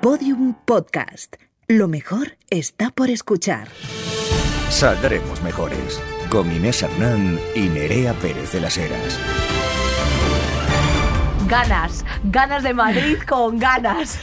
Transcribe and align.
Podium 0.00 0.54
Podcast. 0.64 1.36
Lo 1.66 1.88
mejor 1.88 2.36
está 2.50 2.90
por 2.90 3.10
escuchar. 3.10 3.68
Saldremos 4.68 5.42
mejores. 5.42 6.00
Con 6.30 6.50
Inés 6.52 6.82
Hernán 6.82 7.38
y 7.54 7.68
Nerea 7.68 8.12
Pérez 8.14 8.52
de 8.52 8.60
las 8.60 8.76
Heras. 8.76 9.18
Ganas, 11.48 12.04
ganas 12.24 12.62
de 12.62 12.74
Madrid 12.74 13.18
con 13.26 13.58
ganas. 13.58 14.18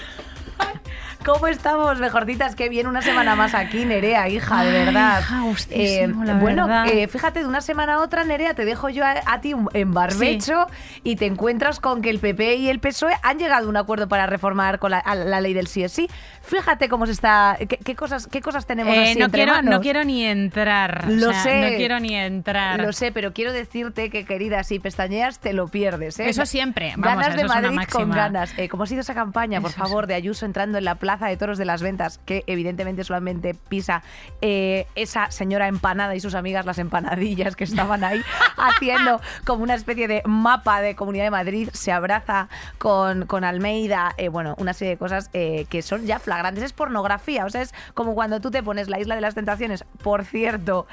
¿Cómo 1.26 1.48
estamos, 1.48 2.00
mejorcitas? 2.00 2.54
Qué 2.54 2.68
bien, 2.68 2.86
una 2.86 3.02
semana 3.02 3.34
más 3.36 3.54
aquí, 3.54 3.86
Nerea, 3.86 4.28
hija, 4.28 4.64
de 4.64 4.78
Ay, 4.78 4.86
verdad. 4.86 5.22
hija, 5.22 5.42
Eh, 5.70 6.08
la 6.26 6.34
bueno, 6.34 6.68
verdad. 6.68 6.88
eh, 6.88 7.08
fíjate, 7.08 7.40
de 7.40 7.46
una 7.48 7.62
semana 7.62 7.94
a 7.96 8.00
otra, 8.02 8.26
Nerea, 8.26 8.54
te 8.56 8.66
dejo 8.66 8.90
yo 8.90 9.06
a, 9.06 9.16
a 9.26 9.40
ti 9.40 9.56
en 9.74 9.94
barbecho 9.94 10.68
y 11.02 11.16
te 11.16 11.26
encuentras 11.26 11.80
con 11.80 12.02
que 12.02 12.10
el 12.10 12.20
PP 12.20 12.56
y 12.56 12.68
el 12.70 12.80
PSOE 12.80 13.14
han 13.24 13.40
llegado 13.40 13.68
a 13.68 13.70
un 13.70 13.78
acuerdo 13.78 14.10
para 14.10 14.26
reformar 14.26 14.80
con 14.80 14.92
la, 14.92 15.02
ley 15.42 15.54
del 15.54 15.68
sí 15.68 15.84
es 15.84 15.94
sí. 15.94 16.10
Fíjate 16.42 16.90
cómo 16.90 17.06
se 17.06 17.14
está, 17.14 17.56
qué, 17.58 17.78
qué 17.78 17.96
cosas, 17.96 18.28
qué 18.28 18.42
cosas 18.42 18.66
tenemos 18.66 18.94
Eh, 18.94 19.04
así 19.12 19.20
no, 19.20 19.26
entre 19.26 19.44
quiero, 19.44 19.54
manos. 19.54 19.72
no 19.76 19.80
quiero 19.82 20.04
ni 20.04 20.26
entrar. 20.26 21.06
o 21.08 21.12
Lo 21.12 21.32
sea, 21.32 21.44
sé. 21.44 21.62
No 21.72 21.78
quiero 21.78 22.00
ni 22.02 22.16
entrar. 22.18 22.82
Lo 22.82 22.92
sé, 22.92 23.14
pero 23.14 23.32
quiero 23.32 23.54
decirte 23.54 24.10
que, 24.10 24.26
querida, 24.26 24.62
si 24.66 24.80
pestañeas, 24.80 25.40
te 25.40 25.54
lo 25.54 25.70
pierdes. 25.70 26.20
¿eh? 26.20 26.28
Eso 26.28 26.46
siempre, 26.46 26.96
vamos, 26.98 27.24
ganas 27.24 27.28
eso 27.30 27.38
de 27.38 27.62
Madrid 27.62 27.88
con 27.90 28.10
ganas. 28.12 28.54
¿Cómo 28.70 28.84
ha 28.84 28.88
sido 28.88 29.00
esa 29.02 29.14
campaña, 29.14 29.62
por 29.62 29.72
favor, 29.72 30.06
de 30.06 30.16
Ayuso 30.16 30.46
entrando 30.46 30.78
en 30.78 30.84
la 30.84 30.96
Plaza 30.96 31.13
de 31.22 31.38
Toros 31.38 31.58
de 31.58 31.66
las 31.66 31.82
Ventas, 31.82 32.20
que 32.26 32.44
evidentemente 32.48 33.04
solamente 33.04 33.54
pisa 33.54 34.04
eh, 34.42 34.88
esa 34.96 35.32
señora 35.32 35.68
empanada 35.68 36.16
y 36.16 36.20
sus 36.20 36.36
amigas, 36.36 36.66
las 36.66 36.80
empanadillas 36.80 37.56
que 37.56 37.64
estaban 37.64 38.04
ahí 38.04 38.22
haciendo 38.58 39.22
como 39.46 39.64
una 39.64 39.76
especie 39.76 40.08
de 40.08 40.22
mapa 40.26 40.82
de 40.82 40.96
Comunidad 40.96 41.26
de 41.26 41.32
Madrid, 41.32 41.70
se 41.74 41.92
abraza 41.92 42.50
con, 42.78 43.26
con 43.26 43.44
Almeida, 43.44 44.14
eh, 44.18 44.30
bueno, 44.30 44.56
una 44.58 44.74
serie 44.74 44.92
de 44.92 44.98
cosas 44.98 45.30
eh, 45.34 45.66
que 45.70 45.82
son 45.82 46.06
ya 46.06 46.20
flagrantes. 46.20 46.64
Es 46.64 46.74
pornografía, 46.74 47.46
o 47.46 47.50
sea, 47.50 47.62
es 47.62 47.74
como 47.94 48.16
cuando 48.16 48.40
tú 48.40 48.52
te 48.52 48.64
pones 48.64 48.90
la 48.90 49.00
Isla 49.00 49.16
de 49.16 49.22
las 49.22 49.36
Tentaciones, 49.36 49.86
por 50.04 50.26
cierto, 50.26 50.88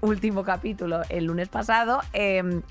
último 0.00 0.44
capítulo 0.44 1.02
el 1.08 1.24
lunes 1.24 1.48
pasado, 1.48 2.00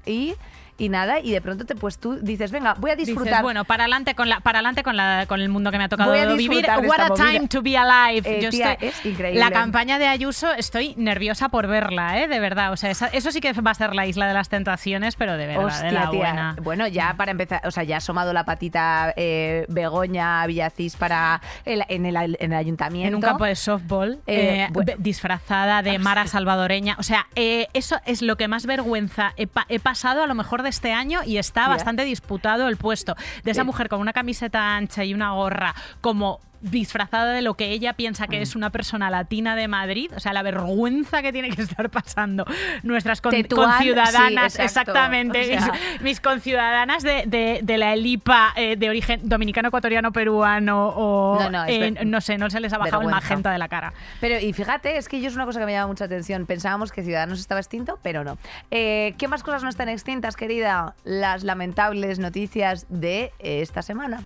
y... 0.06 0.36
Y 0.82 0.90
nada, 0.90 1.20
y 1.20 1.32
de 1.32 1.42
pronto 1.42 1.64
te 1.66 1.76
pues 1.76 1.98
tú 2.00 2.18
dices, 2.22 2.52
venga, 2.52 2.74
voy 2.80 2.90
a 2.92 2.96
Dices, 2.96 3.10
disfrutar. 3.16 3.44
bueno, 3.44 3.66
para 3.66 3.84
adelante 3.84 4.16
con 4.16 4.30
la, 4.30 4.40
para 4.40 4.60
adelante 4.60 4.82
con 4.84 4.98
la, 4.98 5.26
con 5.28 5.40
el 5.40 5.48
mundo 5.50 5.70
que 5.72 5.78
me 5.78 5.84
ha 5.84 5.90
tocado 5.90 6.12
vivir. 6.12 6.50
de 6.66 6.68
What 6.88 7.00
a 7.00 7.08
movida. 7.10 7.32
time 7.32 7.48
to 7.48 7.62
be 7.62 7.78
alive. 7.78 8.28
Eh, 8.28 8.42
Yo 8.42 8.50
tía, 8.50 8.74
estoy- 8.74 8.88
es 8.90 9.06
increíble. 9.06 9.40
La 9.40 9.52
campaña 9.52 10.00
de 10.00 10.08
Ayuso, 10.08 10.52
estoy 10.54 10.96
nerviosa 10.98 11.50
por 11.50 11.68
verla, 11.68 12.20
¿eh? 12.20 12.28
De 12.28 12.40
verdad. 12.40 12.72
O 12.74 12.78
sea, 12.78 12.90
esa- 12.90 13.08
eso 13.08 13.32
sí 13.32 13.42
que 13.42 13.54
va 13.54 13.72
a 13.72 13.76
ser 13.76 13.94
la 13.94 14.08
isla 14.08 14.28
de 14.28 14.34
las 14.34 14.50
tentaciones, 14.50 15.16
pero 15.16 15.38
de 15.38 15.46
verdad, 15.48 15.62
de 15.62 15.66
Hostia, 15.68 15.92
la 15.92 16.10
tía. 16.10 16.20
buena. 16.20 16.56
Bueno, 16.64 16.88
ya 16.88 17.14
para 17.16 17.30
empezar, 17.32 17.62
o 17.66 17.70
sea, 17.72 17.84
ya 17.84 17.96
ha 17.96 17.98
asomado 18.00 18.34
la 18.34 18.44
patita 18.44 19.14
eh, 19.18 19.66
Begoña 19.70 20.44
Villacís 20.48 20.96
para 20.96 21.42
el- 21.66 21.84
en, 21.90 22.08
el, 22.08 22.16
en 22.40 22.54
el 22.54 22.58
ayuntamiento. 22.58 23.08
En 23.08 23.16
un 23.16 23.22
campo 23.22 23.46
de 23.46 23.56
softball, 23.56 24.14
Eh, 24.26 24.66
eh, 24.66 24.68
bueno. 24.72 24.94
disfrazada 24.98 25.84
de 25.84 26.00
Mara 26.00 26.26
Salvadoreña. 26.26 26.96
O 26.98 27.04
sea, 27.04 27.28
eso 27.36 28.00
es 28.06 28.24
lo 28.24 28.36
que 28.36 28.48
más 28.48 28.66
vergüenza 28.66 29.34
he, 29.38 29.46
pa- 29.46 29.66
he 29.70 29.80
pasado 29.80 30.24
a 30.24 30.28
lo 30.28 30.34
mejor 30.34 30.64
de 30.64 30.71
este 30.72 30.92
año 30.92 31.22
y 31.24 31.38
está 31.38 31.68
bastante 31.68 32.04
disputado 32.04 32.68
el 32.68 32.78
puesto. 32.78 33.16
De 33.44 33.52
esa 33.52 33.64
mujer 33.64 33.88
con 33.88 34.02
una 34.02 34.14
camiseta 34.14 34.76
ancha 34.76 35.04
y 35.04 35.14
una 35.14 35.32
gorra 35.34 35.76
como 36.02 36.40
disfrazada 36.62 37.34
de 37.34 37.42
lo 37.42 37.56
que 37.56 37.72
ella 37.72 37.94
piensa 37.94 38.28
que 38.28 38.40
Mm. 38.40 38.44
es 38.44 38.56
una 38.56 38.70
persona 38.70 39.10
latina 39.10 39.56
de 39.56 39.68
Madrid, 39.68 40.12
o 40.16 40.20
sea, 40.20 40.34
la 40.34 40.42
vergüenza 40.44 41.22
que 41.22 41.32
tiene 41.34 41.50
que 41.50 41.62
estar 41.62 41.90
pasando 41.90 42.46
nuestras 42.84 43.22
con- 43.22 43.32
Tetuán, 43.32 43.72
conciudadanas, 43.78 44.54
sí, 44.54 44.62
exactamente, 44.62 45.42
O 45.42 45.44
sea- 45.44 45.72
mis, 45.72 46.02
mis 46.02 46.20
conciudadanas 46.22 47.04
de, 47.04 47.24
de- 47.26 47.60
de 47.64 47.78
la 47.78 47.94
elipa 47.94 48.54
eh, 48.56 48.76
de 48.76 48.90
origen 48.90 49.22
dominicano, 49.28 49.70
ecuatoriano, 49.70 50.12
peruano 50.12 50.90
o 50.96 51.40
No, 51.42 51.50
no, 51.50 51.66
eh, 51.68 51.92
no 52.06 52.22
sé, 52.22 52.38
no 52.38 52.50
se 52.50 52.60
les 52.60 52.72
ha 52.74 52.78
bajado 52.78 53.02
el 53.02 53.08
vergüenza. 53.08 53.28
magenta 53.30 53.52
de 53.52 53.58
la 53.58 53.68
cara. 53.68 53.94
Pero, 54.20 54.40
y 54.40 54.54
fíjate, 54.54 54.98
es 54.98 55.10
que 55.10 55.20
yo 55.22 55.28
es 55.30 55.36
una 55.36 55.46
cosa 55.46 55.60
que 55.60 55.66
me 55.66 55.72
llama 55.74 55.88
mucha 55.88 56.06
atención. 56.06 56.46
Pensábamos 56.46 56.92
que 56.92 57.04
Ciudadanos 57.04 57.40
estaba 57.40 57.60
extinto, 57.60 58.00
pero 58.04 58.24
no. 58.24 58.38
Eh, 58.70 59.16
¿Qué 59.18 59.28
más 59.28 59.44
cosas 59.44 59.64
no 59.64 59.70
están 59.70 59.90
extintas, 59.90 60.36
querida? 60.36 60.96
Las 61.04 61.44
lamentables 61.44 62.20
noticias 62.20 62.86
de 62.90 63.32
esta 63.40 63.82
semana. 63.82 64.24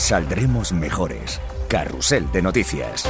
Saldremos 0.00 0.72
mejores. 0.72 1.38
Carrusel 1.68 2.32
de 2.32 2.40
noticias. 2.40 3.04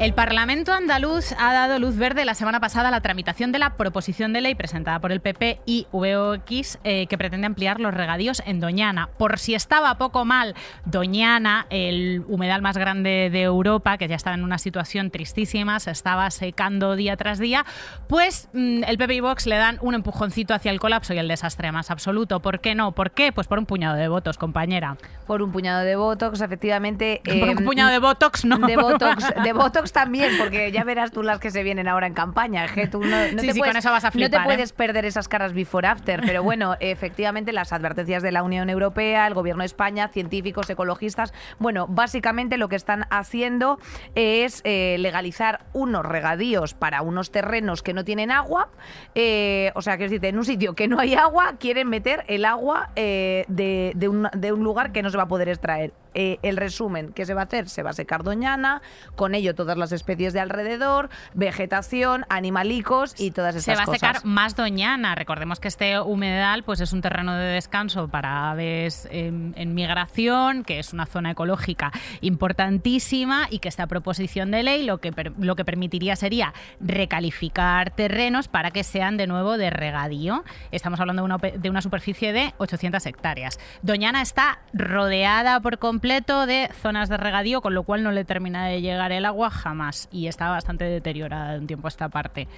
El 0.00 0.14
Parlamento 0.14 0.72
andaluz 0.72 1.34
ha 1.38 1.52
dado 1.52 1.78
luz 1.78 1.98
verde 1.98 2.24
la 2.24 2.32
semana 2.32 2.58
pasada 2.58 2.88
a 2.88 2.90
la 2.90 3.02
tramitación 3.02 3.52
de 3.52 3.58
la 3.58 3.76
proposición 3.76 4.32
de 4.32 4.40
ley 4.40 4.54
presentada 4.54 4.98
por 4.98 5.12
el 5.12 5.20
PP 5.20 5.60
y 5.66 5.88
VOX 5.92 6.78
eh, 6.84 7.06
que 7.06 7.18
pretende 7.18 7.46
ampliar 7.46 7.80
los 7.80 7.92
regadíos 7.92 8.42
en 8.46 8.60
Doñana. 8.60 9.10
Por 9.18 9.38
si 9.38 9.54
estaba 9.54 9.98
poco 9.98 10.24
mal, 10.24 10.54
Doñana, 10.86 11.66
el 11.68 12.24
humedal 12.28 12.62
más 12.62 12.78
grande 12.78 13.28
de 13.30 13.42
Europa, 13.42 13.98
que 13.98 14.08
ya 14.08 14.16
estaba 14.16 14.36
en 14.36 14.42
una 14.42 14.56
situación 14.56 15.10
tristísima, 15.10 15.78
se 15.80 15.90
estaba 15.90 16.30
secando 16.30 16.96
día 16.96 17.18
tras 17.18 17.38
día, 17.38 17.66
pues 18.08 18.48
mm, 18.54 18.84
el 18.84 18.96
PP 18.96 19.16
y 19.16 19.20
Vox 19.20 19.44
le 19.44 19.56
dan 19.56 19.76
un 19.82 19.94
empujoncito 19.94 20.54
hacia 20.54 20.70
el 20.70 20.80
colapso 20.80 21.12
y 21.12 21.18
el 21.18 21.28
desastre 21.28 21.72
más 21.72 21.90
absoluto. 21.90 22.40
¿Por 22.40 22.60
qué 22.60 22.74
no? 22.74 22.92
¿Por 22.92 23.10
qué? 23.10 23.32
Pues 23.32 23.48
por 23.48 23.58
un 23.58 23.66
puñado 23.66 23.96
de 23.96 24.08
votos, 24.08 24.38
compañera. 24.38 24.96
Por 25.26 25.42
un 25.42 25.52
puñado 25.52 25.84
de 25.84 25.94
Botox, 25.94 26.40
efectivamente. 26.40 27.20
por 27.22 27.50
un 27.50 27.64
puñado 27.66 27.90
de 27.90 27.98
Botox, 27.98 28.46
no. 28.46 28.56
De 28.66 28.76
Botox, 28.78 29.34
de 29.44 29.52
También, 29.92 30.32
porque 30.38 30.72
ya 30.72 30.84
verás 30.84 31.10
tú 31.10 31.22
las 31.22 31.38
que 31.38 31.50
se 31.50 31.62
vienen 31.62 31.88
ahora 31.88 32.06
en 32.06 32.14
campaña. 32.14 32.66
que 32.68 32.86
tú 32.86 33.00
no, 33.00 33.06
no 33.32 33.40
Sí, 33.40 33.48
te 33.48 33.52
sí, 33.52 33.58
puedes, 33.58 33.72
con 33.72 33.76
eso 33.78 33.90
vas 33.90 34.04
a 34.04 34.10
No 34.14 34.30
te 34.30 34.36
¿eh? 34.36 34.40
puedes 34.44 34.72
perder 34.72 35.04
esas 35.04 35.28
caras 35.28 35.52
before 35.52 35.86
after, 35.86 36.20
pero 36.24 36.42
bueno, 36.42 36.76
efectivamente 36.80 37.52
las 37.52 37.72
advertencias 37.72 38.22
de 38.22 38.32
la 38.32 38.42
Unión 38.42 38.70
Europea, 38.70 39.26
el 39.26 39.34
Gobierno 39.34 39.62
de 39.62 39.66
España, 39.66 40.08
científicos, 40.08 40.68
ecologistas, 40.70 41.32
bueno, 41.58 41.86
básicamente 41.88 42.56
lo 42.56 42.68
que 42.68 42.76
están 42.76 43.06
haciendo 43.10 43.78
es 44.14 44.60
eh, 44.64 44.96
legalizar 44.98 45.66
unos 45.72 46.04
regadíos 46.04 46.74
para 46.74 47.02
unos 47.02 47.30
terrenos 47.30 47.82
que 47.82 47.94
no 47.94 48.04
tienen 48.04 48.30
agua, 48.30 48.70
eh, 49.14 49.72
o 49.74 49.82
sea, 49.82 49.98
que 49.98 50.04
es 50.04 50.10
decir, 50.10 50.24
en 50.26 50.38
un 50.38 50.44
sitio 50.44 50.74
que 50.74 50.88
no 50.88 50.98
hay 50.98 51.14
agua, 51.14 51.54
quieren 51.58 51.88
meter 51.88 52.24
el 52.28 52.44
agua 52.44 52.90
eh, 52.96 53.44
de, 53.48 53.92
de 53.96 54.08
un, 54.08 54.28
de 54.32 54.52
un 54.52 54.62
lugar 54.62 54.92
que 54.92 55.02
no 55.02 55.10
se 55.10 55.16
va 55.16 55.24
a 55.24 55.28
poder 55.28 55.48
extraer. 55.48 55.92
Eh, 56.14 56.38
el 56.42 56.56
resumen, 56.56 57.12
¿qué 57.12 57.24
se 57.24 57.34
va 57.34 57.42
a 57.42 57.44
hacer? 57.44 57.68
Se 57.68 57.84
va 57.84 57.90
a 57.90 57.92
secar 57.92 58.24
Doñana, 58.24 58.82
con 59.14 59.34
ello 59.34 59.54
todas 59.54 59.76
las 59.80 59.92
especies 59.92 60.32
de 60.32 60.40
alrededor, 60.40 61.08
vegetación, 61.34 62.24
animalicos 62.28 63.14
y 63.18 63.30
todas 63.32 63.54
se 63.54 63.58
estas 63.60 63.78
va 63.78 63.82
a 63.82 63.86
cosas. 63.86 64.00
secar 64.00 64.24
más 64.24 64.54
doñana. 64.54 65.14
Recordemos 65.14 65.58
que 65.58 65.68
este 65.68 65.98
humedal 66.00 66.62
pues 66.62 66.80
es 66.80 66.92
un 66.92 67.00
terreno 67.00 67.34
de 67.34 67.46
descanso 67.46 68.08
para 68.08 68.50
aves 68.50 69.08
en, 69.10 69.54
en 69.56 69.74
migración, 69.74 70.62
que 70.62 70.78
es 70.78 70.92
una 70.92 71.06
zona 71.06 71.32
ecológica 71.32 71.90
importantísima 72.20 73.46
y 73.50 73.58
que 73.58 73.68
esta 73.68 73.86
proposición 73.86 74.50
de 74.50 74.62
ley 74.62 74.84
lo 74.84 74.98
que, 74.98 75.12
per- 75.12 75.32
lo 75.38 75.56
que 75.56 75.64
permitiría 75.64 76.14
sería 76.16 76.52
recalificar 76.80 77.90
terrenos 77.90 78.48
para 78.48 78.70
que 78.70 78.84
sean 78.84 79.16
de 79.16 79.26
nuevo 79.26 79.56
de 79.56 79.70
regadío. 79.70 80.44
Estamos 80.70 81.00
hablando 81.00 81.22
de 81.22 81.24
una, 81.26 81.38
ope- 81.38 81.58
de 81.58 81.70
una 81.70 81.80
superficie 81.82 82.32
de 82.32 82.54
800 82.58 83.04
hectáreas. 83.06 83.58
Doñana 83.82 84.20
está 84.22 84.58
rodeada 84.72 85.60
por 85.60 85.78
completo 85.78 86.46
de 86.46 86.68
zonas 86.82 87.08
de 87.08 87.16
regadío, 87.16 87.60
con 87.62 87.74
lo 87.74 87.82
cual 87.84 88.02
no 88.02 88.12
le 88.12 88.24
termina 88.24 88.66
de 88.66 88.80
llegar 88.80 89.12
el 89.12 89.24
agua 89.24 89.50
jamás 89.50 89.69
y 90.10 90.26
está 90.26 90.48
bastante 90.48 90.84
deteriorada 90.84 91.52
de 91.52 91.58
un 91.58 91.66
tiempo 91.66 91.86
a 91.86 91.90
esta 91.90 92.08
parte. 92.08 92.48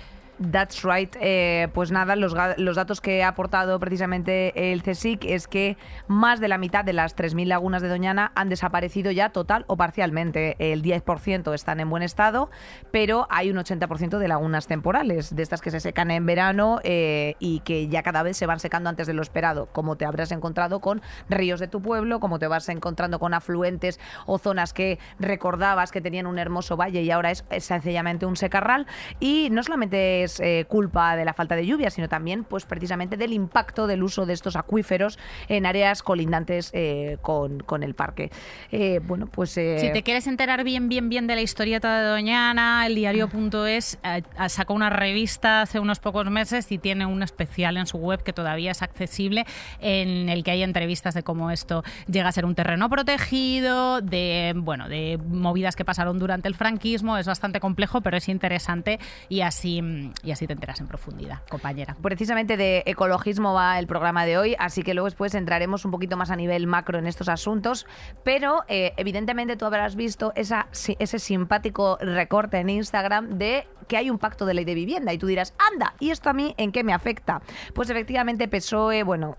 That's 0.51 0.83
right. 0.83 1.15
Eh, 1.21 1.69
pues 1.73 1.93
nada, 1.93 2.17
los, 2.17 2.35
los 2.57 2.77
datos 2.77 3.01
que 3.01 3.23
ha 3.23 3.29
aportado 3.29 3.79
precisamente 3.79 4.73
el 4.73 4.83
CSIC 4.83 5.25
es 5.25 5.47
que 5.47 5.77
más 6.09 6.41
de 6.41 6.49
la 6.49 6.59
mitad 6.59 6.85
de 6.85 6.93
las 6.93 7.17
3.000 7.17 7.47
lagunas 7.47 7.83
de 7.83 7.89
Doñana 7.89 8.33
han 8.35 8.49
desaparecido 8.49 9.11
ya 9.11 9.31
total 9.31 9.65
o 9.69 9.77
parcialmente. 9.77 10.57
El 10.59 10.83
10% 10.83 11.55
están 11.55 11.81
en 11.81 11.91
buen 11.91 12.03
estado, 12.03 12.51
pero 12.91 13.27
hay 13.31 13.51
un 13.51 13.57
80% 13.57 14.19
de 14.19 14.29
lagunas 14.29 14.67
temporales, 14.67 15.35
de 15.35 15.43
estas 15.43 15.61
que 15.61 15.71
se 15.71 15.81
secan 15.81 16.11
en 16.11 16.27
verano 16.27 16.81
eh, 16.83 17.37
y 17.39 17.61
que 17.61 17.89
ya 17.89 18.03
cada 18.03 18.23
vez 18.23 18.37
se 18.37 18.47
van 18.47 18.59
secando 18.59 18.89
antes 18.89 19.07
de 19.07 19.13
lo 19.13 19.23
esperado, 19.23 19.67
como 19.67 19.97
te 19.97 20.07
habrás 20.07 20.33
encontrado 20.33 20.81
con 20.81 21.03
ríos 21.29 21.61
de 21.61 21.69
tu 21.69 21.83
pueblo, 21.83 22.21
como 22.21 22.39
te 22.39 22.49
vas 22.49 22.69
encontrando 22.69 23.19
con 23.19 23.35
afluentes 23.35 24.01
o 24.27 24.39
zonas 24.39 24.73
que 24.73 24.99
recordabas 25.21 25.93
que 25.93 26.01
tenían 26.01 26.27
un 26.27 26.39
hermoso 26.39 26.77
valle 26.77 27.03
y 27.03 27.11
ahora 27.11 27.31
es, 27.31 27.45
es 27.51 27.65
sencillamente 27.65 28.27
un 28.27 28.37
secarral. 28.37 28.87
Y 29.21 29.49
no 29.51 29.63
solamente 29.63 30.25
es 30.25 30.32
eh, 30.41 30.65
culpa 30.69 31.17
de 31.17 31.25
la 31.25 31.35
falta 31.35 31.57
de 31.57 31.67
lluvia, 31.67 31.91
sino 31.91 32.09
también, 32.09 32.45
pues 32.45 32.65
precisamente 32.65 33.17
del 33.17 33.33
impacto 33.33 33.87
del 33.87 34.03
uso 34.03 34.27
de 34.27 34.33
estos 34.33 34.57
acuíferos 34.57 35.19
en 35.49 35.67
áreas 35.67 36.03
colindantes 36.03 36.71
eh, 36.73 37.19
con, 37.23 37.61
con 37.61 37.83
el 37.83 37.95
parque. 37.95 38.31
Eh, 38.71 39.01
bueno, 39.03 39.27
pues. 39.27 39.51
Si 39.51 39.93
te 39.93 40.03
quieres 40.03 40.27
enterar 40.27 40.65
bien, 40.65 40.89
bien, 40.89 41.09
bien 41.09 41.27
de 41.27 41.35
la 41.35 41.43
historieta 41.43 42.01
de 42.01 42.09
Doñana, 42.09 42.87
el 42.87 42.95
diario.es 42.95 43.99
eh, 44.03 44.23
sacó 44.49 44.75
una 44.75 44.91
revista 44.91 45.63
hace 45.63 45.79
unos 45.79 45.99
pocos 45.99 46.31
meses 46.31 46.71
y 46.71 46.79
tiene 46.79 47.07
un 47.07 47.23
especial 47.23 47.77
en 47.77 47.87
su 47.87 47.99
web 47.99 48.23
que 48.23 48.33
todavía 48.33 48.71
es 48.71 48.83
accesible 48.83 49.47
en 49.81 50.29
el 50.29 50.45
que 50.45 50.53
hay 50.53 50.63
entrevistas 50.63 51.15
de 51.15 51.23
cómo 51.23 51.51
esto 51.51 51.83
llega 52.07 52.29
a 52.29 52.33
ser 52.33 52.45
un 52.45 52.55
terreno 52.55 52.89
protegido, 52.89 54.01
de 54.01 54.53
bueno, 54.57 54.89
de 54.89 55.19
movidas 55.27 55.77
que 55.77 55.85
pasaron 55.85 56.19
durante 56.19 56.49
el 56.49 56.55
franquismo. 56.55 57.19
Es 57.19 57.27
bastante 57.27 57.61
complejo, 57.61 58.01
pero 58.01 58.17
es 58.17 58.29
interesante 58.29 58.99
y 59.29 59.41
así, 59.41 59.83
mm, 59.83 60.12
y 60.23 60.31
así 60.31 60.47
te 60.47 60.53
enteras 60.53 60.81
en 60.81 60.87
profundidad, 60.87 61.41
compañera. 61.49 61.97
Precisamente 62.01 62.57
de 62.57 62.83
ecologismo 62.87 63.55
va 63.55 63.79
el 63.79 63.87
programa 63.87 64.25
de 64.25 64.39
hoy, 64.39 64.57
así 64.59 64.83
que 64.83 64.95
luego 64.95 65.07
después 65.07 65.35
entraremos 65.35 65.85
un 65.85 65.91
poquito 65.91 66.17
más 66.17 66.31
a 66.31 66.37
nivel 66.37 66.67
macro 66.67 66.99
en 66.99 67.07
estos 67.07 67.29
asuntos, 67.29 67.87
pero 68.25 68.65
eh, 68.69 68.93
evidentemente 68.97 69.57
tú 69.57 69.65
habrás 69.65 69.97
visto 69.97 70.33
esa, 70.37 70.69
ese 70.99 71.19
simpático 71.19 71.99
recorte 72.01 72.59
en 72.59 72.71
Instagram 72.71 73.39
de 73.39 73.67
que 73.89 73.97
hay 73.97 74.11
un 74.11 74.19
pacto 74.19 74.47
de 74.47 74.55
ley 74.55 74.65
de 74.65 74.75
vivienda 74.75 75.13
y 75.13 75.19
tú 75.19 75.27
dirás, 75.27 75.55
anda, 75.73 75.95
¿y 75.99 76.11
esto 76.11 76.31
a 76.31 76.33
mí 76.33 76.55
en 76.57 76.73
qué 76.73 76.85
me 76.85 76.93
afecta? 76.93 77.43
Pues 77.75 77.91
efectivamente 77.91 78.49
PSOE, 78.49 79.03
bueno, 79.03 79.37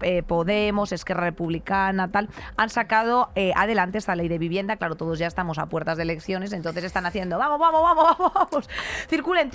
eh, 0.00 0.22
Podemos, 0.22 0.92
Esquerra 0.92 1.24
Republicana, 1.24 2.10
tal, 2.10 2.28
han 2.56 2.70
sacado 2.70 3.30
eh, 3.34 3.52
adelante 3.56 3.98
esta 3.98 4.14
ley 4.14 4.28
de 4.28 4.38
vivienda, 4.38 4.76
claro, 4.76 4.96
todos 4.96 5.18
ya 5.18 5.26
estamos 5.26 5.58
a 5.58 5.66
puertas 5.66 5.96
de 5.96 6.04
elecciones, 6.04 6.52
entonces 6.52 6.84
están 6.84 7.06
haciendo, 7.06 7.38
vamos, 7.38 7.58
vamos, 7.58 7.82
vamos, 7.82 8.18
vamos, 8.18 8.32
vamos, 8.34 8.68
circulen. 9.08 9.50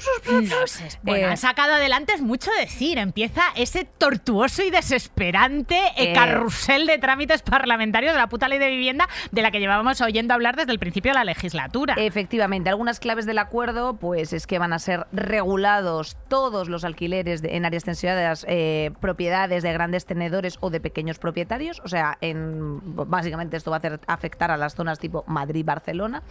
Bueno, 1.04 1.28
han 1.28 1.38
sacado 1.38 1.74
adelante 1.74 2.14
es 2.14 2.22
mucho 2.22 2.52
decir, 2.60 2.98
empieza 2.98 3.44
ese 3.56 3.86
tortuoso 3.86 4.64
y 4.64 4.70
desesperante 4.70 5.80
carrusel 6.14 6.88
de 6.88 6.98
trámites 6.98 7.42
parlamentarios 7.42 8.14
de 8.14 8.20
la 8.20 8.28
puta 8.28 8.48
ley 8.48 8.60
de 8.60 8.70
vivienda 8.70 9.08
de 9.32 9.42
la 9.42 9.52
que 9.52 9.60
llevábamos 9.60 10.02
oyendo 10.02 10.34
hablar 10.34 10.56
desde 10.56 10.72
el 10.72 10.80
principio 10.80 11.12
de 11.12 11.16
la 11.16 11.24
legislatura. 11.24 11.96
Efectivamente, 11.98 12.70
algunas 12.70 13.00
claves 13.00 13.26
del 13.26 13.38
acuerdo, 13.38 13.98
pues 13.98 14.34
es 14.34 14.48
que 14.48 14.60
van 14.60 14.74
a 14.74 14.80
ser 14.80 15.08
regulados 15.12 16.18
todos 16.28 16.70
los 16.70 16.84
alquileres 16.84 17.44
en 17.44 17.66
áreas 17.66 17.84
tensionadas, 17.84 18.46
eh, 18.48 18.92
propiedades 19.00 19.64
de 19.64 19.74
grandes 19.74 20.06
tenedores 20.06 20.58
o 20.62 20.70
de 20.70 20.80
pequeños 20.80 21.20
propietarios. 21.20 21.82
O 21.84 21.88
sea, 21.88 22.18
en, 22.22 22.80
básicamente 22.84 23.58
esto 23.58 23.72
va 23.72 23.78
a 23.78 24.14
afectar 24.14 24.52
a 24.52 24.58
las 24.58 24.76
zonas 24.76 25.00
tipo 25.00 25.24
Madrid-Barcelona. 25.28 26.24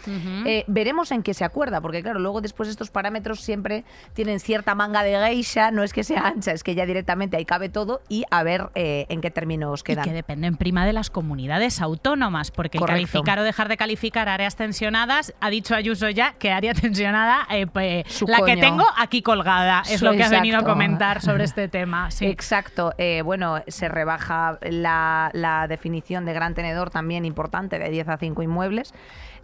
Eh, 0.46 0.64
veremos 0.66 1.10
en 1.12 1.22
qué 1.22 1.34
se 1.34 1.44
acuerda, 1.44 1.80
porque 1.80 2.02
claro, 2.02 2.20
luego 2.20 2.40
después 2.40 2.68
estos 2.68 2.90
parámetros 2.90 3.40
siempre 3.40 3.84
tienen 4.14 4.40
cierta 4.40 4.74
manga 4.74 5.02
de 5.02 5.18
geisha, 5.18 5.70
no 5.70 5.82
es 5.82 5.92
que 5.92 6.04
sea 6.04 6.26
ancha, 6.26 6.52
es 6.52 6.62
que 6.62 6.74
ya 6.74 6.86
directamente 6.86 7.36
ahí 7.36 7.44
cabe 7.44 7.68
todo 7.68 8.00
y 8.08 8.24
a 8.30 8.42
ver 8.42 8.70
eh, 8.74 9.06
en 9.08 9.20
qué 9.20 9.30
términos 9.30 9.82
quedan. 9.82 10.04
Y 10.04 10.08
que 10.08 10.14
dependen 10.14 10.56
prima 10.56 10.86
de 10.86 10.92
las 10.92 11.10
comunidades 11.10 11.80
autónomas, 11.80 12.50
porque 12.50 12.78
calificar 12.78 13.38
o 13.38 13.42
dejar 13.42 13.68
de 13.68 13.76
calificar 13.76 14.28
áreas 14.28 14.56
tensionadas, 14.56 15.34
ha 15.40 15.50
dicho 15.50 15.74
Ayuso 15.74 16.08
ya 16.08 16.34
que 16.34 16.52
área 16.52 16.72
tensionada 16.74 17.46
pues, 17.72 18.22
la 18.26 18.42
que 18.42 18.56
tengo 18.56 18.84
aquí 18.96 19.22
colgada, 19.22 19.82
es 19.90 20.00
lo 20.00 20.12
que 20.12 20.22
has 20.22 20.30
venido 20.30 20.58
a 20.58 20.64
comentar 20.64 21.20
sobre 21.20 21.44
este 21.44 21.68
tema. 21.68 22.08
Exacto. 22.20 22.94
Eh, 22.98 23.22
bueno, 23.22 23.62
se 23.66 23.88
rebaja 23.88 24.58
la, 24.62 25.30
la 25.32 25.66
definición 25.66 26.24
de 26.24 26.32
gran 26.32 26.54
tenedor 26.54 26.90
también 26.90 27.24
importante 27.24 27.78
de 27.78 27.90
10 27.90 28.08
a 28.08 28.16
5 28.16 28.42
inmuebles. 28.42 28.94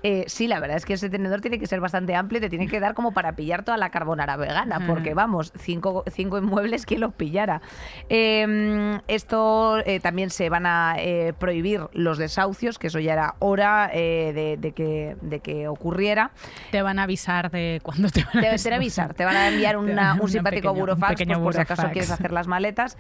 Eh, 0.03 0.25
sí, 0.29 0.47
la 0.47 0.61
verdad 0.61 0.77
es 0.77 0.87
que 0.87 0.95
ese 0.95 1.11
tenedor 1.11 1.41
tiene 1.41 1.59
que 1.59 1.67
ser 1.67 1.81
bastante 1.81 2.15
amplio, 2.15 2.41
te 2.41 2.49
tiene 2.49 2.69
que 2.69 2.81
dar 2.81 2.95
como 2.95 3.13
para 3.13 3.37
pillar 3.37 3.65
toda 3.65 3.77
la 3.77 3.91
carbonara 3.91 4.37
vegana, 4.37 4.87
porque 4.87 5.15
vamos, 5.15 5.53
cinco, 5.59 6.05
cinco 6.11 6.39
inmuebles, 6.39 6.87
¿quién 6.87 7.01
los 7.01 7.13
pillara? 7.13 7.61
Em, 8.09 9.01
esto 9.09 9.79
eh, 9.85 10.01
también 10.01 10.31
se 10.31 10.49
van 10.49 10.65
a 10.67 10.95
eh, 10.99 11.35
prohibir 11.39 11.83
los 11.93 12.19
desahucios, 12.19 12.79
que 12.79 12.87
eso 12.87 12.99
ya 12.99 13.13
era 13.13 13.35
hora 13.41 13.91
de, 13.93 14.73
que, 14.75 15.17
de 15.21 15.41
que 15.41 15.69
ocurriera. 15.69 16.31
Te 16.71 16.83
van 16.83 16.99
a 16.99 17.03
avisar 17.03 17.51
de 17.51 17.81
cuándo 17.83 18.09
te 18.09 18.25
van 18.25 18.39
a, 18.45 18.57
te, 18.57 18.75
avisar. 18.75 19.15
Te 19.15 19.25
van 19.25 19.37
a 19.37 19.49
enviar 19.49 19.77
un 19.77 20.29
simpático 20.29 20.73
burofax 20.73 21.23
pues, 21.25 21.39
por 21.39 21.55
si 21.55 21.61
acaso 21.61 21.91
quieres 21.93 22.11
hacer 22.11 22.33
las 22.33 22.47
maletas. 22.47 22.97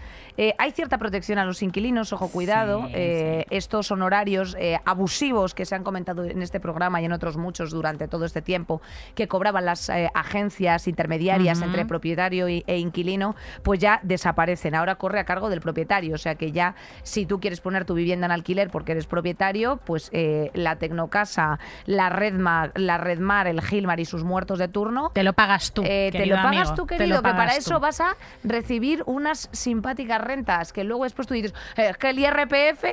hay 0.59 0.71
cierta 0.73 0.99
protección 0.99 1.39
a 1.39 1.45
los 1.45 1.63
inquilinos, 1.63 2.13
ojo, 2.13 2.29
cuidado. 2.29 2.89
Estos 2.93 3.91
honorarios 3.91 4.57
abusivos 4.85 5.55
que 5.55 5.65
se 5.65 5.75
han 5.75 5.85
comentado 5.85 6.25
en 6.25 6.43
este 6.43 6.61
programa 6.61 6.90
y 6.99 7.05
en 7.05 7.13
otros 7.13 7.37
muchos 7.37 7.71
durante 7.71 8.09
todo 8.09 8.25
este 8.25 8.43
tiempo, 8.43 8.81
que 9.15 9.29
cobraban 9.29 9.65
las 9.65 9.89
eh, 9.89 10.11
agencias 10.15 10.89
intermediarias 10.89 11.61
entre 11.61 11.85
propietario 11.85 12.47
e 12.49 12.79
inquilino, 12.79 13.37
pues 13.63 13.79
ya 13.81 14.01
desaparecen. 14.03 14.75
Ahora 14.75 14.97
corre 14.97 15.21
a 15.21 15.25
cargo 15.25 15.51
del 15.51 15.61
propietario. 15.61 16.15
O 16.15 16.19
sea 16.19 16.35
que 16.35 16.53
ya 16.53 16.75
si 17.03 17.27
tú 17.27 17.41
quieres 17.41 17.61
poner 17.61 17.85
tu 17.85 17.95
vivienda 17.95 18.27
en 18.27 18.33
alquiler 18.33 18.71
porque 18.71 18.93
eres 18.93 19.07
propietario, 19.07 19.79
pues 19.85 20.09
eh, 20.13 20.51
la 20.55 20.77
Tecnocasa, 20.77 21.59
la 21.87 22.09
Redmar, 22.09 22.73
la 22.75 22.99
Redmar, 22.99 23.47
el 23.47 23.61
Gilmar 23.61 24.01
y 24.01 24.05
sus 24.05 24.25
muertos 24.25 24.59
de 24.59 24.69
turno. 24.69 25.11
Te 25.15 25.23
lo 25.23 25.33
pagas 25.35 25.73
tú. 25.73 25.83
Eh, 25.85 26.11
te 26.13 26.27
lo 26.27 26.37
pagas 26.37 26.75
tú, 26.75 26.87
querido, 26.87 27.23
que 27.23 27.31
para 27.31 27.57
eso 27.57 27.79
vas 27.79 28.01
a 28.01 28.17
recibir 28.43 29.03
unas 29.07 29.49
simpáticas 29.53 30.21
rentas. 30.21 30.73
Que 30.73 30.85
luego 30.85 31.05
después 31.05 31.29
tú 31.29 31.35
dices, 31.35 31.55
es 31.77 31.97
que 31.99 32.11
el 32.11 32.19
IRPF, 32.19 32.85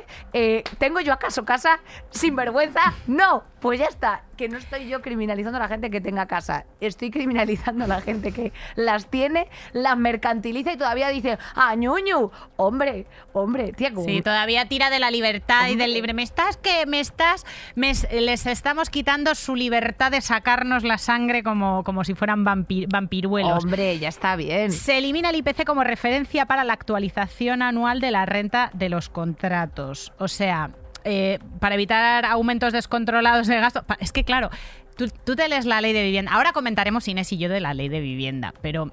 ¿tengo 0.78 1.00
yo 1.00 1.12
acaso 1.12 1.44
casa 1.44 1.80
sin 2.10 2.36
vergüenza? 2.36 2.92
No, 3.06 3.44
pues 3.60 3.78
ya 3.80 3.86
está, 3.86 4.22
que 4.36 4.48
no 4.48 4.56
estoy 4.56 4.88
yo 4.88 5.02
criminalizando 5.02 5.58
a 5.58 5.60
la 5.60 5.68
gente 5.68 5.90
que 5.90 6.00
tenga 6.00 6.26
casa, 6.26 6.64
estoy 6.80 7.10
criminalizando 7.10 7.84
a 7.84 7.88
la 7.88 8.00
gente 8.00 8.32
que 8.32 8.52
las 8.76 9.06
tiene, 9.10 9.48
las 9.72 9.96
mercantiliza 9.98 10.72
y 10.72 10.76
todavía 10.76 11.08
dice, 11.08 11.38
ah, 11.54 11.74
ñuñu, 11.74 12.30
hombre, 12.56 13.06
hombre, 13.32 13.72
tía, 13.72 13.92
Sí, 14.04 14.22
todavía 14.22 14.68
tira 14.68 14.90
de 14.90 14.98
la 14.98 15.10
libertad 15.10 15.68
y 15.68 15.76
del 15.76 15.92
libre. 15.92 16.12
Me 16.12 16.22
estás 16.22 16.56
que 16.56 16.86
me 16.86 17.00
estás, 17.00 17.44
les 17.74 18.46
estamos 18.46 18.90
quitando 18.90 19.34
su 19.34 19.56
libertad 19.56 20.10
de 20.10 20.20
sacarnos 20.20 20.84
la 20.84 20.98
sangre 20.98 21.42
como, 21.42 21.82
como 21.84 22.04
si 22.04 22.14
fueran 22.14 22.44
vampiruelos. 22.44 23.64
Hombre, 23.64 23.98
ya 23.98 24.08
está 24.08 24.36
bien. 24.36 24.72
Se 24.72 24.98
elimina 24.98 25.30
el 25.30 25.36
IPC 25.36 25.64
como 25.64 25.84
referencia 25.84 26.46
para 26.46 26.64
la 26.64 26.74
actualización 26.74 27.62
anual 27.62 28.00
de 28.00 28.10
la 28.10 28.26
renta 28.26 28.70
de 28.74 28.88
los 28.88 29.08
contratos. 29.08 30.12
O 30.18 30.28
sea, 30.28 30.70
eh, 31.10 31.38
para 31.58 31.74
evitar 31.74 32.26
aumentos 32.26 32.74
descontrolados 32.74 33.46
de 33.46 33.58
gasto. 33.58 33.82
Es 33.98 34.12
que, 34.12 34.24
claro, 34.24 34.50
tú, 34.94 35.36
te 35.36 35.48
lees 35.48 35.64
la 35.64 35.80
ley 35.80 35.94
de 35.94 36.02
vivienda. 36.02 36.32
Ahora 36.32 36.52
comentaremos 36.52 37.08
Inés 37.08 37.32
y 37.32 37.38
yo 37.38 37.48
de 37.48 37.60
la 37.60 37.72
ley 37.72 37.88
de 37.88 38.00
vivienda, 38.00 38.52
pero 38.60 38.92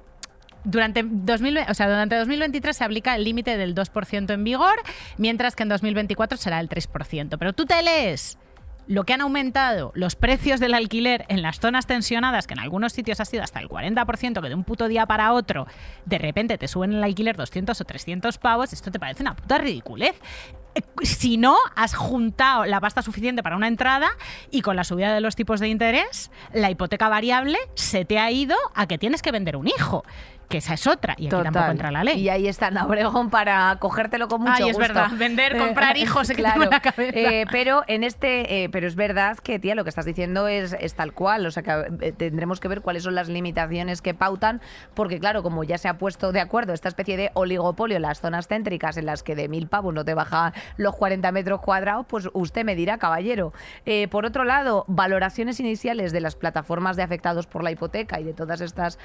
durante, 0.63 1.03
2000, 1.03 1.57
o 1.67 1.73
sea, 1.73 1.89
durante 1.89 2.15
2023 2.15 2.77
se 2.77 2.85
aplica 2.85 3.17
el 3.17 3.25
límite 3.25 3.57
del 3.57 3.75
2% 3.75 4.33
en 4.33 4.43
vigor, 4.45 4.75
mientras 5.17 5.57
que 5.57 5.63
en 5.63 5.69
2024 5.69 6.37
será 6.37 6.61
el 6.61 6.69
3%. 6.69 7.35
Pero 7.37 7.51
tú 7.51 7.65
te 7.65 7.83
lees 7.83 8.37
lo 8.87 9.03
que 9.03 9.13
han 9.13 9.21
aumentado 9.21 9.91
los 9.95 10.15
precios 10.15 10.59
del 10.59 10.73
alquiler 10.73 11.25
en 11.29 11.41
las 11.41 11.59
zonas 11.59 11.87
tensionadas, 11.87 12.47
que 12.47 12.53
en 12.53 12.59
algunos 12.59 12.93
sitios 12.93 13.19
ha 13.19 13.25
sido 13.25 13.43
hasta 13.43 13.59
el 13.59 13.69
40%, 13.69 14.41
que 14.41 14.49
de 14.49 14.55
un 14.55 14.63
puto 14.63 14.87
día 14.87 15.05
para 15.05 15.33
otro 15.33 15.67
de 16.05 16.17
repente 16.17 16.57
te 16.57 16.67
suben 16.67 16.93
el 16.93 17.03
alquiler 17.03 17.35
200 17.35 17.79
o 17.79 17.83
300 17.85 18.37
pavos, 18.37 18.73
esto 18.73 18.91
te 18.91 18.99
parece 18.99 19.23
una 19.23 19.35
puta 19.35 19.57
ridiculez. 19.57 20.19
Si 21.03 21.37
no 21.37 21.55
has 21.75 21.95
juntado 21.95 22.65
la 22.65 22.81
pasta 22.81 23.01
suficiente 23.01 23.41
para 23.41 23.55
una 23.55 23.69
entrada 23.69 24.09
y 24.51 24.61
con 24.61 24.75
la 24.75 24.83
subida 24.83 25.13
de 25.13 25.21
los 25.21 25.37
tipos 25.37 25.61
de 25.61 25.69
interés, 25.69 26.31
la 26.51 26.69
hipoteca 26.69 27.07
variable 27.07 27.57
se 27.75 28.03
te 28.03 28.19
ha 28.19 28.29
ido 28.29 28.57
a 28.73 28.85
que 28.85 28.97
tienes 28.97 29.21
que 29.21 29.31
vender 29.31 29.55
un 29.55 29.67
hijo 29.67 30.03
que 30.47 30.57
esa 30.59 30.73
es 30.75 30.87
otra, 30.87 31.15
y 31.17 31.27
aquí 31.27 31.43
tampoco 31.43 31.65
entra 31.65 31.91
la 31.91 32.03
ley. 32.03 32.19
Y 32.19 32.29
ahí 32.29 32.47
está 32.47 32.69
Obregón 32.85 33.29
para 33.29 33.77
cogértelo 33.79 34.27
con 34.27 34.41
mucho 34.41 34.63
Ay, 34.63 34.69
es 34.69 34.77
verdad, 34.77 35.09
vender, 35.13 35.57
comprar 35.57 35.97
hijos, 35.97 36.29
claro. 36.35 36.65
la 36.69 36.79
cabeza. 36.79 37.17
Eh, 37.17 37.45
pero 37.51 37.83
en 37.87 38.03
este, 38.03 38.63
eh, 38.63 38.69
pero 38.69 38.87
es 38.87 38.95
verdad 38.95 39.37
que, 39.37 39.59
tía, 39.59 39.75
lo 39.75 39.83
que 39.83 39.89
estás 39.89 40.05
diciendo 40.05 40.47
es, 40.47 40.75
es 40.79 40.95
tal 40.95 41.13
cual, 41.13 41.45
o 41.45 41.51
sea 41.51 41.63
que 41.63 42.07
eh, 42.07 42.11
tendremos 42.11 42.59
que 42.59 42.67
ver 42.67 42.81
cuáles 42.81 43.03
son 43.03 43.15
las 43.15 43.27
limitaciones 43.27 44.01
que 44.01 44.13
pautan, 44.13 44.61
porque 44.93 45.19
claro, 45.19 45.41
como 45.43 45.63
ya 45.63 45.77
se 45.77 45.87
ha 45.87 45.97
puesto 45.97 46.31
de 46.31 46.41
acuerdo 46.41 46.73
esta 46.73 46.89
especie 46.89 47.17
de 47.17 47.31
oligopolio 47.33 47.95
en 47.95 48.03
las 48.03 48.21
zonas 48.21 48.47
céntricas 48.47 48.97
en 48.97 49.05
las 49.05 49.23
que 49.23 49.35
de 49.35 49.47
mil 49.47 49.67
pavos 49.67 49.93
no 49.93 50.05
te 50.05 50.13
baja 50.13 50.53
los 50.77 50.95
40 50.95 51.31
metros 51.31 51.61
cuadrados, 51.61 52.05
pues 52.07 52.29
usted 52.33 52.65
me 52.65 52.75
dirá, 52.75 52.97
caballero. 52.97 53.53
por 54.09 54.25
otro 54.25 54.43
lado, 54.43 54.85
valoraciones 54.87 55.59
iniciales 55.59 56.11
de 56.11 56.21
las 56.21 56.35
plataformas 56.35 56.95
de 56.95 57.03
afectados 57.03 57.47
por 57.47 57.63
la 57.63 57.71
hipoteca 57.71 58.19
y 58.19 58.23
de 58.23 58.33
todas 58.33 58.61
estas 58.61 58.99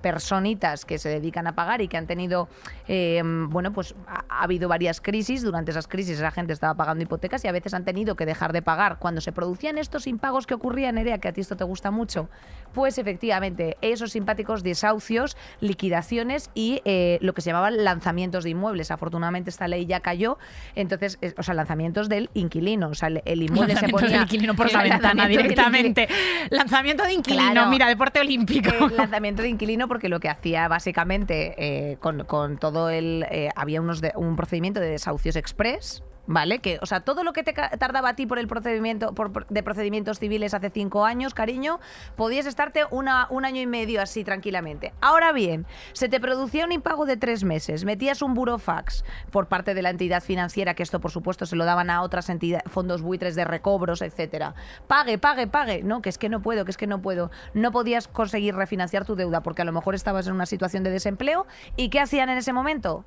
personitas 0.00 0.71
que 0.84 0.98
se 0.98 1.08
dedican 1.08 1.46
a 1.46 1.54
pagar 1.54 1.80
y 1.80 1.88
que 1.88 1.96
han 1.96 2.06
tenido, 2.06 2.48
eh, 2.88 3.22
bueno, 3.24 3.72
pues 3.72 3.94
ha, 4.06 4.42
habido 4.42 4.68
varias 4.68 5.00
crisis. 5.00 5.42
Durante 5.42 5.70
esas 5.70 5.86
crisis 5.86 6.20
la 6.20 6.30
gente 6.30 6.52
estaba 6.52 6.74
pagando 6.74 7.02
hipotecas 7.02 7.44
y 7.44 7.48
a 7.48 7.52
veces 7.52 7.74
han 7.74 7.84
tenido 7.84 8.16
que 8.16 8.26
dejar 8.26 8.52
de 8.52 8.62
pagar. 8.62 8.98
Cuando 8.98 9.20
se 9.20 9.32
producían 9.32 9.78
estos 9.78 10.06
impagos 10.06 10.46
que 10.46 10.54
ocurrían, 10.54 10.94
Nerea, 10.96 11.18
que 11.18 11.28
a 11.28 11.32
ti 11.32 11.40
esto 11.40 11.56
te 11.56 11.64
gusta 11.64 11.90
mucho, 11.90 12.28
pues 12.72 12.98
efectivamente, 12.98 13.76
esos 13.80 14.12
simpáticos 14.12 14.62
desahucios, 14.62 15.36
liquidaciones 15.60 16.50
y 16.54 16.80
eh, 16.84 17.18
lo 17.20 17.34
que 17.34 17.42
se 17.42 17.50
llamaban 17.50 17.84
lanzamientos 17.84 18.44
de 18.44 18.50
inmuebles. 18.50 18.90
Afortunadamente 18.90 19.50
esta 19.50 19.68
ley 19.68 19.86
ya 19.86 20.00
cayó, 20.00 20.38
entonces, 20.74 21.18
o 21.36 21.42
sea, 21.42 21.54
lanzamientos 21.54 22.08
del 22.08 22.30
inquilino. 22.34 22.88
O 22.88 22.94
sea, 22.94 23.08
el, 23.08 23.42
inmueble 23.42 23.76
se 23.76 23.88
ponía... 23.88 24.08
Del 24.08 24.22
inquilino 24.22 24.54
por 24.54 24.72
la 24.72 24.82
ventana 24.82 25.28
directamente. 25.28 26.08
Lanzamiento 26.50 27.04
de 27.04 27.12
inquilino, 27.12 27.68
mira, 27.68 27.86
deporte 27.88 28.20
olímpico. 28.20 28.70
Eh, 28.70 28.96
lanzamiento 28.96 29.42
de 29.42 29.48
inquilino 29.48 29.88
porque 29.88 30.08
lo 30.08 30.20
que 30.20 30.28
hacía 30.28 30.61
básicamente 30.68 31.54
eh, 31.56 31.96
con, 31.98 32.58
todo 32.58 32.90
el... 32.90 33.26
Eh, 33.30 33.50
había 33.56 33.80
unos 33.80 34.00
un 34.16 34.36
procedimiento 34.36 34.80
de 34.80 34.88
desahucios 34.88 35.36
express 35.36 36.02
¿vale? 36.26 36.60
Que, 36.60 36.78
o 36.80 36.86
sea, 36.86 37.00
todo 37.00 37.24
lo 37.24 37.32
que 37.32 37.42
te 37.42 37.52
tardaba 37.52 38.10
a 38.10 38.16
ti 38.16 38.26
por 38.26 38.38
el 38.38 38.48
procedimiento 38.48 39.14
por, 39.14 39.46
de 39.46 39.62
procedimientos 39.62 40.18
civiles 40.18 40.54
hace 40.54 40.70
cinco 40.70 41.04
años, 41.04 41.34
cariño, 41.34 41.80
podías 42.16 42.46
estarte 42.46 42.84
una, 42.90 43.26
un 43.30 43.44
año 43.44 43.60
y 43.60 43.66
medio 43.66 44.00
así 44.00 44.24
tranquilamente. 44.24 44.92
Ahora 45.00 45.32
bien, 45.32 45.66
se 45.92 46.08
te 46.08 46.20
producía 46.20 46.64
un 46.64 46.72
impago 46.72 47.06
de 47.06 47.16
tres 47.16 47.44
meses, 47.44 47.84
metías 47.84 48.22
un 48.22 48.34
burofax 48.34 49.04
por 49.30 49.48
parte 49.48 49.74
de 49.74 49.82
la 49.82 49.90
entidad 49.90 50.22
financiera, 50.22 50.74
que 50.74 50.82
esto 50.82 51.00
por 51.00 51.10
supuesto 51.10 51.46
se 51.46 51.56
lo 51.56 51.64
daban 51.64 51.90
a 51.90 52.02
otras 52.02 52.28
entidades, 52.28 52.70
fondos 52.70 53.02
buitres 53.02 53.34
de 53.34 53.44
recobros, 53.44 54.02
etcétera. 54.02 54.54
Pague, 54.86 55.18
pague, 55.18 55.46
pague. 55.46 55.82
No, 55.82 56.02
que 56.02 56.08
es 56.08 56.18
que 56.18 56.28
no 56.28 56.42
puedo, 56.42 56.64
que 56.64 56.70
es 56.70 56.76
que 56.76 56.86
no 56.86 57.02
puedo. 57.02 57.30
No 57.54 57.72
podías 57.72 58.08
conseguir 58.08 58.54
refinanciar 58.54 59.04
tu 59.04 59.16
deuda 59.16 59.42
porque 59.42 59.62
a 59.62 59.64
lo 59.64 59.72
mejor 59.72 59.94
estabas 59.94 60.26
en 60.26 60.34
una 60.34 60.46
situación 60.46 60.84
de 60.84 60.90
desempleo. 60.90 61.46
¿Y 61.76 61.88
qué 61.88 62.00
hacían 62.00 62.28
en 62.28 62.38
ese 62.38 62.52
momento? 62.52 63.04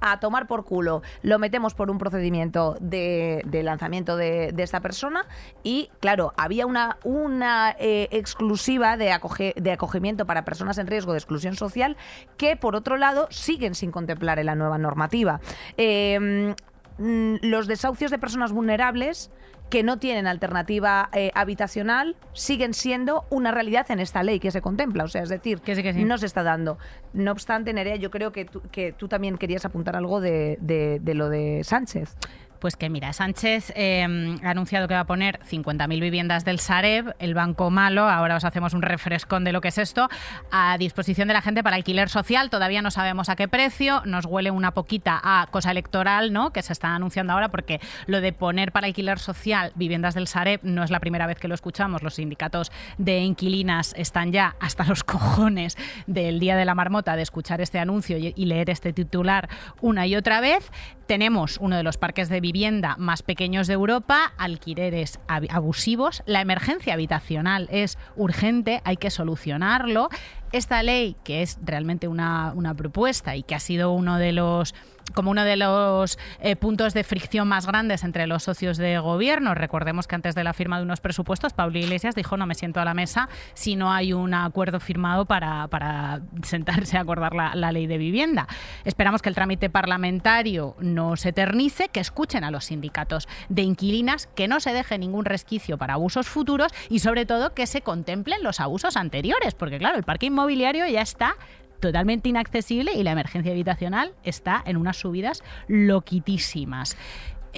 A 0.00 0.20
tomar 0.20 0.46
por 0.46 0.64
culo. 0.64 1.02
Lo 1.22 1.38
metemos 1.38 1.74
por 1.74 1.90
un 1.90 1.98
procedimiento 1.98 2.76
de, 2.80 3.42
lanzamiento 3.64 4.16
de, 4.16 4.54
esta 4.58 4.80
persona 4.80 5.26
y, 5.62 5.90
claro, 6.00 6.32
había 6.36 6.66
una, 6.66 6.98
una 7.04 7.74
eh, 7.78 8.08
exclusiva 8.10 8.96
de, 8.96 9.12
de 9.56 9.72
acogimiento 9.72 10.26
para 10.26 10.44
personas 10.44 10.78
en 10.78 10.86
riesgo 10.86 11.12
de 11.12 11.18
exclusión 11.18 11.54
social 11.54 11.96
que, 12.36 12.56
por 12.56 12.74
otro 12.74 12.96
lado, 12.96 13.28
siguen 13.30 13.74
sin 13.74 13.90
contemplar 13.90 14.38
en 14.38 14.46
la 14.46 14.54
nueva 14.54 14.78
normativa. 14.78 15.40
Em, 15.76 16.54
los 16.98 17.66
desahucios 17.66 18.10
de 18.10 18.18
personas 18.18 18.52
vulnerables 18.52 19.30
que 19.70 19.82
no 19.82 19.98
tienen 19.98 20.26
alternativa 20.26 21.08
eh, 21.12 21.32
habitacional 21.34 22.16
siguen 22.32 22.72
siendo 22.72 23.24
una 23.30 23.50
realidad 23.50 23.90
en 23.90 23.98
esta 23.98 24.22
ley 24.22 24.38
que 24.38 24.50
se 24.50 24.60
contempla. 24.60 25.04
O 25.04 25.08
sea, 25.08 25.22
es 25.22 25.28
decir, 25.28 25.60
que 25.60 25.74
no 26.04 26.18
se 26.18 26.26
está 26.26 26.42
dando. 26.42 26.78
No 27.12 27.32
obstante, 27.32 27.72
Nerea, 27.72 27.96
yo 27.96 28.10
creo 28.10 28.30
que 28.32 28.44
tú, 28.44 28.62
que 28.70 28.92
tú 28.92 29.08
también 29.08 29.36
querías 29.38 29.64
apuntar 29.64 29.96
algo 29.96 30.20
de, 30.20 30.56
de 30.60 31.14
lo 31.14 31.28
de 31.28 31.64
Sánchez. 31.64 32.16
Pues 32.60 32.76
que 32.76 32.88
mira, 32.88 33.12
Sánchez 33.12 33.72
em, 33.74 34.38
ha 34.42 34.50
anunciado 34.50 34.88
que 34.88 34.94
va 34.94 35.00
a 35.00 35.06
poner 35.06 35.40
50.000 35.40 36.00
viviendas 36.00 36.44
del 36.44 36.58
Sareb, 36.58 37.14
el 37.18 37.34
banco 37.34 37.70
malo, 37.70 38.08
ahora 38.08 38.36
os 38.36 38.44
hacemos 38.44 38.74
un 38.74 38.82
refrescón 38.82 39.44
de 39.44 39.52
lo 39.52 39.60
que 39.60 39.68
es 39.68 39.78
esto, 39.78 40.08
a 40.50 40.76
disposición 40.78 41.28
de 41.28 41.34
la 41.34 41.42
gente 41.42 41.62
para 41.62 41.76
alquiler 41.76 42.08
social. 42.08 42.50
Todavía 42.50 42.82
no 42.82 42.90
sabemos 42.90 43.28
a 43.28 43.36
qué 43.36 43.48
precio, 43.48 44.02
nos 44.04 44.24
huele 44.24 44.50
una 44.50 44.72
poquita 44.72 45.20
a 45.22 45.46
cosa 45.50 45.70
electoral, 45.70 46.32
¿no? 46.32 46.52
Que 46.52 46.62
se 46.62 46.72
está 46.72 46.94
anunciando 46.94 47.32
ahora, 47.32 47.48
porque 47.50 47.80
lo 48.06 48.20
de 48.20 48.32
poner 48.32 48.72
para 48.72 48.86
alquiler 48.86 49.18
social 49.18 49.72
viviendas 49.74 50.14
del 50.14 50.26
Sareb 50.26 50.60
no 50.62 50.82
es 50.82 50.90
la 50.90 51.00
primera 51.00 51.26
vez 51.26 51.38
que 51.38 51.48
lo 51.48 51.54
escuchamos. 51.54 52.02
Los 52.02 52.14
sindicatos 52.14 52.72
de 52.98 53.20
inquilinas 53.20 53.94
están 53.96 54.32
ya 54.32 54.56
hasta 54.60 54.84
los 54.84 55.04
cojones 55.04 55.76
del 56.06 56.40
Día 56.40 56.56
de 56.56 56.64
la 56.64 56.74
Marmota 56.74 57.16
de 57.16 57.22
escuchar 57.22 57.60
este 57.60 57.78
anuncio 57.78 58.16
y 58.18 58.44
leer 58.44 58.70
este 58.70 58.92
titular 58.92 59.48
una 59.80 60.06
y 60.06 60.16
otra 60.16 60.40
vez. 60.40 60.70
Tenemos 61.06 61.58
uno 61.60 61.76
de 61.76 61.84
los 61.84 61.98
parques 61.98 62.28
de 62.28 62.40
vivienda 62.40 62.96
más 62.98 63.22
pequeños 63.22 63.68
de 63.68 63.74
Europa, 63.74 64.32
alquileres 64.38 65.20
abusivos, 65.28 66.24
la 66.26 66.40
emergencia 66.40 66.94
habitacional 66.94 67.68
es 67.70 67.96
urgente, 68.16 68.80
hay 68.84 68.96
que 68.96 69.10
solucionarlo. 69.10 70.08
Esta 70.50 70.82
ley, 70.82 71.16
que 71.22 71.42
es 71.42 71.58
realmente 71.62 72.08
una, 72.08 72.52
una 72.54 72.74
propuesta 72.74 73.36
y 73.36 73.44
que 73.44 73.54
ha 73.54 73.60
sido 73.60 73.92
uno 73.92 74.18
de 74.18 74.32
los 74.32 74.74
como 75.14 75.30
uno 75.30 75.44
de 75.44 75.56
los 75.56 76.18
eh, 76.40 76.56
puntos 76.56 76.94
de 76.94 77.04
fricción 77.04 77.48
más 77.48 77.66
grandes 77.66 78.04
entre 78.04 78.26
los 78.26 78.42
socios 78.42 78.76
de 78.76 78.98
gobierno. 78.98 79.54
Recordemos 79.54 80.06
que 80.06 80.14
antes 80.14 80.34
de 80.34 80.44
la 80.44 80.52
firma 80.52 80.78
de 80.78 80.84
unos 80.84 81.00
presupuestos, 81.00 81.52
Pablo 81.52 81.78
Iglesias 81.78 82.14
dijo 82.14 82.36
no 82.36 82.46
me 82.46 82.54
siento 82.54 82.80
a 82.80 82.84
la 82.84 82.94
mesa 82.94 83.28
si 83.54 83.76
no 83.76 83.92
hay 83.92 84.12
un 84.12 84.34
acuerdo 84.34 84.80
firmado 84.80 85.24
para, 85.24 86.20
sentarse 86.42 86.96
a 86.98 87.00
acordar 87.00 87.34
la, 87.34 87.54
la, 87.54 87.72
ley 87.72 87.86
de 87.86 87.98
vivienda. 87.98 88.46
Esperamos 88.84 89.22
que 89.22 89.28
el 89.28 89.34
trámite 89.34 89.70
parlamentario 89.70 90.76
no 90.80 91.16
se 91.16 91.30
eternice, 91.30 91.88
que 91.88 92.00
escuchen 92.00 92.44
a 92.44 92.50
los 92.50 92.66
sindicatos 92.66 93.28
de 93.48 93.62
inquilinas, 93.62 94.28
que 94.34 94.48
no 94.48 94.60
se 94.60 94.72
deje 94.72 94.98
ningún 94.98 95.24
resquicio 95.24 95.78
para 95.78 95.94
abusos 95.94 96.28
futuros 96.28 96.72
y 96.88 97.00
sobre 97.00 97.26
todo 97.26 97.54
que 97.54 97.66
se 97.66 97.82
contemplen 97.82 98.42
los 98.42 98.60
abusos 98.60 98.96
anteriores, 98.96 99.54
porque 99.54 99.78
claro, 99.78 99.96
el 99.96 100.04
parque 100.04 100.26
inmobiliario 100.26 100.86
ya 100.86 101.00
está 101.00 101.36
totalmente 101.80 102.28
inaccesible 102.28 102.92
y 102.92 103.02
la 103.02 103.12
emergencia 103.12 103.52
habitacional 103.52 104.14
está 104.22 104.62
en 104.66 104.76
unas 104.76 104.96
subidas 104.96 105.42
loquitísimas. 105.68 106.96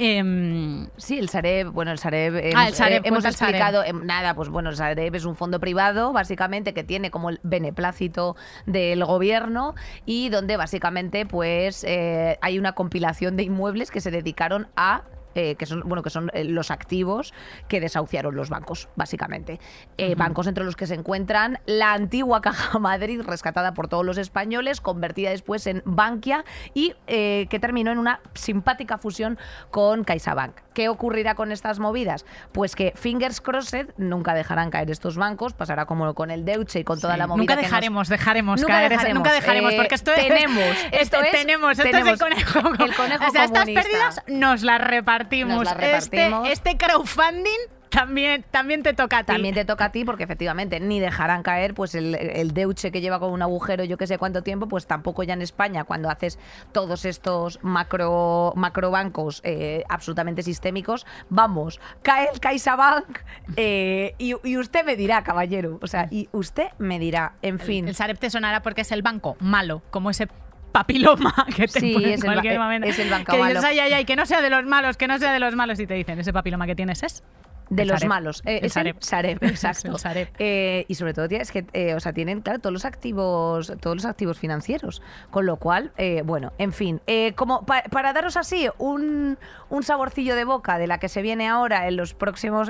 Em, 0.01 0.89
sí, 0.97 1.19
el 1.19 1.29
Sareb, 1.29 1.73
bueno, 1.73 1.91
el 1.91 1.99
Sareb, 1.99 2.53
ah, 2.55 2.69
hemos 3.03 3.25
explicado, 3.25 3.83
em, 3.83 4.07
nada, 4.07 4.33
pues 4.35 4.49
bueno, 4.49 4.71
el 4.71 4.77
Sareb 4.77 5.13
es 5.17 5.25
un 5.25 5.35
fondo 5.35 5.59
privado, 5.59 6.13
básicamente, 6.13 6.73
que 6.73 6.85
tiene 6.85 7.11
como 7.11 7.31
el 7.31 7.41
beneplácito 7.43 8.37
del 8.65 9.05
gobierno 9.05 9.75
y 10.07 10.29
donde 10.29 10.57
básicamente 10.57 11.27
pues 11.27 11.83
eh, 11.83 12.39
hay 12.43 12.61
una 12.61 12.73
compilación 12.73 13.37
de 13.37 13.43
inmuebles 13.43 13.91
que 13.91 14.01
se 14.01 14.13
dedicaron 14.13 14.69
a 14.77 15.03
eh, 15.35 15.55
que 15.57 15.67
son 15.67 15.81
bueno 15.81 16.03
que 16.03 16.11
son 16.11 16.31
eh, 16.33 16.45
los 16.45 16.71
activos 16.71 17.33
que 17.69 17.81
desahuciaron 17.81 18.35
los 18.35 18.49
bancos, 18.49 18.89
básicamente. 18.97 19.61
Eh, 19.97 20.15
bancos 20.15 20.47
entre 20.47 20.65
los 20.65 20.77
que 20.77 20.87
se 20.87 20.95
encuentran 20.95 21.61
la 21.67 21.93
antigua 21.93 22.41
Caja 22.49 22.79
Madrid, 22.79 23.21
rescatada 23.21 23.75
por 23.75 23.89
todos 23.89 24.05
los 24.05 24.19
españoles, 24.19 24.81
convertida 24.81 25.31
después 25.31 25.67
en 25.67 25.83
Bankia 25.85 26.45
y 26.75 26.95
que 27.07 27.59
terminó 27.61 27.91
en 27.91 27.99
una 27.99 28.21
simpática 28.35 28.99
fusión 28.99 29.39
con 29.71 30.05
CaixaBank. 30.05 30.68
¿Qué 30.79 30.89
ocurrirá 30.89 31.35
con 31.35 31.51
estas 31.51 31.81
movidas? 31.81 32.25
Pues 32.53 32.77
que 32.77 32.93
fingers 32.95 33.41
crossed 33.41 33.89
nunca 33.97 34.33
dejarán 34.33 34.71
caer 34.71 34.93
estos 34.93 35.17
bancos, 35.17 35.53
pasará 35.53 35.87
como 35.87 36.15
con 36.15 36.31
el 36.31 36.45
Deutsche 36.45 36.79
y 36.79 36.85
con 36.85 37.01
toda 37.01 37.17
la 37.17 37.27
movida. 37.27 37.43
Nunca 37.43 37.57
dejaremos, 37.57 38.09
dejaremos 38.09 38.61
nunca 38.61 38.75
caer, 38.75 38.91
dejaremos, 38.91 39.15
nunca 39.17 39.33
dejaremos, 39.33 39.75
porque 39.75 39.97
esto 39.97 40.13
tenemos, 40.15 40.63
es, 40.63 40.87
esto 40.93 41.21
es, 41.21 41.33
tenemos, 41.33 41.77
esto 41.81 41.97
es 41.97 42.07
el 42.07 42.19
conejo. 42.21 42.61
El 42.79 42.95
conejo 42.95 43.25
o 43.29 43.31
sea, 43.33 43.43
estas 43.47 43.65
pérdidas 43.65 44.23
nos 44.29 44.63
las 44.63 44.81
repartimos. 44.81 45.57
Nos 45.57 45.65
las 45.65 45.77
repartimos. 45.77 46.49
Este, 46.49 46.71
este 46.71 46.87
crowdfunding 46.87 47.78
también, 47.91 48.45
también 48.51 48.83
te 48.83 48.93
toca 48.95 49.19
a 49.19 49.25
ti. 49.25 49.33
También 49.33 49.55
te 49.55 49.65
toca 49.65 49.87
a 49.87 49.93
ti 49.93 50.05
porque 50.05 50.25
efectivamente 50.25 50.81
ni 50.81 51.01
dejarán 51.01 51.43
caer 51.43 51.75
pues 51.75 51.95
el, 51.95 52.15
el 52.15 52.53
deuche 52.53 52.91
que 52.91 53.01
lleva 53.01 53.19
con 53.19 53.33
un 53.33 53.43
agujero 53.43 53.85
yo 53.85 53.97
que 53.97 54.07
sé 54.07 54.19
cuánto 54.19 54.43
tiempo, 54.43 54.69
pues 54.69 54.87
tampoco 54.87 55.23
ya 55.23 55.35
en 55.35 55.43
España 55.43 55.85
cuando 55.85 56.11
haces 56.11 56.39
todos 56.73 57.05
estos 57.05 57.59
macro 57.63 58.53
macrobancos 58.57 59.41
eh, 59.45 59.85
absolutamente 59.89 60.43
sistémicos, 60.43 61.07
vamos, 61.29 61.81
cae 62.03 62.29
el 62.33 62.41
CaixaBank 62.41 63.19
eh, 63.57 64.15
y, 64.19 64.57
usted 64.57 64.85
me 64.85 64.97
dirá, 64.97 65.23
caballero, 65.23 65.79
o 65.83 65.87
sea, 65.87 66.09
y 66.11 66.29
usted 66.33 66.69
me 66.79 66.99
dirá, 66.99 67.35
en 67.43 67.59
fin. 67.59 67.85
El, 67.85 67.91
el 67.91 67.95
Sareb 67.95 68.19
te 68.19 68.31
sonará 68.31 68.63
porque 68.63 68.83
es 68.83 68.93
el 68.93 69.03
banco 69.03 69.37
malo, 69.41 69.83
como 69.91 70.11
ese 70.11 70.29
papiloma 70.73 71.35
que 71.57 71.67
te 71.69 71.81
sí, 71.81 71.95
cualquier 72.23 72.55
el, 72.55 72.59
momento. 72.59 72.89
Es 72.89 72.99
el 72.99 73.11
banco 73.11 73.33
que 73.33 73.39
malo. 73.39 73.61
ay, 73.65 73.79
ay, 73.79 73.93
ay, 73.93 74.05
que 74.05 74.17
no 74.17 74.27
sea 74.27 74.41
de 74.41 74.51
los 74.51 74.65
malos, 74.65 74.97
que 74.97 75.07
no 75.07 75.19
sea 75.19 75.33
de 75.33 75.41
los 75.41 75.55
malos. 75.55 75.81
Y 75.81 75.87
te 75.87 75.95
dicen, 75.95 76.19
ese 76.19 76.33
papiloma 76.33 76.67
que 76.67 76.75
tienes 76.75 77.03
es 77.03 77.23
de 77.71 77.85
los 77.85 78.05
malos. 78.05 78.43
Eh, 78.45 78.61
el 78.63 78.71
Sareb. 78.71 78.97
Sareb, 79.01 79.39
exacto. 79.43 79.97
Eh, 80.39 80.85
y 80.89 80.95
sobre 80.95 81.15
todo 81.15 81.27
es 81.31 81.53
que, 81.53 81.67
eh, 81.73 81.95
o 81.95 82.01
sea, 82.01 82.13
tienen, 82.13 82.41
claro, 82.41 82.59
todos 82.59 82.73
los 82.73 82.85
activos, 82.85 83.73
todos 83.81 83.97
los 83.97 84.05
activos 84.05 84.39
financieros. 84.39 85.03
Con 85.31 85.47
lo 85.47 85.57
cual, 85.57 85.93
eh, 85.97 86.23
bueno, 86.25 86.53
en 86.59 86.73
fin. 86.73 87.01
como 87.37 87.65
para 87.65 88.13
daros 88.13 88.37
así 88.37 88.69
un, 88.79 89.39
un, 89.69 89.83
saborcillo 89.83 90.35
de 90.35 90.45
boca 90.45 90.79
de 90.79 90.87
la 90.87 90.99
que 90.99 91.09
se 91.09 91.23
viene 91.23 91.49
ahora 91.49 91.89
en 91.89 91.97
los 91.97 92.15
próximos 92.15 92.69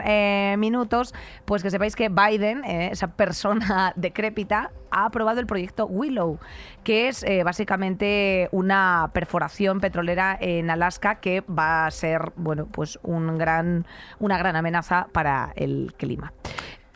minutos, 0.59 1.15
pues 1.45 1.63
que 1.63 1.71
sepáis 1.71 1.97
que 1.97 2.09
Biden, 2.09 2.65
esa 2.65 3.09
persona 3.09 3.93
decrépita, 3.97 4.71
ha 4.91 5.07
aprobado 5.07 5.41
el 5.41 5.47
proyecto 5.47 5.87
Willow, 5.87 6.39
que 6.85 7.09
es 7.09 7.25
básicamente 7.45 8.49
una 8.53 9.11
perforación 9.13 9.81
petrolera 9.81 10.37
en 10.41 10.71
Alaska 10.71 11.17
que 11.17 11.43
va 11.43 11.87
a 11.87 11.91
ser, 11.91 12.33
bueno, 12.37 12.67
pues 12.67 12.99
un 13.03 13.39
gran, 13.39 13.87
una 14.19 14.39
gran 14.39 14.57
amenaza 14.57 15.09
para 15.13 15.53
el 15.57 15.95
clima. 15.97 16.33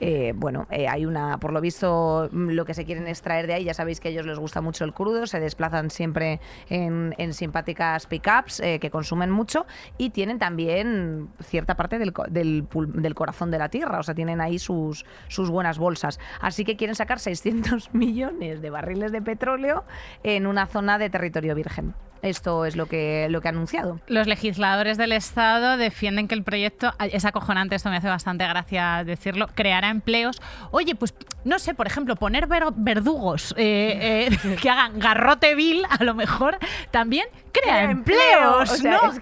Eh, 0.00 0.32
bueno, 0.34 0.66
eh, 0.70 0.88
hay 0.88 1.06
una, 1.06 1.38
por 1.38 1.52
lo 1.52 1.60
visto, 1.60 2.28
mm, 2.32 2.50
lo 2.50 2.64
que 2.64 2.74
se 2.74 2.84
quieren 2.84 3.06
extraer 3.06 3.46
de 3.46 3.54
ahí, 3.54 3.64
ya 3.64 3.74
sabéis 3.74 4.00
que 4.00 4.08
a 4.08 4.10
ellos 4.10 4.26
les 4.26 4.38
gusta 4.38 4.60
mucho 4.60 4.84
el 4.84 4.92
crudo, 4.92 5.26
se 5.26 5.38
desplazan 5.38 5.90
siempre 5.90 6.40
en, 6.68 7.12
simpáticas 7.32 8.06
pickups 8.06 8.60
eh, 8.60 8.78
que 8.80 8.90
consumen 8.90 9.30
mucho 9.30 9.64
y 9.98 10.10
tienen 10.10 10.38
también 10.38 11.28
cierta 11.40 11.76
parte 11.76 11.98
del, 11.98 12.12
del, 12.30 13.14
corazón 13.14 13.50
de 13.50 13.58
la 13.58 13.68
tierra, 13.68 14.00
o 14.00 14.02
sea, 14.02 14.14
tienen 14.14 14.40
ahí 14.40 14.58
sus, 14.58 15.04
sus 15.28 15.50
buenas 15.50 15.78
bolsas. 15.78 16.18
Así 16.40 16.64
que 16.64 16.76
quieren 16.76 16.96
sacar 16.96 17.20
600 17.20 17.94
millones 17.94 18.60
de 18.60 18.70
barriles 18.70 19.12
de 19.12 19.22
petróleo 19.22 19.84
en 20.24 20.46
una 20.46 20.66
zona 20.66 20.98
de 20.98 21.10
territorio 21.10 21.54
virgen. 21.54 21.94
Esto 22.22 22.64
es 22.64 22.76
lo 22.76 22.86
que, 22.86 23.26
lo 23.30 23.40
que 23.40 23.48
ha 23.48 23.50
anunciado. 23.50 24.00
Los 24.06 24.28
legisladores 24.28 24.96
del 24.96 25.12
Estado 25.12 25.76
defienden 25.76 26.28
que 26.28 26.34
el 26.34 26.44
proyecto, 26.44 26.92
es 27.00 27.24
acojonante, 27.24 27.74
esto 27.74 27.90
me 27.90 27.96
hace 27.96 28.08
bastante 28.08 28.46
gracia 28.46 29.02
decirlo, 29.04 29.48
creará 29.54 29.90
empleos. 29.90 30.40
Oye, 30.70 30.94
pues 30.94 31.14
no 31.44 31.58
sé, 31.58 31.74
por 31.74 31.86
ejemplo, 31.88 32.14
poner 32.14 32.46
verdugos 32.46 33.54
eh, 33.56 34.28
eh, 34.30 34.56
que 34.62 34.70
hagan 34.70 34.98
garrote 34.98 35.54
vil, 35.56 35.84
a 35.88 36.04
lo 36.04 36.14
mejor 36.14 36.58
también 36.92 37.26
crea 37.52 37.90
empleos, 37.90 38.82
¿no? 38.82 39.12
Es 39.12 39.18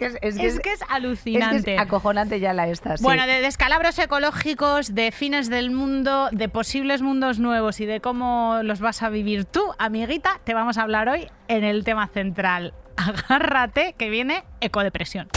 que 0.60 0.72
es, 0.72 0.80
alucinante. 0.88 1.74
Es, 1.74 1.80
acojonante 1.80 2.40
ya 2.40 2.52
la 2.52 2.68
esta. 2.68 2.94
Bueno, 3.00 3.26
de 3.26 3.40
descalabros 3.40 3.98
ecológicos, 3.98 4.94
de 4.94 5.12
fines 5.12 5.50
del 5.50 5.70
mundo, 5.70 6.28
de 6.32 6.48
posibles 6.48 7.02
mundos 7.02 7.38
nuevos 7.38 7.80
y 7.80 7.86
de 7.86 8.00
cómo 8.00 8.60
los 8.62 8.80
vas 8.80 9.02
a 9.02 9.08
vivir 9.10 9.44
tú, 9.44 9.62
amiguita, 9.78 10.40
te 10.44 10.54
vamos 10.54 10.78
a 10.78 10.82
hablar 10.82 11.08
hoy 11.08 11.28
en 11.48 11.64
el 11.64 11.84
tema 11.84 12.06
central 12.06 12.74
agárrate 12.96 13.94
que 13.96 14.10
viene 14.10 14.44
ecodepresión. 14.60 15.28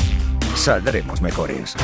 saldremos 0.56 1.22
mejores. 1.22 1.76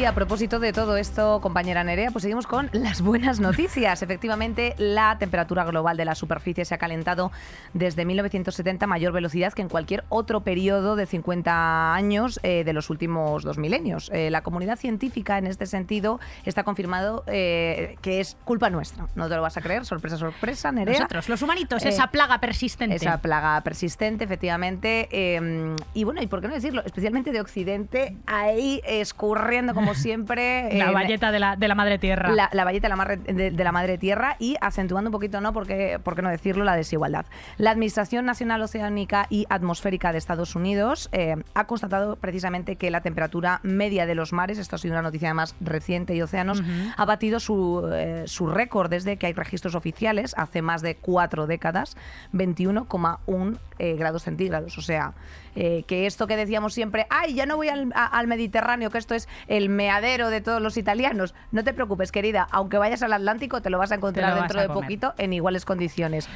Y 0.00 0.06
a 0.06 0.14
propósito 0.14 0.60
de 0.60 0.72
todo 0.72 0.96
esto, 0.96 1.42
compañera 1.42 1.84
Nerea, 1.84 2.10
pues 2.10 2.22
seguimos 2.22 2.46
con 2.46 2.70
las 2.72 3.02
buenas 3.02 3.38
noticias. 3.38 4.00
Efectivamente, 4.02 4.74
la 4.78 5.18
temperatura 5.18 5.62
global 5.64 5.98
de 5.98 6.06
la 6.06 6.14
superficie 6.14 6.64
se 6.64 6.74
ha 6.74 6.78
calentado 6.78 7.30
desde 7.74 8.06
1970 8.06 8.82
a 8.82 8.88
mayor 8.88 9.12
velocidad 9.12 9.52
que 9.52 9.60
en 9.60 9.68
cualquier 9.68 10.04
otro 10.08 10.40
periodo 10.40 10.96
de 10.96 11.04
50 11.04 11.92
años 11.92 12.40
eh, 12.42 12.64
de 12.64 12.72
los 12.72 12.88
últimos 12.88 13.42
dos 13.42 13.58
milenios. 13.58 14.10
Eh, 14.14 14.30
la 14.30 14.42
comunidad 14.42 14.78
científica, 14.78 15.36
en 15.36 15.46
este 15.46 15.66
sentido, 15.66 16.18
está 16.46 16.64
confirmado 16.64 17.22
eh, 17.26 17.98
que 18.00 18.20
es 18.20 18.38
culpa 18.46 18.70
nuestra. 18.70 19.06
No 19.16 19.28
te 19.28 19.36
lo 19.36 19.42
vas 19.42 19.58
a 19.58 19.60
creer, 19.60 19.84
sorpresa, 19.84 20.16
sorpresa, 20.16 20.72
Nerea. 20.72 20.94
Nosotros, 20.94 21.28
los 21.28 21.42
humanitos, 21.42 21.84
esa 21.84 22.06
plaga 22.06 22.40
persistente. 22.40 22.96
Esa 22.96 23.18
plaga 23.18 23.60
persistente, 23.60 24.24
efectivamente. 24.24 25.76
y 25.92 26.04
bueno, 26.04 26.22
y 26.22 26.26
por 26.26 26.40
qué 26.40 26.48
no 26.48 26.54
decirlo, 26.54 26.82
especialmente 26.86 27.32
de 27.32 27.42
Occidente, 27.42 28.16
ahí 28.24 28.80
escurriendo 28.86 29.74
como 29.74 29.89
siempre. 29.94 30.72
la 30.72 30.90
valleta 30.90 31.32
de 31.32 31.38
la, 31.38 31.56
de 31.56 31.68
la 31.68 31.74
madre 31.74 31.98
tierra. 31.98 32.30
La, 32.30 32.48
la 32.52 32.64
valleta 32.64 32.88
de 32.88 32.96
la, 32.96 33.50
de, 33.50 33.64
la, 33.64 33.72
madre 33.72 33.98
tierra 33.98 34.36
y 34.38 34.56
acentuando 34.60 35.08
un 35.08 35.12
poquito, 35.12 35.40
¿no? 35.40 35.52
Porque, 35.52 35.98
¿Por 36.02 36.16
qué 36.16 36.22
no 36.22 36.30
decirlo? 36.30 36.64
La 36.64 36.76
desigualdad. 36.76 37.26
La 37.56 37.70
Administración 37.70 38.24
Nacional 38.24 38.62
Oceánica 38.62 39.26
y 39.30 39.46
Atmosférica 39.48 40.12
de 40.12 40.18
Estados 40.18 40.54
Unidos 40.54 41.08
eh, 41.12 41.36
ha 41.54 41.66
constatado 41.66 42.16
precisamente 42.16 42.76
que 42.76 42.90
la 42.90 43.00
temperatura 43.00 43.60
media 43.62 44.06
de 44.06 44.14
los 44.14 44.32
mares, 44.32 44.58
esto 44.58 44.76
ha 44.76 44.78
sido 44.78 44.94
una 44.94 45.02
noticia 45.02 45.32
más 45.34 45.54
reciente 45.60 46.14
y 46.14 46.22
océanos, 46.22 46.62
ha 46.96 47.04
batido 47.04 47.40
su, 47.40 47.88
eh, 47.92 48.24
su 48.26 48.46
récord 48.46 48.90
desde 48.90 49.16
que 49.16 49.26
hay 49.26 49.32
registros 49.32 49.74
oficiales, 49.74 50.34
hace 50.36 50.62
más 50.62 50.82
de 50.82 50.96
cuatro 50.96 51.46
décadas, 51.46 51.96
21,1 52.32 53.58
eh, 53.78 53.96
grados 53.96 54.24
centígrados. 54.24 54.76
O 54.78 54.82
sea, 54.82 55.14
eh, 55.54 55.84
que 55.86 56.06
esto 56.06 56.26
que 56.26 56.36
decíamos 56.36 56.74
siempre, 56.74 57.06
ay, 57.10 57.34
ya 57.34 57.46
no 57.46 57.56
voy 57.56 57.68
al, 57.68 58.26
Mediterráneo, 58.26 58.90
que 58.90 58.98
esto 58.98 59.14
es 59.14 59.28
el 59.48 59.68
meadero 59.68 60.30
de 60.30 60.40
todos 60.40 60.62
los 60.62 60.76
italianos. 60.76 61.34
No 61.50 61.64
te 61.64 61.72
preocupes, 61.72 62.12
querida, 62.12 62.46
aunque 62.50 62.78
vayas 62.78 63.02
al 63.02 63.12
Atlántico, 63.12 63.60
te 63.62 63.70
lo 63.70 63.78
vas 63.78 63.92
a 63.92 63.96
encontrar 63.96 64.34
dentro 64.34 64.60
de 64.60 64.68
poquito 64.68 65.14
en 65.18 65.32
iguales 65.32 65.64
condiciones. 65.64 66.28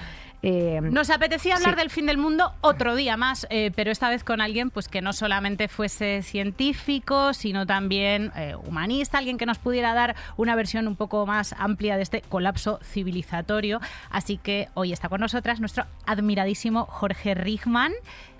Eh, 0.42 0.80
Nos 0.82 1.08
apetecía 1.08 1.54
hablar 1.54 1.74
del 1.74 1.88
fin 1.88 2.04
del 2.04 2.18
mundo 2.18 2.52
otro 2.60 2.94
día 2.96 3.16
más, 3.16 3.46
eh, 3.48 3.70
pero 3.74 3.90
esta 3.90 4.10
vez 4.10 4.24
con 4.24 4.42
alguien 4.42 4.68
pues 4.68 4.88
que 4.88 5.00
no 5.00 5.14
solamente 5.14 5.68
fuese 5.68 6.20
científico, 6.22 7.32
sino 7.32 7.66
también 7.66 8.30
humanista, 8.66 9.18
alguien 9.18 9.38
que 9.38 9.46
nos 9.46 9.58
pudiera 9.58 9.94
dar 9.94 10.16
una 10.36 10.54
versión 10.54 10.86
un 10.86 10.96
poco 10.96 11.24
más 11.24 11.54
amplia 11.58 11.96
de 11.96 12.02
este 12.02 12.20
colapso 12.20 12.78
civilizatorio. 12.82 13.80
Así 14.10 14.36
que 14.36 14.68
hoy 14.74 14.92
está 14.92 15.08
con 15.08 15.20
nosotras 15.20 15.60
nuestro 15.60 15.86
admiradísimo 16.06 16.86
Jorge 16.86 17.34
Richman. 17.34 17.92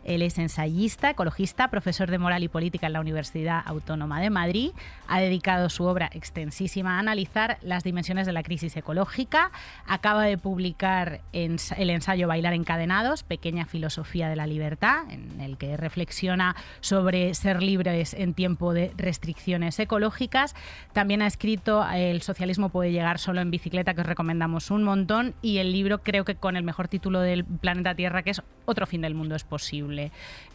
Él 0.04 0.22
es 0.22 0.38
ensayista, 0.38 1.10
ecologista, 1.10 1.68
profesor 1.68 2.10
de 2.10 2.18
moral 2.18 2.42
y 2.42 2.48
política 2.48 2.86
en 2.86 2.92
la 2.92 3.00
Universidad 3.00 3.62
Autónoma 3.64 4.20
de 4.20 4.30
Madrid. 4.30 4.70
Ha 5.08 5.20
dedicado 5.20 5.68
su 5.68 5.84
obra 5.84 6.10
extensísima 6.12 6.96
a 6.96 6.98
analizar 6.98 7.58
las 7.62 7.84
dimensiones 7.84 8.26
de 8.26 8.32
la 8.32 8.42
crisis 8.42 8.76
ecológica. 8.76 9.50
Acaba 9.86 10.24
de 10.24 10.38
publicar 10.38 11.20
el 11.32 11.90
ensayo 11.90 12.28
Bailar 12.28 12.54
encadenados, 12.54 13.22
Pequeña 13.22 13.66
filosofía 13.66 14.28
de 14.28 14.36
la 14.36 14.46
libertad, 14.46 15.10
en 15.10 15.40
el 15.40 15.56
que 15.56 15.76
reflexiona 15.76 16.56
sobre 16.80 17.34
ser 17.34 17.62
libres 17.62 18.14
en 18.14 18.34
tiempo 18.34 18.74
de 18.74 18.92
restricciones 18.96 19.78
ecológicas. 19.78 20.54
También 20.92 21.22
ha 21.22 21.26
escrito 21.26 21.84
El 21.92 22.22
socialismo 22.22 22.68
puede 22.68 22.92
llegar 22.92 23.18
solo 23.18 23.40
en 23.40 23.50
bicicleta, 23.50 23.94
que 23.94 24.02
os 24.02 24.06
recomendamos 24.06 24.70
un 24.70 24.82
montón, 24.82 25.34
y 25.42 25.58
el 25.58 25.72
libro 25.72 26.02
creo 26.02 26.24
que 26.24 26.34
con 26.34 26.56
el 26.56 26.62
mejor 26.62 26.88
título 26.88 27.20
del 27.20 27.44
planeta 27.44 27.94
Tierra, 27.94 28.22
que 28.22 28.30
es 28.30 28.42
Otro 28.66 28.86
fin 28.86 29.00
del 29.00 29.14
mundo 29.14 29.34
es 29.34 29.44
posible. 29.44 29.93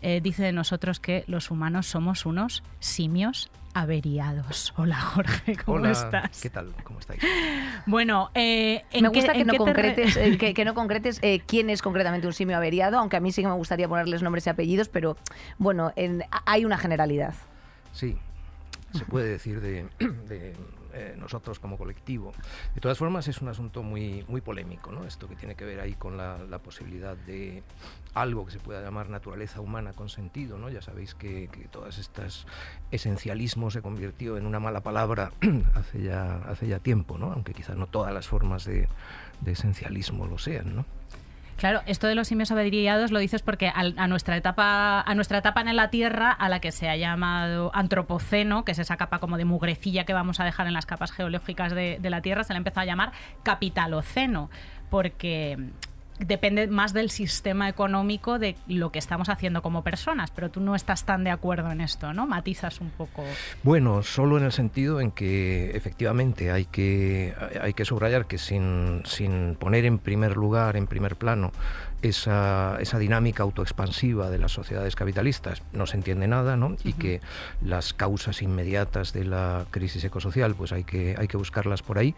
Eh, 0.02 0.22
dice 0.22 0.44
de 0.44 0.52
nosotros 0.52 1.00
que 1.00 1.24
los 1.28 1.52
humanos 1.52 1.88
somos 1.88 2.26
unos 2.26 2.64
simios 2.80 3.50
averiados. 3.74 4.74
Hola 4.78 5.00
Jorge, 5.00 5.56
¿cómo 5.58 5.86
estás? 5.86 6.42
¿Qué 6.42 6.50
tal? 6.50 6.74
¿Cómo 6.84 7.00
estáis? 7.00 7.22
Bueno, 7.86 8.32
eh, 8.34 8.82
me 9.00 9.10
gusta 9.10 9.34
que, 9.34 9.46
no 9.46 9.54
concretes, 9.56 10.18
eh, 10.18 10.38
que, 10.38 10.66
no 10.66 10.74
concretes, 10.74 11.22
quién 11.46 11.70
es 11.70 11.82
concretamente 11.82 12.28
un 12.28 12.34
simio 12.34 12.58
averiado, 12.58 12.98
aunque 12.98 13.18
a 13.18 13.20
mí 13.20 13.32
sí 13.32 13.42
que 13.42 13.48
me 13.48 13.56
gustaría 13.56 13.88
ponerles 13.88 14.22
nombres 14.22 14.48
y 14.48 14.50
apellidos, 14.50 14.90
pero 14.90 15.18
bueno, 15.58 15.94
hay 16.46 16.66
una 16.66 16.78
generalidad. 16.78 17.34
Sí, 17.94 18.18
se 18.94 19.06
puede 19.06 19.30
decir 19.30 19.62
de 19.62 19.86
eh, 20.94 21.16
nosotros 21.18 21.60
como 21.60 21.78
colectivo. 21.78 22.34
De 22.76 22.82
todas 22.82 22.98
formas, 22.98 23.28
es 23.28 23.42
un 23.42 23.50
asunto 23.50 23.84
muy, 23.84 24.26
muy 24.28 24.42
polémico, 24.42 24.92
¿no? 24.92 25.06
Esto 25.06 25.28
que 25.28 25.36
tiene 25.36 25.56
que 25.56 25.66
ver 25.66 25.80
ahí 25.80 25.94
con 25.94 26.18
la, 26.18 26.60
posibilidad 26.60 27.16
de 27.16 27.64
algo 28.14 28.46
que 28.46 28.52
se 28.52 28.60
pueda 28.60 28.82
llamar 28.82 29.10
naturaleza 29.10 29.62
humana 29.62 29.94
con 29.94 30.10
sentido, 30.10 30.58
¿no? 30.58 30.70
Ya 30.70 30.82
sabéis 30.82 31.16
que, 31.16 31.50
todas 31.72 31.98
estas 31.98 32.46
esencialismo 32.92 33.72
se 33.72 33.82
convirtió 33.82 34.38
en 34.38 34.46
una 34.46 34.60
mala 34.60 34.82
palabra 34.82 35.32
hace 35.76 36.02
ya, 36.04 36.38
hace 36.48 36.68
ya 36.68 36.80
tiempo, 36.80 37.18
¿no? 37.18 37.32
Aunque 37.32 37.54
quizás 37.54 37.78
no 37.78 37.88
todas 37.88 38.14
las 38.14 38.28
formas 38.28 38.66
de, 38.66 38.88
de 39.42 39.52
esencialismo 39.52 40.28
lo 40.28 40.38
sean, 40.38 40.76
¿no? 40.76 40.86
Claro, 41.60 41.82
esto 41.88 42.08
de 42.08 42.16
los 42.16 42.30
simios 42.30 42.52
averiados 42.52 43.12
lo 43.12 43.20
dices 43.20 43.42
porque 43.42 43.70
a, 43.76 44.08
nuestra 44.08 44.38
etapa 44.38 45.02
a 45.02 45.14
nuestra 45.14 45.40
etapa 45.40 45.60
en 45.60 45.76
la 45.76 45.90
Tierra, 45.90 46.32
a 46.32 46.48
la 46.48 46.62
que 46.62 46.72
se 46.72 46.88
ha 46.88 46.96
llamado 46.96 47.70
antropoceno, 47.74 48.64
que 48.64 48.72
es 48.72 48.80
esa 48.80 48.96
capa 48.96 49.20
como 49.20 49.36
de 49.36 49.44
mugrecilla 49.44 50.06
que 50.06 50.14
vamos 50.14 50.40
a 50.40 50.46
dejar 50.46 50.68
en 50.68 50.74
las 50.74 50.86
capas 50.86 51.12
geológicas 51.12 51.74
de, 51.74 51.98
de 52.00 52.10
la 52.10 52.22
Tierra, 52.22 52.46
se 52.46 52.54
le 52.54 52.58
ha 52.58 52.60
empezado 52.60 52.84
a 52.84 52.86
llamar 52.86 53.12
capitaloceno, 53.44 54.50
porque 54.90 55.58
depende 56.20 56.68
más 56.68 56.94
del 56.94 57.10
sistema 57.10 57.70
económico 57.70 58.40
de 58.40 58.56
lo 58.68 58.92
que 58.92 59.00
estamos 59.00 59.30
haciendo 59.30 59.62
como 59.62 59.84
personas, 59.84 60.32
pero 60.32 60.50
tú 60.50 60.60
no 60.60 60.76
estás 60.76 61.06
tan 61.06 61.24
de 61.24 61.32
acuerdo 61.32 61.72
en 61.72 61.82
esto, 61.82 62.14
¿no? 62.14 62.28
Matizas 62.28 62.82
un 62.82 62.90
poco. 62.90 63.24
Bueno, 63.64 64.04
solo 64.04 64.38
en 64.38 64.44
el 64.44 64.52
sentido 64.52 65.02
en 65.02 65.12
que 65.12 65.72
efectivamente 65.72 66.52
hay 66.52 66.66
que, 66.66 67.34
hay 67.62 67.74
que 67.74 67.86
subrayar 67.86 68.26
que 68.26 68.38
sin, 68.38 69.04
sin 69.06 69.56
poner 69.56 69.86
en 69.86 70.00
primer 70.00 70.36
lugar, 70.36 70.76
en 70.76 70.88
primer 70.88 71.16
plano, 71.16 71.52
esa, 72.02 72.78
esa, 72.80 73.00
dinámica 73.00 73.44
autoexpansiva 73.44 74.30
de 74.30 74.38
las 74.38 74.52
sociedades 74.52 74.96
capitalistas 74.96 75.62
no 75.74 75.86
se 75.86 75.98
entiende 75.98 76.28
nada, 76.28 76.56
¿no? 76.58 76.76
Y 76.84 76.94
que 76.94 77.22
las 77.62 77.94
causas 77.94 78.42
inmediatas 78.42 79.14
de 79.14 79.26
la 79.26 79.66
crisis 79.72 80.04
ecosocial, 80.04 80.56
pues 80.56 80.72
hay 80.72 80.84
que, 80.84 81.16
hay 81.18 81.28
que 81.28 81.38
buscarlas 81.38 81.82
por 81.82 81.98
ahí, 81.98 82.16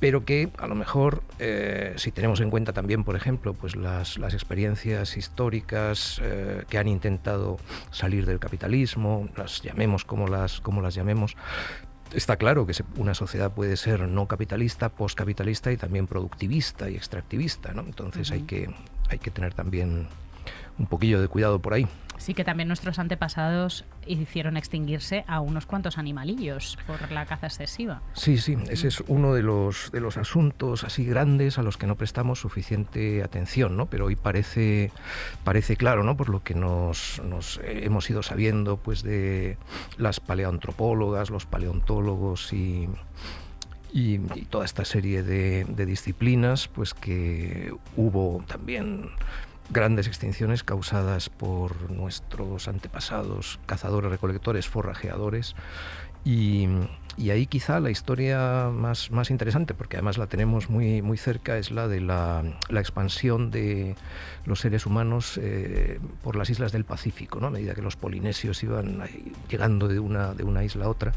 pero 0.00 0.24
que 0.24 0.50
a 0.58 0.66
lo 0.66 0.74
mejor, 0.74 1.22
eh, 1.38 1.94
si 1.96 2.10
tenemos 2.10 2.40
en 2.40 2.50
cuenta 2.50 2.72
también, 2.72 3.04
por 3.04 3.16
ejemplo, 3.16 3.54
pues 3.54 3.76
las, 3.76 4.18
las 4.18 4.34
experiencias 4.34 5.16
históricas 5.16 6.20
eh, 6.22 6.64
que 6.68 6.78
han 6.78 6.88
intentado 6.88 7.58
salir 7.90 8.26
del 8.26 8.38
capitalismo, 8.38 9.28
las 9.36 9.62
llamemos 9.62 10.04
como 10.04 10.28
las, 10.28 10.60
como 10.60 10.80
las 10.80 10.94
llamemos, 10.94 11.36
Está 12.14 12.36
claro 12.36 12.64
que 12.64 12.72
una 12.96 13.12
sociedad 13.14 13.52
puede 13.52 13.76
ser 13.76 14.08
no 14.08 14.28
capitalista, 14.28 14.88
postcapitalista 14.88 15.72
y 15.72 15.76
también 15.76 16.06
productivista 16.06 16.88
y 16.88 16.94
extractivista, 16.94 17.72
¿no? 17.72 17.80
Entonces 17.82 18.30
hay, 18.30 18.42
que, 18.42 18.70
hay 19.08 19.18
que 19.18 19.30
tener 19.30 19.54
también 19.54 20.08
un 20.78 20.86
poquillo 20.86 21.20
de 21.20 21.28
cuidado 21.28 21.58
por 21.58 21.74
ahí. 21.74 21.86
Sí, 22.16 22.32
que 22.32 22.44
también 22.44 22.68
nuestros 22.68 22.98
antepasados 22.98 23.84
hicieron 24.06 24.56
extinguirse 24.56 25.24
a 25.26 25.40
unos 25.40 25.66
cuantos 25.66 25.98
animalillos 25.98 26.78
por 26.86 27.10
la 27.10 27.26
caza 27.26 27.48
excesiva. 27.48 28.02
Sí, 28.14 28.38
sí, 28.38 28.56
ese 28.70 28.88
es 28.88 29.00
uno 29.08 29.34
de 29.34 29.42
los, 29.42 29.90
de 29.92 30.00
los 30.00 30.16
asuntos 30.16 30.84
así 30.84 31.04
grandes 31.04 31.58
a 31.58 31.62
los 31.62 31.76
que 31.76 31.86
no 31.86 31.96
prestamos 31.96 32.40
suficiente 32.40 33.22
atención, 33.22 33.76
¿no? 33.76 33.86
Pero 33.86 34.06
hoy 34.06 34.16
parece, 34.16 34.92
parece 35.42 35.76
claro, 35.76 36.04
¿no? 36.04 36.16
Por 36.16 36.28
lo 36.28 36.42
que 36.42 36.54
nos, 36.54 37.20
nos 37.24 37.60
hemos 37.64 38.08
ido 38.08 38.22
sabiendo 38.22 38.76
pues, 38.76 39.02
de 39.02 39.58
las 39.98 40.20
paleoantropólogas, 40.20 41.30
los 41.30 41.46
paleontólogos 41.46 42.52
y, 42.52 42.88
y, 43.94 44.18
toda 44.50 44.64
esta 44.64 44.84
serie 44.84 45.22
de, 45.22 45.64
de 45.64 45.86
disciplinas, 45.86 46.66
pues 46.66 46.94
que 46.94 47.72
hubo 47.96 48.42
también 48.48 49.08
grandes 49.70 50.08
extinciones 50.08 50.64
causadas 50.64 51.30
por 51.30 51.92
nuestros 51.92 52.66
antepasados, 52.66 53.60
cazadores, 53.66 54.10
recolectores, 54.10 54.66
forrajeadores. 54.66 55.54
Y, 56.24 56.66
ahí 57.30 57.46
quizá 57.46 57.80
la 57.80 57.90
historia 57.90 58.70
más, 58.72 59.10
más, 59.10 59.30
interesante, 59.30 59.74
porque 59.74 59.96
además 59.96 60.18
la 60.18 60.26
tenemos 60.26 60.70
muy, 60.70 61.02
muy 61.02 61.16
cerca, 61.16 61.58
es 61.58 61.70
la 61.70 61.88
de 61.88 62.00
la, 62.00 62.42
expansión 62.70 63.50
de 63.50 63.94
los 64.44 64.60
seres 64.60 64.86
humanos 64.86 65.38
eh, 65.40 66.00
por 66.22 66.36
las 66.36 66.50
islas 66.50 66.72
del 66.72 66.84
Pacífico, 66.84 67.40
¿no? 67.40 67.48
a 67.48 67.50
medida 67.50 67.74
que 67.74 67.82
los 67.82 67.96
polinesios 67.96 68.62
iban 68.62 69.02
llegando 69.48 69.88
de 69.88 69.98
una, 69.98 70.34
de 70.34 70.44
una 70.44 70.64
isla 70.64 70.86
a 70.86 70.88
otra 70.88 71.12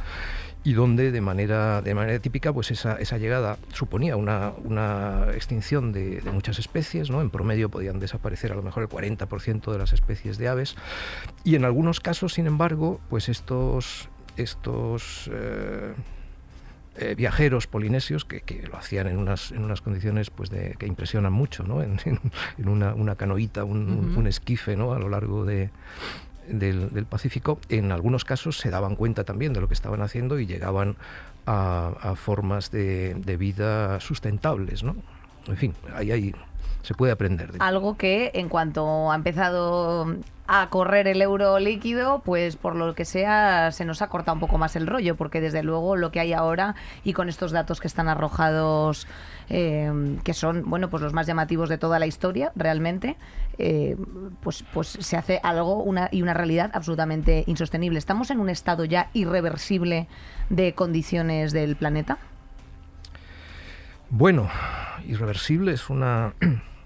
y 0.68 0.74
donde 0.74 1.12
de 1.14 1.22
manera, 1.22 1.82
de 1.82 1.96
manera 1.96 2.20
típica 2.20 2.52
pues 2.52 2.72
esa, 2.72 2.96
esa 2.96 3.18
llegada 3.18 3.58
suponía 3.72 4.18
una, 4.18 4.52
una 4.66 5.28
extinción 5.34 5.94
de, 5.94 6.22
muchas 6.34 6.60
especies, 6.60 7.10
¿no? 7.10 7.22
en 7.22 7.30
promedio 7.30 7.70
podían 7.70 8.00
desaparecer 8.00 8.52
a 8.52 8.56
lo 8.56 8.64
mejor 8.64 8.84
el 8.84 8.90
40% 8.90 9.72
de 9.72 9.78
las 9.78 9.94
especies 9.94 10.38
de 10.38 10.50
aves 10.50 10.76
y 11.46 11.56
en 11.56 11.64
algunos 11.64 12.02
casos, 12.02 12.34
sin 12.34 12.48
embargo, 12.48 13.00
pues 13.10 13.30
estos, 13.30 14.10
estos 14.38 15.30
eh, 15.34 15.94
eh, 16.98 17.16
viajeros 17.16 17.68
polinesios 17.68 18.26
que, 18.26 18.42
que, 18.42 18.64
lo 18.64 18.78
hacían 18.78 19.08
en 19.08 19.18
unas, 19.18 19.52
en 19.52 19.64
unas 19.64 19.82
condiciones 19.82 20.30
pues 20.30 20.50
de, 20.50 20.76
que 20.80 20.88
impresionan 20.88 21.34
mucho, 21.34 21.64
¿no? 21.64 21.82
en, 21.84 22.00
en 22.06 22.70
una, 22.70 22.94
una, 22.94 23.16
canoita, 23.16 23.64
un, 23.64 24.16
un, 24.16 24.28
esquife 24.28 24.76
¿no? 24.76 24.94
a 24.94 25.00
lo 25.00 25.10
largo 25.10 25.46
de, 25.46 25.70
del, 26.48 27.06
Pacífico, 27.06 27.60
en 27.70 27.92
algunos 27.92 28.26
casos 28.26 28.58
se 28.58 28.70
daban 28.70 28.96
cuenta 28.96 29.24
también 29.24 29.54
de 29.54 29.62
lo 29.62 29.68
que 29.68 29.74
estaban 29.74 30.02
haciendo 30.02 30.40
y 30.40 30.46
llegaban 30.46 30.96
a, 31.46 32.14
formas 32.16 32.72
de, 32.72 33.38
vida 33.40 34.00
sustentables. 34.00 34.84
¿no? 34.84 34.96
En 35.48 35.58
fin, 35.58 35.74
ahí, 35.94 36.12
ahí 36.12 36.36
se 36.82 36.94
puede 36.94 37.12
aprender. 37.12 37.52
De 37.52 37.60
Algo 37.60 37.98
que 37.98 38.32
en 38.34 38.50
cuanto 38.50 39.12
ha 39.12 39.16
empezado 39.16 40.16
a 40.48 40.70
correr 40.70 41.08
el 41.08 41.22
euro 41.22 41.60
líquido, 41.60 42.22
pues 42.24 42.56
por 42.56 42.76
lo 42.76 42.96
que 42.96 43.06
sea 43.06 43.72
se 43.72 43.86
nos 43.86 44.02
ha 44.02 44.08
cortado 44.08 44.36
un 44.36 44.40
poco 44.40 44.58
más 44.58 44.76
el 44.76 44.88
rollo, 44.88 45.16
porque 45.16 45.42
desde 45.42 45.62
luego 45.62 45.96
lo 45.96 46.12
que 46.12 46.20
hay 46.20 46.34
ahora 46.34 46.76
y 47.04 47.14
con 47.14 47.30
estos 47.30 47.52
datos 47.52 47.82
que 47.82 47.88
están 47.88 48.08
arrojados, 48.08 49.08
eh, 49.50 50.18
que 50.24 50.34
son 50.34 50.70
bueno 50.70 50.90
pues 50.90 51.04
los 51.04 51.14
más 51.14 51.28
llamativos 51.28 51.70
de 51.70 51.78
toda 51.78 52.00
la 52.00 52.08
historia 52.08 52.52
realmente, 52.56 53.18
eh, 53.58 53.98
pues 54.42 54.64
pues 54.74 54.88
se 54.88 55.18
hace 55.18 55.40
algo 55.44 55.84
una 55.84 56.10
y 56.12 56.22
una 56.22 56.34
realidad 56.34 56.72
absolutamente 56.74 57.44
insostenible. 57.48 58.00
Estamos 58.00 58.32
en 58.32 58.40
un 58.40 58.50
estado 58.50 58.86
ya 58.86 59.10
irreversible 59.14 60.08
de 60.50 60.74
condiciones 60.74 61.52
del 61.52 61.76
planeta. 61.76 62.18
Bueno, 64.10 64.50
irreversible 65.06 65.74
es 65.74 65.90
una 65.90 66.34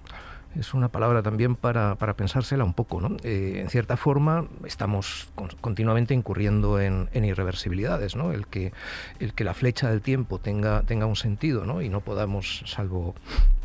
es 0.60 0.74
una 0.74 0.90
palabra 0.90 1.22
también 1.22 1.56
para, 1.56 1.96
pensársela 2.16 2.64
un 2.64 2.74
poco. 2.74 3.02
¿no? 3.02 3.18
Eh, 3.24 3.60
en 3.62 3.70
cierta 3.70 3.98
forma, 3.98 4.48
estamos 4.66 5.30
continuamente 5.62 6.14
incurriendo 6.14 6.80
en, 6.80 7.10
irreversibilidades. 7.14 8.16
¿no? 8.16 8.32
El, 8.32 8.48
que, 8.48 8.74
el 9.20 9.34
que 9.34 9.44
la 9.44 9.54
flecha 9.54 9.90
del 9.90 10.02
tiempo 10.02 10.40
tenga, 10.40 10.82
tenga 10.84 11.06
un 11.06 11.16
sentido 11.16 11.66
¿no? 11.66 11.82
y 11.82 11.90
no 11.90 12.02
podamos, 12.02 12.64
salvo 12.66 13.16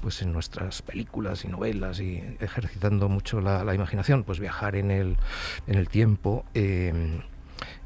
pues 0.01 0.22
en 0.22 0.33
nuestras 0.33 0.83
películas 0.83 1.44
y 1.44 1.49
novelas 1.49 2.01
y 2.01 2.22
ejercitando 2.40 3.09
mucho 3.09 3.40
la, 3.40 3.75
imaginación, 3.75 4.25
pues 4.25 4.38
viajar 4.38 4.77
en 4.77 4.90
el, 4.90 5.16
en 5.66 5.75
el 5.75 5.88
tiempo. 5.88 6.44
Eh, 6.55 7.20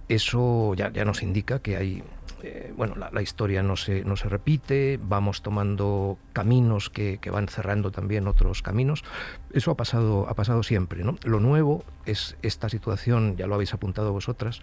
eso 0.08 0.74
ya, 0.74 0.92
ya 0.92 1.04
nos 1.04 1.22
indica 1.22 1.60
que 1.60 1.76
hay 1.76 2.02
eh, 2.42 2.72
bueno, 2.76 2.94
la, 2.96 3.22
historia 3.22 3.62
no 3.62 3.76
se, 3.76 4.05
no 4.05 4.16
se 4.16 4.29
repite, 4.29 4.98
vamos 5.03 5.42
tomando 5.42 6.18
caminos 6.33 6.90
que, 6.90 7.18
que, 7.18 7.31
van 7.31 7.48
cerrando 7.48 7.90
también 7.90 8.26
otros 8.26 8.62
caminos. 8.62 9.05
Eso 9.53 9.70
ha 9.70 9.76
pasado, 9.76 10.26
ha 10.29 10.35
pasado 10.35 10.62
siempre. 10.62 11.05
¿no? 11.05 11.16
Lo 11.24 11.40
nuevo 11.40 11.85
es 12.06 12.36
esta 12.42 12.68
situación, 12.68 13.36
ya 13.36 13.46
lo 13.46 13.54
habéis 13.54 13.74
apuntado 13.74 14.12
vosotras, 14.12 14.60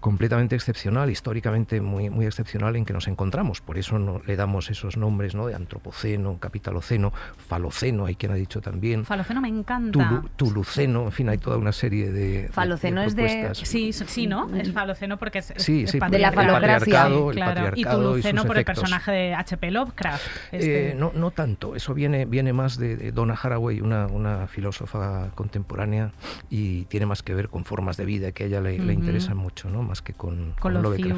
completamente 0.00 0.54
excepcional, 0.54 1.10
históricamente 1.10 1.80
muy, 1.80 2.10
muy 2.10 2.26
excepcional 2.26 2.76
en 2.76 2.84
que 2.84 2.92
nos 2.92 3.08
encontramos. 3.08 3.60
Por 3.60 3.78
eso 3.78 3.98
no, 3.98 4.22
le 4.26 4.36
damos 4.36 4.70
esos 4.70 4.96
nombres 4.96 5.34
¿no? 5.34 5.46
de 5.46 5.54
antropoceno, 5.54 6.38
capitaloceno, 6.38 7.12
faloceno, 7.36 8.06
hay 8.06 8.14
quien 8.14 8.32
ha 8.32 8.36
dicho 8.36 8.60
también. 8.60 9.04
Faloceno 9.04 9.40
me 9.40 9.48
encanta. 9.48 10.22
tuluceno, 10.36 11.04
en 11.04 11.12
fin, 11.12 11.28
hay 11.28 11.38
toda 11.38 11.56
una 11.56 11.72
serie 11.72 12.10
de. 12.10 12.48
Faloceno 12.50 13.02
es 13.02 13.14
de. 13.14 13.50
Sí, 13.54 13.92
sí, 13.92 14.26
¿no? 14.26 14.54
Es 14.54 14.72
faloceno 14.72 15.18
porque 15.18 15.38
es, 15.38 15.52
sí, 15.56 15.86
sí, 15.86 15.98
de 15.98 16.18
la 16.18 16.32
falocracia. 16.32 17.08
claro. 17.32 17.72
y 17.74 17.84
tuluceno 17.84 18.44
por 18.44 18.58
el 18.58 18.64
personaje 18.64 19.12
de 19.12 19.34
H.P. 19.34 19.70
Lovecraft. 19.70 20.26
Este. 20.52 20.90
Eh, 20.90 20.94
no, 20.94 21.12
no 21.14 21.30
tanto, 21.30 21.76
eso 21.76 21.94
viene, 21.94 22.24
viene 22.24 22.52
más 22.52 22.76
de, 22.76 23.12
Donna 23.12 23.34
Haraway, 23.40 23.80
una, 23.80 24.06
una 24.06 24.46
filósofa 24.46 25.30
contemporánea, 25.34 26.12
y 26.48 26.69
tiene 26.88 27.06
más 27.06 27.22
que 27.22 27.34
ver 27.34 27.48
con 27.48 27.64
formas 27.64 27.96
de 27.96 28.04
vida 28.04 28.32
que 28.32 28.44
a 28.44 28.46
ella 28.46 28.60
le, 28.60 28.78
le 28.78 28.92
interesan 28.92 29.36
mucho, 29.36 29.70
¿no? 29.70 29.82
más 29.82 30.02
que 30.02 30.12
con, 30.12 30.54
con, 30.58 30.74
con 30.82 31.00
y 31.00 31.12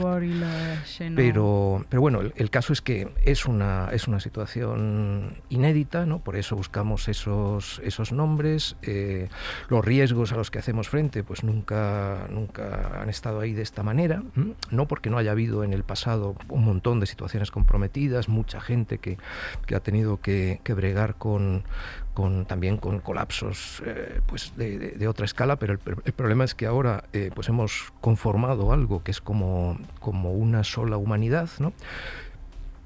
pero, 1.15 1.85
pero 1.89 2.01
bueno, 2.01 2.21
el, 2.21 2.51
caso 2.51 2.73
es 2.73 2.81
que 2.81 3.09
es 3.25 3.47
una, 3.47 3.89
es 3.93 4.09
una 4.09 4.21
situación 4.21 5.39
inédita, 5.49 6.07
¿no? 6.07 6.21
por 6.21 6.37
eso 6.37 6.57
buscamos 6.57 7.09
esos, 7.09 7.81
esos 7.85 8.13
nombres. 8.13 8.77
Eh, 8.83 9.29
los 9.69 9.85
riesgos 9.85 10.33
a 10.33 10.37
los 10.37 10.51
que 10.51 10.59
hacemos 10.59 10.89
frente 10.89 11.25
pues 11.25 11.45
nunca, 11.45 12.27
nunca 12.31 13.01
han 13.01 13.09
estado 13.09 13.41
ahí 13.41 13.53
de 13.53 13.63
esta 13.63 13.83
manera, 13.83 14.23
no 14.71 14.89
porque 14.89 15.11
no 15.11 15.19
haya 15.19 15.33
habido 15.33 15.65
en 15.65 15.73
el 15.73 15.85
pasado 15.85 16.37
un 16.49 16.65
montón 16.65 17.01
de 17.01 17.07
situaciones 17.07 17.51
comprometidas, 17.51 18.29
mucha 18.29 18.61
gente 18.61 18.99
que, 18.99 19.19
que 19.67 19.75
ha 19.75 19.81
tenido 19.81 20.21
que, 20.21 20.61
que 20.65 20.75
bregar 20.75 21.17
con, 21.17 21.65
con, 22.15 22.45
también 22.45 22.77
con 22.77 23.01
colapsos 23.01 23.83
eh, 23.87 24.21
pues 24.27 24.53
de, 24.57 25.07
otra 25.09 25.25
escala, 25.25 25.57
pero 25.57 25.73
el, 25.73 26.13
problema 26.13 26.45
es 26.45 26.55
que 26.55 26.67
ahora 26.67 27.05
eh, 27.13 27.31
pues 27.35 27.49
hemos 27.49 27.93
conformado 28.01 28.73
algo 28.73 29.03
que 29.03 29.11
es 29.11 29.21
como, 29.21 29.79
como 30.01 30.33
una 30.33 30.65
sola 30.65 30.97
humanidad. 30.97 31.49
¿no? 31.59 31.73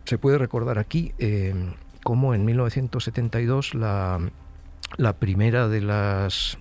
Se 0.05 0.19
puede 0.19 0.39
recordar 0.39 0.79
aquí 0.79 1.13
eh, 1.19 1.55
cómo 2.03 2.35
en 2.35 2.45
1972 2.45 3.75
la, 3.75 4.21
la 4.97 5.13
primera 5.15 5.69
de 5.69 5.81
las 5.81 6.59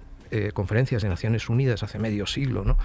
conferencias 0.53 1.01
de 1.01 1.07
Naciones 1.07 1.47
Unidas 1.47 1.81
hace 1.81 1.97
medio 1.97 2.25
siglo 2.25 2.65
¿no? 2.65 2.77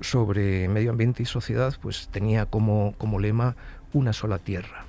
sobre 0.00 0.66
medio 0.68 0.90
ambiente 0.90 1.22
y 1.22 1.26
sociedad 1.26 1.72
pues 1.80 2.08
tenía 2.08 2.46
como, 2.46 2.94
como 2.98 3.20
lema 3.20 3.54
una 3.92 4.12
sola 4.12 4.38
tierra. 4.38 4.86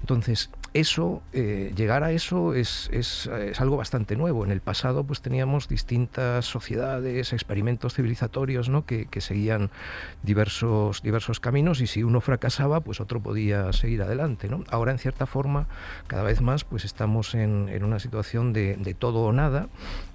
Entonces, 0.00 0.50
eso, 0.74 1.22
eh, 1.32 1.72
llegar 1.76 2.02
a 2.02 2.12
eso 2.12 2.54
es, 2.54 2.88
es, 2.92 3.28
algo 3.58 3.76
bastante 3.76 4.16
nuevo. 4.16 4.44
En 4.44 4.50
el 4.50 4.60
pasado 4.60 5.04
pues 5.04 5.20
teníamos 5.20 5.68
distintas 5.68 6.46
sociedades, 6.46 7.32
experimentos 7.32 7.94
civilizatorios 7.94 8.68
¿no? 8.68 8.86
que, 8.86 9.08
seguían 9.20 9.70
diversos, 10.22 11.02
diversos 11.02 11.40
caminos 11.40 11.80
y 11.80 11.86
si 11.86 12.02
uno 12.02 12.20
fracasaba 12.20 12.80
pues 12.80 13.00
otro 13.00 13.20
podía 13.20 13.72
seguir 13.72 14.02
adelante. 14.02 14.48
¿no? 14.48 14.64
Ahora 14.70 14.92
en 14.92 14.98
cierta 14.98 15.26
forma 15.26 15.66
cada 16.06 16.22
vez 16.22 16.40
más 16.40 16.64
pues 16.64 16.84
estamos 16.84 17.34
en, 17.34 17.68
en 17.68 17.84
una 17.84 17.98
situación 17.98 18.52
de, 18.52 18.76
de, 18.76 18.94
todo 18.94 19.22
o 19.24 19.32
nada 19.32 19.68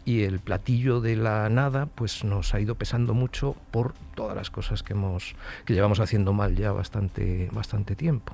y 0.08 0.24
el 0.24 0.40
platillo 0.40 1.02
de 1.02 1.18
la 1.18 1.50
nada 1.50 1.86
pues 1.86 2.24
nos 2.24 2.54
ha 2.54 2.62
ido 2.62 2.76
pesando 2.76 3.14
mucho 3.14 3.58
por 3.72 3.94
todas 4.16 4.38
las 4.38 4.50
cosas 4.50 4.82
que, 4.82 4.94
hemos, 4.94 5.36
que 5.66 5.74
llevamos 5.74 6.00
haciendo 6.00 6.32
mal 6.32 6.56
ya 6.56 6.72
bastante, 6.72 7.50
bastante 7.52 7.94
tiempo. 7.94 8.34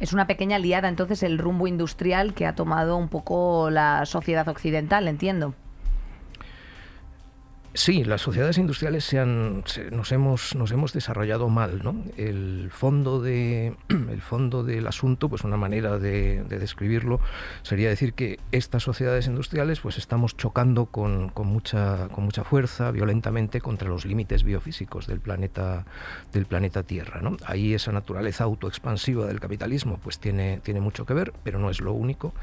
Es 0.00 0.12
una 0.12 0.26
pequeña 0.26 0.58
liada 0.58 0.86
entonces 0.86 1.22
el 1.22 1.38
rumbo 1.38 1.66
industrial 1.66 2.34
que 2.34 2.44
ha 2.44 2.54
tomado 2.54 2.98
un 2.98 3.08
poco 3.08 3.70
la 3.70 4.04
sociedad 4.04 4.46
occidental, 4.48 5.08
entiendo. 5.08 5.54
Sí, 7.76 8.04
las 8.04 8.20
sociedades 8.20 8.56
industriales 8.56 9.04
se 9.04 9.18
han, 9.18 9.64
nos, 9.90 10.12
hemos, 10.12 10.54
nos 10.54 10.70
hemos 10.70 10.92
desarrollado 10.92 11.48
mal. 11.48 11.82
¿no? 11.82 11.96
El, 12.16 12.70
fondo 12.70 13.20
de, 13.20 13.74
el 13.88 14.22
fondo 14.22 14.62
del 14.62 14.86
asunto, 14.86 15.28
pues 15.28 15.42
una 15.42 15.56
manera 15.56 15.98
de, 15.98 16.44
describirlo 16.44 17.18
sería 17.62 17.88
decir 17.88 18.12
que 18.14 18.38
estas 18.52 18.84
sociedades 18.84 19.26
industriales 19.26 19.80
pues 19.80 19.98
estamos 19.98 20.36
chocando 20.36 20.86
con, 20.86 21.30
con, 21.30 21.48
mucha, 21.48 22.06
con 22.10 22.22
mucha 22.22 22.44
fuerza, 22.44 22.92
violentamente, 22.92 23.60
contra 23.60 23.88
los 23.88 24.04
límites 24.04 24.44
biofísicos 24.44 25.08
del 25.08 25.18
planeta, 25.18 25.84
del 26.32 26.46
planeta 26.46 26.84
Tierra. 26.84 27.20
¿no? 27.22 27.36
Ahí 27.44 27.74
esa 27.74 27.90
naturaleza 27.90 28.44
autoexpansiva 28.44 29.26
del 29.26 29.40
capitalismo 29.40 29.98
pues 30.00 30.20
tiene, 30.20 30.60
tiene 30.62 30.80
mucho 30.80 31.06
que 31.06 31.14
ver, 31.14 31.32
pero 31.42 31.58
no 31.58 31.70
es 31.70 31.80
lo 31.80 31.92
único. 31.92 32.34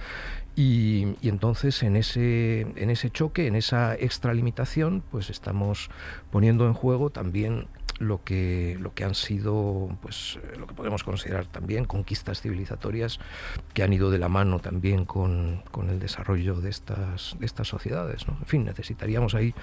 Y, 0.55 1.15
entonces 1.21 1.81
en 1.83 1.95
ese, 1.95 2.61
en 2.75 2.89
ese 2.89 3.09
choque, 3.09 3.47
en 3.47 3.55
esa 3.55 3.95
extralimitación, 3.95 5.01
pues 5.09 5.29
estamos 5.29 5.89
poniendo 6.29 6.67
en 6.67 6.73
juego 6.73 7.09
también 7.09 7.67
lo 7.99 8.23
que, 8.23 8.77
lo 8.79 8.93
que 8.93 9.03
han 9.03 9.15
sido, 9.15 9.95
pues 10.01 10.39
lo 10.57 10.67
que 10.67 10.73
podemos 10.73 11.03
considerar 11.03 11.45
también 11.45 11.85
conquistas 11.85 12.41
civilizatorias 12.41 13.19
que 13.73 13.83
han 13.83 13.93
ido 13.93 14.09
de 14.09 14.17
la 14.17 14.27
mano 14.27 14.59
también 14.59 15.05
con, 15.05 15.63
el 15.87 15.99
desarrollo 15.99 16.55
de 16.55 16.69
estas, 16.69 17.35
de 17.39 17.45
estas 17.45 17.67
sociedades. 17.67 18.25
En 18.27 18.45
fin, 18.45 18.65
necesitaríamos 18.65 19.35
ahí 19.35 19.53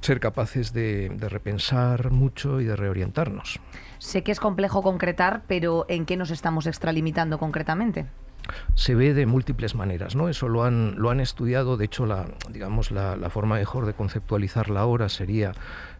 ser 0.00 0.20
capaces 0.20 0.72
de, 0.72 1.14
repensar 1.18 2.10
mucho 2.10 2.60
y 2.60 2.64
de 2.64 2.76
reorientarnos. 2.76 3.60
Sé 3.98 4.22
que 4.22 4.32
es 4.32 4.40
complejo 4.40 4.82
concretar, 4.82 5.42
pero 5.46 5.84
¿en 5.88 6.06
qué 6.06 6.16
nos 6.16 6.30
estamos 6.30 6.66
extralimitando 6.66 7.38
concretamente? 7.38 8.06
Se 8.74 8.94
ve 8.94 9.14
de 9.14 9.26
múltiples 9.26 9.74
maneras, 9.74 10.16
¿no? 10.16 10.28
Eso 10.28 10.48
lo 10.48 10.64
han, 10.64 10.94
lo 10.96 11.10
han 11.10 11.20
estudiado, 11.20 11.76
de 11.76 11.84
hecho, 11.84 12.06
la, 12.06 12.26
digamos, 12.50 12.90
la, 12.90 13.16
forma 13.30 13.56
mejor 13.56 13.86
de 13.86 13.94
conceptualizarla 13.94 14.80
ahora 14.80 15.08
sería 15.08 15.52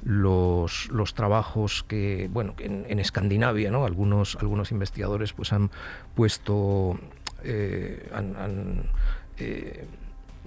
los, 0.03 0.89
los 0.91 1.15
trabajos 1.15 1.85
que, 1.87 2.29
bueno, 2.33 2.55
en, 2.59 2.87
en 2.89 2.99
Escandinavia, 2.99 3.71
¿no? 3.71 3.85
Algunos, 3.85 4.37
algunos 4.41 4.73
investigadores 4.73 5.33
pues 5.33 5.53
han 5.53 5.71
puesto, 6.15 6.99
eh, 7.45 8.11
han, 8.15 8.85
eh, 9.39 9.87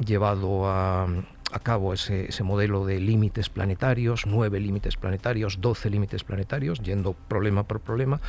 llevado 0.04 0.68
a, 0.68 1.08
a 1.54 1.60
cabo 1.60 1.94
ese, 1.94 2.28
modelo 2.44 2.86
de 2.86 3.00
límites 3.00 3.50
planetarios, 3.50 4.26
nueve 4.26 4.60
límites 4.60 4.98
planetarios, 4.98 5.62
doce 5.62 5.90
límites 5.90 6.24
planetarios, 6.24 6.80
yendo 6.80 7.14
problema 7.14 7.64
por 7.64 7.80
problema. 7.80 8.20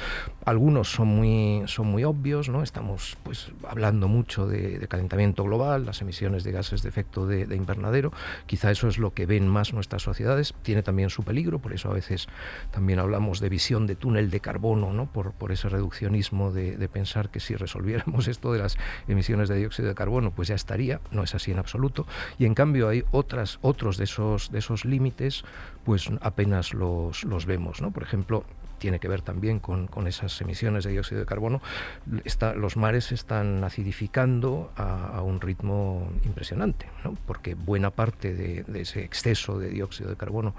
Algunos 0.45 0.93
son 0.93 1.09
muy, 1.09 1.63
son 1.67 1.87
muy 1.87 2.05
obvios, 2.05 2.51
¿no? 2.51 2.63
Estamos 2.63 3.17
pues, 3.23 3.51
hablando 3.67 4.09
mucho 4.09 4.47
de, 4.47 4.87
calentamiento 4.89 5.43
global, 5.43 5.87
las 5.87 6.03
emisiones 6.03 6.45
de 6.45 6.53
gases 6.53 6.83
de 6.83 6.91
efecto 6.91 7.27
de, 7.27 7.55
invernadero. 7.55 8.13
Quizá 8.47 8.71
eso 8.71 8.89
es 8.89 8.99
lo 8.99 9.15
que 9.15 9.25
ven 9.25 9.49
más 9.49 9.73
nuestras 9.73 10.03
sociedades. 10.03 10.55
Tiene 10.63 10.83
también 10.83 11.09
su 11.09 11.23
peligro, 11.23 11.59
por 11.61 11.73
eso 11.73 11.91
a 11.91 11.95
veces 11.95 12.29
también 12.73 12.99
hablamos 12.99 13.41
de 13.41 13.49
visión 13.49 13.87
de 13.87 13.97
túnel 13.97 14.31
de 14.31 14.41
carbono, 14.41 14.93
¿no? 14.93 15.07
por, 15.07 15.33
por 15.33 15.51
ese 15.51 15.71
reduccionismo 15.71 16.53
de, 16.53 16.77
de 16.77 16.89
pensar 16.89 17.31
que 17.31 17.41
si 17.41 17.57
resolviéramos 17.57 18.29
esto 18.29 18.53
de 18.53 18.59
las 18.59 18.77
emisiones 19.09 19.49
de 19.49 19.57
dióxido 19.57 19.89
de 19.89 19.95
carbono, 19.95 20.31
pues 20.31 20.49
ya 20.49 20.55
estaría. 20.55 21.01
No 21.11 21.23
es 21.23 21.35
así 21.35 21.53
en 21.53 21.59
absoluto. 21.59 22.07
Y 22.39 22.45
en 22.45 22.55
cambio 22.55 22.91
hay 22.91 23.03
otras, 23.15 23.59
otros 23.63 23.97
de 23.97 24.05
esos, 24.05 24.51
de 24.51 24.59
esos 24.59 24.85
límites, 24.85 25.45
pues 25.85 26.11
apenas 26.21 26.75
los, 26.75 27.25
los 27.25 27.47
vemos. 27.47 27.81
¿no? 27.81 27.91
Por 27.91 28.03
ejemplo, 28.03 28.45
tiene 28.79 29.01
que 29.01 29.09
ver 29.09 29.23
también 29.23 29.61
con, 29.61 29.89
esas 30.07 30.39
emisiones 30.43 30.85
de 30.85 30.91
dióxido 30.91 31.21
de 31.21 31.27
carbono, 31.27 31.63
está, 32.25 32.55
los 32.55 32.77
mares 32.77 33.07
se 33.07 33.15
están 33.15 33.65
acidificando 33.65 34.73
a, 34.77 35.23
un 35.23 35.41
ritmo 35.41 36.11
impresionante, 36.25 36.87
porque 37.27 37.55
buena 37.55 37.91
parte 37.91 38.35
de, 38.35 38.65
ese 38.79 39.03
exceso 39.03 39.59
de 39.59 39.71
dióxido 39.71 40.11
de 40.11 40.17
carbono 40.17 40.55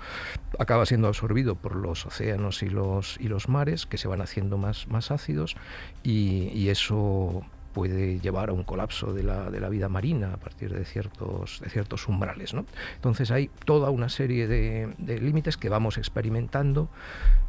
acaba 0.58 0.88
siendo 0.88 1.08
absorbido 1.08 1.54
por 1.54 1.76
los 1.76 2.06
océanos 2.08 2.64
y 2.64 2.70
los, 2.70 3.18
y 3.20 3.28
los 3.28 3.48
mares, 3.48 3.86
que 3.86 4.00
se 4.00 4.08
van 4.08 4.22
haciendo 4.22 4.58
más, 4.58 4.88
más 4.88 5.12
ácidos, 5.12 5.56
y 6.04 6.70
eso 6.70 7.44
puede 7.76 8.22
llevar 8.22 8.52
a 8.52 8.54
un 8.54 8.64
colapso 8.64 9.14
de 9.14 9.22
la, 9.22 9.52
de 9.52 9.60
la 9.60 9.68
vida 9.68 9.90
marina 9.90 10.32
a 10.34 10.38
partir 10.38 10.74
de 10.74 10.86
ciertos, 10.86 11.60
de 11.60 11.70
ciertos 11.70 12.08
umbrales. 12.08 12.54
¿no? 12.54 12.66
Entonces 12.96 13.32
hay 13.32 13.50
toda 13.66 13.90
una 13.90 14.08
serie 14.08 14.48
de, 14.48 14.94
de, 14.98 15.20
límites 15.20 15.58
que 15.58 15.68
vamos 15.68 15.98
experimentando, 15.98 16.88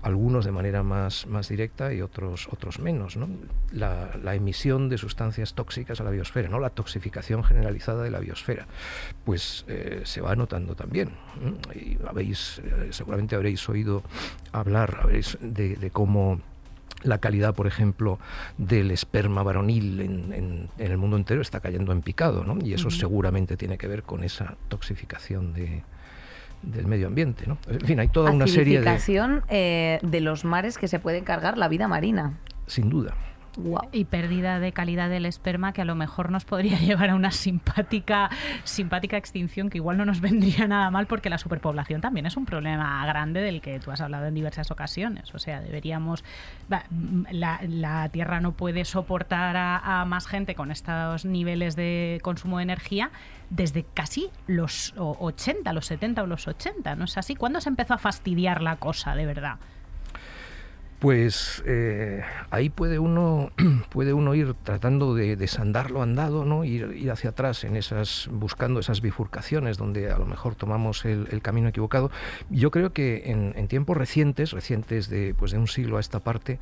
algunos 0.02 0.44
de 0.44 0.50
manera 0.50 0.82
más, 0.82 1.28
más 1.28 1.48
directa 1.48 1.94
y 1.94 2.02
otros, 2.02 2.48
otros 2.50 2.80
menos. 2.80 3.16
¿no? 3.16 3.28
La, 3.70 4.34
emisión 4.34 4.88
de 4.88 4.98
sustancias 4.98 5.54
tóxicas 5.54 6.00
a 6.00 6.04
la 6.04 6.10
biosfera, 6.10 6.48
¿no? 6.48 6.58
la 6.58 6.70
toxificación 6.70 7.44
generalizada 7.44 8.02
de 8.02 8.10
la 8.10 8.18
biosfera, 8.18 8.66
pues 9.24 9.64
eh, 9.68 10.00
se 10.02 10.20
va 10.20 10.34
notando 10.34 10.74
también. 10.74 11.12
Habéis, 12.04 12.58
eh, 12.64 12.88
seguramente 12.90 13.36
habréis 13.36 13.66
oído 13.68 14.02
hablar 14.50 15.06
de 15.06 15.90
cómo 15.92 16.40
la 17.06 17.18
calidad, 17.18 17.54
por 17.54 17.66
ejemplo, 17.66 18.18
del 18.58 18.90
esperma 18.90 19.42
varonil 19.42 20.00
en, 20.00 20.68
el 20.78 20.98
mundo 20.98 21.16
entero 21.16 21.40
está 21.40 21.60
cayendo 21.60 21.92
en 21.92 22.02
picado, 22.02 22.44
¿no? 22.44 22.58
Y 22.64 22.74
eso 22.74 22.90
seguramente 22.90 23.56
tiene 23.56 23.78
que 23.78 23.86
ver 23.86 24.02
con 24.02 24.24
esa 24.24 24.56
toxificación 24.68 25.52
de, 25.52 25.82
del 26.62 26.86
medio 26.86 27.06
ambiente, 27.06 27.46
¿no? 27.46 27.58
En 27.68 27.80
fin, 27.80 28.00
hay 28.00 28.08
toda 28.08 28.30
una 28.30 28.46
serie 28.46 28.80
de... 28.80 29.42
Eh, 29.48 29.98
de 30.02 30.20
los 30.20 30.44
mares 30.44 30.78
que 30.78 30.88
se 30.88 30.98
puede 30.98 31.22
cargar 31.22 31.58
la 31.58 31.68
vida 31.68 31.88
marina. 31.88 32.38
Sin 32.66 32.88
duda. 32.88 33.14
Y 33.92 34.04
pérdida 34.04 34.60
de 34.60 34.72
calidad 34.72 35.08
del 35.08 35.26
esperma 35.26 35.72
que 35.72 35.82
a 35.82 35.84
lo 35.84 35.94
mejor 35.94 36.30
nos 36.30 36.44
podría 36.44 36.78
llevar 36.80 37.10
a 37.10 37.14
una 37.14 37.30
simpática, 37.30 38.30
simpática 38.64 39.16
extinción 39.16 39.70
que 39.70 39.78
igual 39.78 39.96
no 39.96 40.04
nos 40.04 40.20
vendría 40.20 40.66
nada 40.68 40.90
mal 40.90 41.06
porque 41.06 41.30
la 41.30 41.38
superpoblación 41.38 42.00
también 42.00 42.26
es 42.26 42.36
un 42.36 42.46
problema 42.46 43.04
grande 43.06 43.40
del 43.40 43.60
que 43.60 43.78
tú 43.80 43.90
has 43.90 44.00
hablado 44.00 44.26
en 44.26 44.34
diversas 44.34 44.70
ocasiones. 44.70 45.34
O 45.34 45.38
sea, 45.38 45.60
deberíamos... 45.60 46.24
La, 47.30 48.08
Tierra 48.12 48.40
no 48.40 48.52
puede 48.52 48.84
soportar 48.84 49.56
a, 49.56 50.04
más 50.06 50.26
gente 50.26 50.54
con 50.54 50.70
estos 50.70 51.24
niveles 51.24 51.76
de 51.76 52.20
consumo 52.22 52.58
de 52.58 52.64
energía 52.64 53.10
desde 53.50 53.84
casi 53.84 54.30
los 54.46 54.94
80, 54.96 55.72
los 55.72 55.86
70 55.86 56.22
o 56.22 56.26
los 56.26 56.48
80, 56.48 56.96
¿no 56.96 57.04
es 57.04 57.16
así? 57.16 57.36
¿Cuándo 57.36 57.60
se 57.60 57.68
empezó 57.68 57.94
a 57.94 57.98
fastidiar 57.98 58.62
la 58.62 58.76
cosa 58.76 59.14
de 59.14 59.26
verdad? 59.26 59.58
Pues 60.98 61.62
eh, 61.66 62.22
ahí 62.50 62.70
puede 62.70 62.98
uno, 62.98 63.50
puede 63.90 64.12
uno 64.12 64.34
ir 64.34 64.54
tratando 64.54 65.14
de 65.14 65.36
desandar 65.36 65.90
lo 65.90 66.02
andado, 66.02 66.44
¿no? 66.44 66.64
Ir, 66.64 66.94
ir, 66.96 67.10
hacia 67.10 67.30
atrás 67.30 67.64
en 67.64 67.76
esas, 67.76 68.28
buscando 68.32 68.80
esas 68.80 69.00
bifurcaciones 69.00 69.76
donde 69.76 70.10
a 70.10 70.18
lo 70.18 70.26
mejor 70.26 70.54
tomamos 70.54 71.04
el, 71.04 71.26
camino 71.42 71.68
equivocado. 71.68 72.10
Yo 72.50 72.70
creo 72.70 72.92
que 72.92 73.24
en, 73.26 73.68
tiempos 73.68 73.96
recientes, 73.96 74.52
recientes 74.52 75.08
de, 75.10 75.34
pues 75.34 75.52
de 75.52 75.58
un 75.58 75.68
siglo 75.68 75.98
a 75.98 76.00
esta 76.00 76.20
parte, 76.20 76.58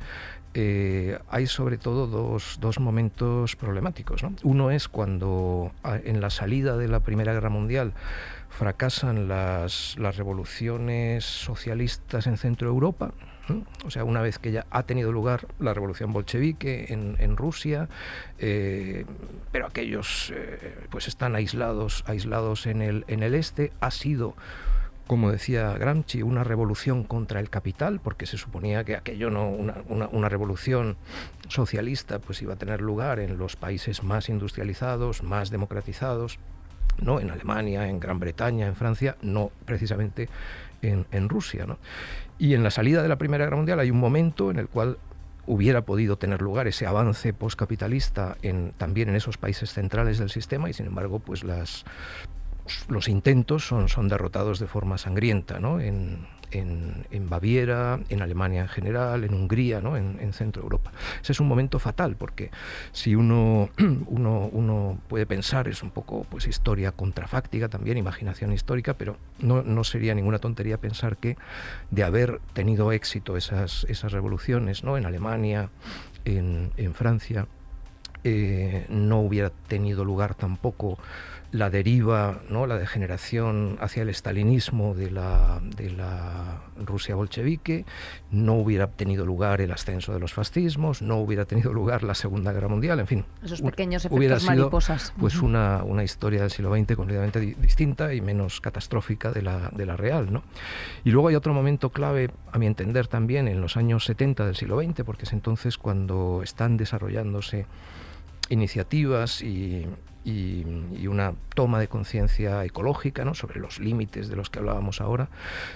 eh, 0.53 1.17
hay 1.29 1.47
sobre 1.47 1.77
todo 1.77 2.07
dos, 2.07 2.57
dos 2.59 2.79
momentos 2.79 3.55
problemáticos. 3.55 4.23
Uno 4.43 4.69
es 4.69 4.87
cuando 4.87 5.71
en 5.83 6.21
la 6.21 6.29
salida 6.29 6.77
de 6.77 6.87
la 6.87 6.99
Primera 6.99 7.33
Guerra 7.33 7.49
Mundial 7.49 7.93
fracasan 8.49 9.27
las, 9.27 9.95
las 9.97 10.17
revoluciones 10.17 11.25
socialistas 11.25 12.27
en 12.27 12.37
Centro 12.37 12.69
Europa, 12.69 13.11
o 13.85 13.91
sea, 13.91 14.03
una 14.03 14.21
vez 14.21 14.39
que 14.39 14.51
ya 14.51 14.65
ha 14.69 14.83
tenido 14.83 15.11
lugar 15.11 15.47
la 15.59 15.73
revolución 15.73 16.13
bolchevique 16.13 16.87
en, 16.89 17.37
Rusia, 17.37 17.89
eh, 18.39 19.05
pero 19.51 19.67
aquellos 19.67 20.31
eh, 20.35 20.77
pues 20.89 21.07
están 21.07 21.35
aislados, 21.35 22.03
aislados 22.07 22.65
en 22.65 22.81
el, 22.81 23.35
este, 23.35 23.71
ha 23.81 23.91
sido 23.91 24.35
como 25.07 25.31
decía 25.31 25.71
Gramsci, 25.77 26.23
una 26.23 26.43
revolución 26.43 27.03
contra 27.03 27.39
el 27.39 27.51
capital, 27.51 27.99
porque 27.99 28.25
se 28.25 28.37
suponía 28.37 28.83
que 28.83 28.95
aquello 28.95 29.29
no, 29.29 29.49
una, 29.49 29.75
una, 29.87 30.29
revolución 30.29 30.97
socialista, 31.47 32.17
pues 32.17 32.41
iba 32.41 32.55
a 32.55 32.57
tener 32.57 32.81
lugar 32.81 33.19
en 33.19 33.37
los 33.37 33.55
países 33.55 34.01
más 34.01 34.29
industrializados, 34.29 35.21
más 35.21 35.51
democratizados, 35.51 36.39
no 36.99 37.19
en 37.19 37.29
Alemania, 37.29 37.87
en 37.87 37.99
Gran 37.99 38.19
Bretaña, 38.19 38.67
en 38.67 38.75
Francia, 38.75 39.15
no 39.21 39.51
precisamente 39.65 40.29
en, 40.81 41.05
en 41.11 41.29
Rusia. 41.29 41.65
¿no? 41.65 41.77
Y 42.37 42.53
en 42.53 42.63
la 42.63 42.71
salida 42.71 43.01
de 43.01 43.09
la 43.09 43.17
Primera 43.17 43.45
Guerra 43.45 43.57
Mundial 43.57 43.79
hay 43.79 43.91
un 43.91 43.99
momento 43.99 44.51
en 44.51 44.59
el 44.59 44.67
cual 44.67 44.97
hubiera 45.47 45.81
podido 45.81 46.17
tener 46.17 46.41
lugar 46.41 46.67
ese 46.67 46.85
avance 46.85 47.33
postcapitalista 47.33 48.37
en, 48.41 48.73
también 48.77 49.09
en 49.09 49.15
esos 49.15 49.37
países 49.37 49.71
centrales 49.71 50.17
del 50.17 50.29
sistema 50.29 50.69
y 50.69 50.73
sin 50.73 50.87
embargo 50.87 51.19
pues 51.19 51.43
las, 51.43 51.85
los 52.89 53.07
intentos 53.07 53.67
son, 53.67 53.87
son 53.87 54.07
derrotados 54.07 54.59
de 54.59 54.67
forma 54.67 54.97
sangrienta 54.97 55.59
¿no? 55.59 55.79
en, 55.79 56.25
en, 56.59 57.29
Baviera, 57.29 57.99
en 58.09 58.21
Alemania 58.21 58.61
en 58.61 58.67
general, 58.67 59.23
en 59.23 59.33
Hungría, 59.33 59.81
¿no? 59.81 59.97
en, 59.97 60.33
Centro 60.33 60.63
Europa. 60.63 60.91
Ese 61.21 61.31
es 61.31 61.39
un 61.39 61.47
momento 61.47 61.79
fatal 61.79 62.15
porque 62.15 62.51
si 62.91 63.15
uno, 63.15 63.69
uno, 64.07 64.49
uno, 64.51 64.97
puede 65.07 65.25
pensar, 65.25 65.67
es 65.67 65.81
un 65.81 65.91
poco 65.91 66.25
pues, 66.29 66.47
historia 66.47 66.91
contrafáctica 66.91 67.69
también, 67.69 67.97
imaginación 67.97 68.51
histórica, 68.51 68.95
pero 68.95 69.17
no, 69.39 69.63
no 69.63 69.83
sería 69.83 70.13
ninguna 70.13 70.39
tontería 70.39 70.77
pensar 70.77 71.17
que 71.17 71.37
de 71.91 72.03
haber 72.03 72.41
tenido 72.53 72.91
éxito 72.91 73.37
esas, 73.37 73.85
esas 73.89 74.11
revoluciones 74.11 74.83
¿no? 74.83 74.97
en 74.97 75.05
Alemania, 75.05 75.69
en, 76.25 76.71
en 76.77 76.93
Francia, 76.93 77.47
eh, 78.27 78.87
no 78.89 79.19
hubiera 79.19 79.51
tenido 79.51 80.03
lugar 80.03 80.33
tampoco 80.33 80.97
la 81.51 81.69
deriva, 81.69 82.41
¿no? 82.49 82.67
la 82.67 82.77
degeneración 82.77 83.77
hacia 83.79 84.03
el 84.03 84.09
estalinismo 84.09 84.93
de 84.93 85.11
la, 85.11 85.61
de 85.77 85.89
la 85.91 86.61
Rusia 86.77 87.15
bolchevique, 87.15 87.85
no 88.31 88.55
hubiera 88.55 88.87
tenido 88.87 89.25
lugar 89.25 89.61
el 89.61 89.71
ascenso 89.71 90.13
de 90.13 90.19
los 90.19 90.33
fascismos, 90.33 91.01
no 91.01 91.17
hubiera 91.17 91.45
tenido 91.45 91.73
lugar 91.73 92.03
la 92.03 92.15
Segunda 92.15 92.51
Guerra 92.51 92.67
Mundial, 92.67 92.99
en 92.99 93.07
fin. 93.07 93.25
Esos 93.43 93.61
pequeños 93.61 94.03
efectos 94.03 94.17
hubiera 94.17 94.39
sido, 94.39 94.51
mariposas. 94.51 95.13
Pues 95.17 95.41
una, 95.41 95.83
una, 95.83 96.03
historia 96.03 96.41
del 96.41 96.51
siglo 96.51 96.75
XX 96.75 96.95
completamente 96.95 97.39
distinta 97.39 98.13
y 98.13 98.21
menos 98.21 98.61
catastrófica 98.61 99.31
de 99.31 99.41
la, 99.41 99.69
de 99.69 99.85
la 99.85 99.95
real. 99.95 100.31
¿no? 100.31 100.43
Y 101.03 101.11
luego 101.11 101.29
hay 101.29 101.35
otro 101.35 101.53
momento 101.53 101.89
clave, 101.89 102.31
a 102.51 102.57
mi 102.57 102.67
entender 102.67 103.07
también, 103.07 103.47
en 103.47 103.61
los 103.61 103.77
años 103.77 104.05
70 104.05 104.45
del 104.45 104.55
siglo 104.55 104.81
XX, 104.81 105.03
porque 105.03 105.23
es 105.23 105.33
entonces 105.33 105.77
cuando 105.77 106.41
están 106.43 106.77
desarrollándose 106.77 107.65
iniciativas 108.49 109.41
y, 109.41 109.85
y, 110.25 111.07
una 111.07 111.33
toma 111.53 111.79
de 111.79 111.87
conciencia 111.87 112.65
ecológica 112.65 113.23
¿no? 113.23 113.35
sobre 113.35 113.59
los 113.59 113.79
límites 113.79 114.27
de 114.27 114.35
los 114.35 114.49
que 114.49 114.59
hablábamos 114.59 114.99
ahora. 114.99 115.29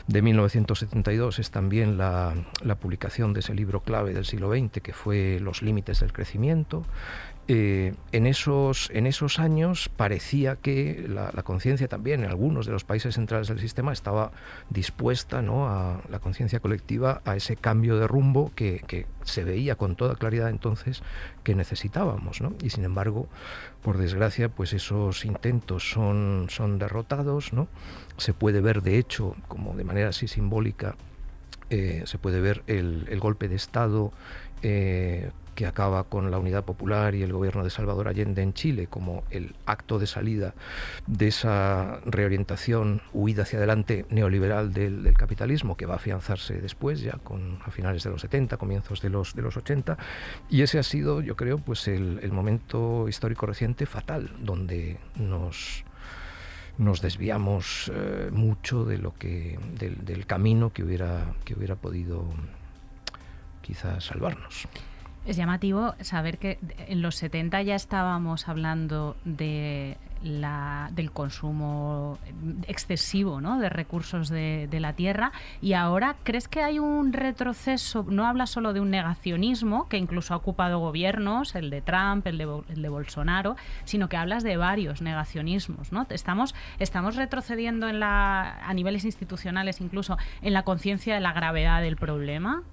De 0.08 0.22
1972 0.22 1.40
es 1.40 1.52
también 1.52 1.98
la, 1.98 2.34
la 2.62 2.76
publicación 2.76 3.32
de 3.34 3.42
ese 3.42 3.54
libro 3.54 3.82
clave 3.82 4.14
del 4.14 4.26
siglo 4.26 4.52
XX 4.52 4.82
que 4.82 4.92
fue 4.92 5.40
Los 5.40 5.62
límites 5.62 6.00
del 6.00 6.12
crecimiento, 6.12 6.84
eh, 7.52 7.96
en, 8.12 8.28
esos, 8.28 8.92
en 8.94 9.08
esos 9.08 9.40
años 9.40 9.90
parecía 9.90 10.56
que 10.56 11.08
la, 11.10 11.32
conciencia 11.42 11.88
también 11.88 12.24
en 12.24 12.30
algunos 12.30 12.68
de 12.68 12.72
los 12.72 12.84
países 12.84 13.16
centrales 13.16 13.48
del 13.48 13.60
sistema 13.60 13.92
estaba 13.92 14.32
dispuesta 14.70 15.42
¿no? 15.42 15.68
a 15.68 16.00
la 16.12 16.20
conciencia 16.20 16.60
colectiva 16.60 17.24
a 17.26 17.36
ese 17.36 17.56
cambio 17.56 17.98
de 17.98 18.06
rumbo 18.06 18.52
que, 18.54 19.08
se 19.24 19.44
veía 19.44 19.76
con 19.76 19.96
toda 19.96 20.14
claridad 20.14 20.50
entonces 20.50 21.02
que 21.44 21.56
necesitábamos. 21.56 22.40
¿no? 22.40 22.54
Y 22.62 22.70
sin 22.70 22.86
embargo, 22.86 23.28
por 23.82 23.98
desgracia, 23.98 24.50
pues 24.50 24.74
esos 24.74 25.26
intentos 25.26 25.90
son, 25.90 26.46
son 26.50 26.78
derrotados. 26.78 27.52
¿no? 27.52 27.68
Se 28.18 28.32
puede 28.32 28.62
ver, 28.62 28.84
de 28.84 29.00
hecho, 29.00 29.36
como 29.48 29.74
de 29.76 29.86
manera 29.86 30.10
así 30.10 30.28
simbólica, 30.28 30.98
eh, 31.72 32.04
se 32.06 32.20
puede 32.20 32.42
ver 32.42 32.62
el, 32.68 33.20
golpe 33.20 33.48
de 33.48 33.56
Estado 33.56 34.12
eh, 34.62 35.32
que 35.60 35.68
acaba 35.68 36.06
con 36.06 36.32
la 36.32 36.40
Unidad 36.40 36.64
Popular 36.64 37.16
y 37.16 37.22
el 37.22 37.34
gobierno 37.34 37.66
de 37.66 37.70
Salvador 37.70 38.08
Allende 38.08 38.42
en 38.42 38.54
Chile 38.54 38.88
como 38.88 39.26
el 39.30 39.58
acto 39.66 40.00
de 40.00 40.08
salida 40.08 40.54
de 41.06 41.28
esa 41.28 42.00
reorientación, 42.06 43.02
huida 43.12 43.44
hacia 43.44 43.58
adelante 43.58 44.06
neoliberal 44.10 44.72
del, 44.72 45.14
capitalismo 45.18 45.76
que 45.76 45.86
va 45.86 45.96
a 45.96 45.98
afianzarse 45.98 46.62
después, 46.62 47.02
ya 47.02 47.18
con, 47.26 47.60
a 47.66 47.72
finales 47.72 48.06
de 48.06 48.10
los 48.10 48.22
70, 48.22 48.56
comienzos 48.56 49.02
de 49.02 49.10
los, 49.10 49.36
de 49.36 49.42
los 49.42 49.58
80. 49.58 49.98
Y 50.50 50.62
ese 50.62 50.80
ha 50.80 50.84
sido, 50.84 51.20
yo 51.20 51.36
creo, 51.36 51.58
pues 51.58 51.90
el, 51.90 52.32
momento 52.32 53.10
histórico 53.10 53.46
reciente 53.46 53.86
fatal, 53.86 54.32
donde 54.40 54.98
nos, 55.18 55.84
nos 56.78 57.02
desviamos 57.02 57.92
eh, 57.94 58.30
mucho 58.32 58.86
de 58.86 58.98
lo 58.98 59.14
que, 59.14 59.60
del, 59.78 60.06
del 60.06 60.26
camino 60.26 60.72
que 60.72 60.84
hubiera, 60.84 61.34
que 61.44 61.54
hubiera 61.54 61.76
podido 61.76 62.30
quizás 63.62 64.06
salvarnos. 64.06 64.66
Es 65.26 65.36
llamativo 65.38 65.96
saber 66.02 66.38
que 66.38 66.58
en 66.88 67.02
los 67.02 67.16
70 67.16 67.62
ya 67.62 67.76
estábamos 67.76 68.48
hablando 68.48 69.16
de 69.26 69.98
la, 70.24 70.90
del 70.94 71.12
consumo 71.12 72.18
excesivo 72.68 73.42
¿no? 73.42 73.60
de 73.60 73.70
recursos 73.70 74.30
de, 74.30 74.68
la 74.80 74.94
tierra. 74.94 75.32
Y 75.62 75.74
ahora, 75.74 76.16
¿crees 76.24 76.48
que 76.48 76.62
hay 76.62 76.80
un 76.80 77.12
retroceso? 77.12 78.06
No 78.08 78.28
habla 78.28 78.46
solo 78.46 78.72
de 78.74 78.80
un 78.80 78.92
negacionismo, 78.92 79.90
que 79.90 79.98
incluso 79.98 80.34
ha 80.34 80.38
ocupado 80.38 80.80
gobiernos, 80.80 81.56
el 81.56 81.70
de 81.70 81.82
Trump, 81.82 82.26
el 82.28 82.38
de, 82.38 82.62
el 82.70 82.82
de 82.82 82.90
Bolsonaro, 82.90 83.56
sino 83.84 84.08
que 84.08 84.18
hablas 84.18 84.44
de 84.44 84.58
varios 84.58 85.02
negacionismos. 85.02 85.92
¿no? 85.92 86.08
Estamos, 86.10 86.56
estamos 86.80 87.16
retrocediendo 87.16 87.90
en 87.90 88.00
la, 88.00 88.60
a 88.66 88.74
niveles 88.74 89.04
institucionales, 89.06 89.82
incluso 89.82 90.18
en 90.42 90.54
la 90.54 90.64
conciencia 90.64 91.14
de 91.16 91.22
la 91.22 91.34
gravedad 91.34 91.82
del 91.82 91.98
problema. 91.98 92.64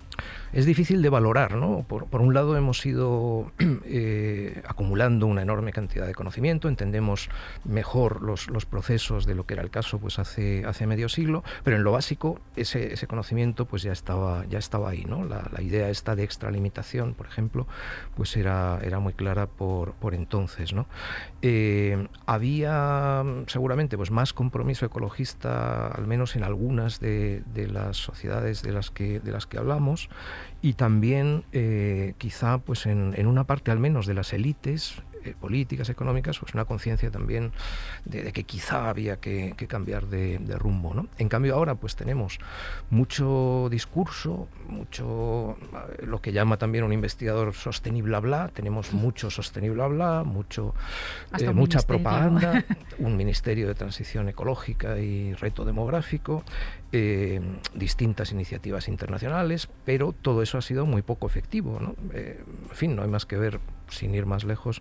Es 0.52 0.64
difícil 0.64 1.02
de 1.02 1.08
valorar, 1.08 1.56
¿no? 1.56 1.84
Por, 1.86 2.06
un 2.20 2.32
lado 2.32 2.56
hemos 2.56 2.84
ido 2.86 3.52
eh, 3.84 4.62
acumulando 4.66 5.26
una 5.26 5.42
enorme 5.42 5.72
cantidad 5.72 6.06
de 6.06 6.14
conocimiento, 6.14 6.68
entendemos 6.68 7.28
mejor 7.64 8.22
los, 8.22 8.46
procesos 8.66 9.26
de 9.26 9.34
lo 9.34 9.44
que 9.44 9.54
era 9.54 9.62
el 9.62 9.70
caso 9.70 9.98
pues 9.98 10.18
hace, 10.18 10.64
hace 10.64 10.86
medio 10.86 11.08
siglo, 11.08 11.44
pero 11.62 11.76
en 11.76 11.84
lo 11.84 11.92
básico 11.92 12.40
ese, 12.56 12.94
ese 12.94 13.06
conocimiento 13.06 13.66
pues 13.66 13.82
ya 13.82 13.92
estaba, 13.92 14.44
ya 14.46 14.58
estaba 14.58 14.90
ahí, 14.90 15.04
¿no? 15.04 15.24
La, 15.24 15.46
idea 15.60 15.88
esta 15.88 16.14
de 16.14 16.22
extralimitación, 16.22 17.14
por 17.14 17.26
ejemplo, 17.26 17.66
pues 18.14 18.36
era, 18.36 18.78
era 18.82 18.98
muy 19.00 19.14
clara 19.14 19.46
por, 19.46 19.94
por 19.94 20.14
entonces, 20.14 20.72
¿no? 20.72 20.86
Eh, 21.42 22.06
había 22.24 23.24
seguramente 23.46 23.96
pues 23.96 24.10
más 24.10 24.32
compromiso 24.32 24.86
ecologista, 24.86 25.88
al 25.88 26.06
menos 26.06 26.36
en 26.36 26.44
algunas 26.44 27.00
de, 27.00 27.42
de 27.52 27.66
las 27.66 27.96
sociedades 27.96 28.62
de 28.62 28.72
las 28.72 28.90
que, 28.90 29.20
de 29.20 29.32
las 29.32 29.46
que 29.46 29.58
hablamos, 29.58 30.05
y 30.62 30.74
también 30.74 31.44
eh, 31.52 32.14
quizá 32.18 32.58
pues 32.58 32.86
en, 32.86 33.14
en, 33.16 33.26
una 33.26 33.44
parte 33.44 33.70
al 33.70 33.78
menos 33.78 34.06
de 34.06 34.14
las 34.14 34.32
élites 34.32 35.02
eh, 35.26 35.34
políticas, 35.40 35.88
económicas, 35.88 36.38
pues 36.38 36.54
una 36.54 36.66
conciencia 36.66 37.10
también 37.10 37.50
de, 38.04 38.32
que 38.32 38.44
quizá 38.44 38.88
había 38.88 39.16
que, 39.16 39.54
cambiar 39.68 40.06
de, 40.06 40.38
rumbo. 40.56 40.94
¿no? 40.94 41.08
En 41.18 41.28
cambio 41.28 41.54
ahora 41.56 41.74
pues 41.74 41.96
tenemos 41.96 42.38
mucho 42.90 43.66
discurso, 43.68 44.48
mucho 44.68 45.56
eh, 45.98 46.06
lo 46.06 46.20
que 46.20 46.32
llama 46.32 46.56
también 46.56 46.84
un 46.84 46.92
investigador 46.92 47.54
sostenible 47.54 48.18
bla, 48.20 48.48
tenemos 48.48 48.92
mucho 48.92 49.30
sostenible 49.30 49.86
bla, 49.88 50.24
mucho, 50.24 50.74
eh, 51.38 51.50
mucha 51.50 51.80
propaganda, 51.82 52.64
un 52.98 53.16
ministerio 53.16 53.68
de 53.68 53.74
transición 53.74 54.28
ecológica 54.28 54.98
y 54.98 55.34
reto 55.34 55.64
demográfico, 55.64 56.44
distintas 57.74 58.32
iniciativas 58.32 58.88
internacionales, 58.88 59.68
pero 59.84 60.12
todo 60.12 60.40
eso 60.40 60.56
ha 60.56 60.62
sido 60.62 60.86
muy 60.86 61.02
poco 61.02 61.26
efectivo. 61.26 61.78
¿no? 61.78 61.94
en 62.14 62.70
fin, 62.72 62.96
no 62.96 63.02
hay 63.02 63.08
más 63.08 63.26
que 63.26 63.36
ver 63.36 63.60
sin 63.90 64.14
ir 64.14 64.24
más 64.24 64.44
lejos, 64.44 64.80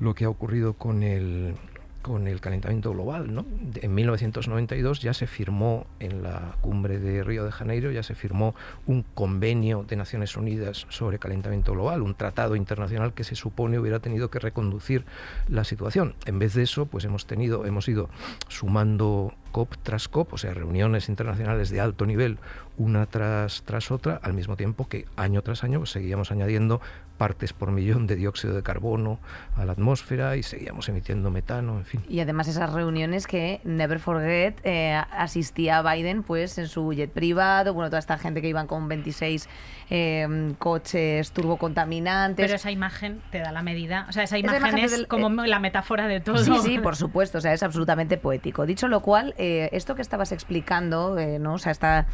lo 0.00 0.14
que 0.14 0.24
ha 0.24 0.28
ocurrido 0.28 0.74
con 0.74 1.02
el, 1.02 1.54
con 2.02 2.26
el 2.26 2.40
calentamiento 2.40 2.92
global. 2.92 3.34
¿no? 3.34 3.44
En 3.76 3.94
1992 3.94 5.00
ya 5.00 5.14
se 5.14 5.26
firmó 5.26 5.86
en 5.98 6.22
la 6.22 6.56
cumbre 6.60 6.98
de 6.98 7.22
Río 7.22 7.44
de 7.44 7.52
Janeiro, 7.52 7.90
ya 7.90 8.02
se 8.02 8.14
firmó 8.14 8.54
un 8.86 9.02
convenio 9.02 9.84
de 9.88 9.96
Naciones 9.96 10.36
Unidas 10.36 10.86
sobre 10.88 11.18
calentamiento 11.18 11.72
global, 11.72 12.02
un 12.02 12.14
tratado 12.14 12.56
internacional 12.56 13.12
que 13.12 13.24
se 13.24 13.34
supone 13.34 13.78
hubiera 13.78 14.00
tenido 14.00 14.30
que 14.30 14.38
reconducir 14.38 15.04
la 15.48 15.64
situación. 15.64 16.14
En 16.26 16.38
vez 16.38 16.54
de 16.54 16.62
eso, 16.62 16.86
pues 16.86 17.04
hemos 17.04 17.26
tenido, 17.26 17.66
hemos 17.66 17.88
ido 17.88 18.08
sumando 18.48 19.34
COP 19.52 19.76
tras 19.82 20.08
COP, 20.08 20.34
o 20.34 20.38
sea, 20.38 20.54
reuniones 20.54 21.08
internacionales 21.08 21.70
de 21.70 21.80
alto 21.80 22.06
nivel, 22.06 22.38
una 22.80 23.04
tras, 23.04 23.62
tras 23.64 23.90
otra, 23.90 24.18
al 24.22 24.32
mismo 24.32 24.56
tiempo 24.56 24.88
que 24.88 25.04
año 25.16 25.42
tras 25.42 25.64
año 25.64 25.80
pues, 25.80 25.90
seguíamos 25.90 26.32
añadiendo 26.32 26.80
partes 27.18 27.52
por 27.52 27.70
millón 27.70 28.06
de 28.06 28.16
dióxido 28.16 28.54
de 28.54 28.62
carbono 28.62 29.18
a 29.54 29.66
la 29.66 29.72
atmósfera 29.72 30.38
y 30.38 30.42
seguíamos 30.42 30.88
emitiendo 30.88 31.30
metano, 31.30 31.76
en 31.76 31.84
fin. 31.84 32.02
Y 32.08 32.20
además 32.20 32.48
esas 32.48 32.72
reuniones 32.72 33.26
que, 33.26 33.60
never 33.64 33.98
forget, 33.98 34.58
eh, 34.64 34.94
asistía 34.94 35.82
Biden 35.82 36.22
pues 36.22 36.56
en 36.56 36.66
su 36.66 36.94
jet 36.94 37.10
privado, 37.10 37.74
bueno, 37.74 37.90
toda 37.90 37.98
esta 37.98 38.16
gente 38.16 38.40
que 38.40 38.48
iban 38.48 38.66
con 38.66 38.88
26 38.88 39.50
em, 39.90 40.54
coches 40.54 41.32
turbocontaminantes. 41.32 42.42
Pero 42.42 42.56
esa 42.56 42.70
imagen 42.70 43.20
te 43.30 43.40
da 43.40 43.52
la 43.52 43.60
medida, 43.60 44.06
o 44.08 44.12
sea, 44.12 44.22
esa 44.22 44.38
imagen, 44.38 44.78
es 44.78 45.06
como 45.06 45.44
eh, 45.44 45.48
la 45.48 45.58
metáfora 45.58 46.06
de 46.06 46.20
todo. 46.20 46.38
Sí, 46.38 46.54
sí, 46.62 46.78
por 46.78 46.96
supuesto, 47.04 47.36
o 47.36 47.40
sea, 47.42 47.52
es 47.52 47.62
absolutamente 47.62 48.16
poético. 48.16 48.64
Dicho 48.64 48.88
lo 48.88 49.02
cual, 49.02 49.34
eh, 49.36 49.68
esto 49.72 49.94
que 49.94 50.00
estabas 50.00 50.32
explicando, 50.32 51.18
¿no? 51.38 51.52
O 51.52 51.58
sea, 51.58 51.72
esta 51.72 52.06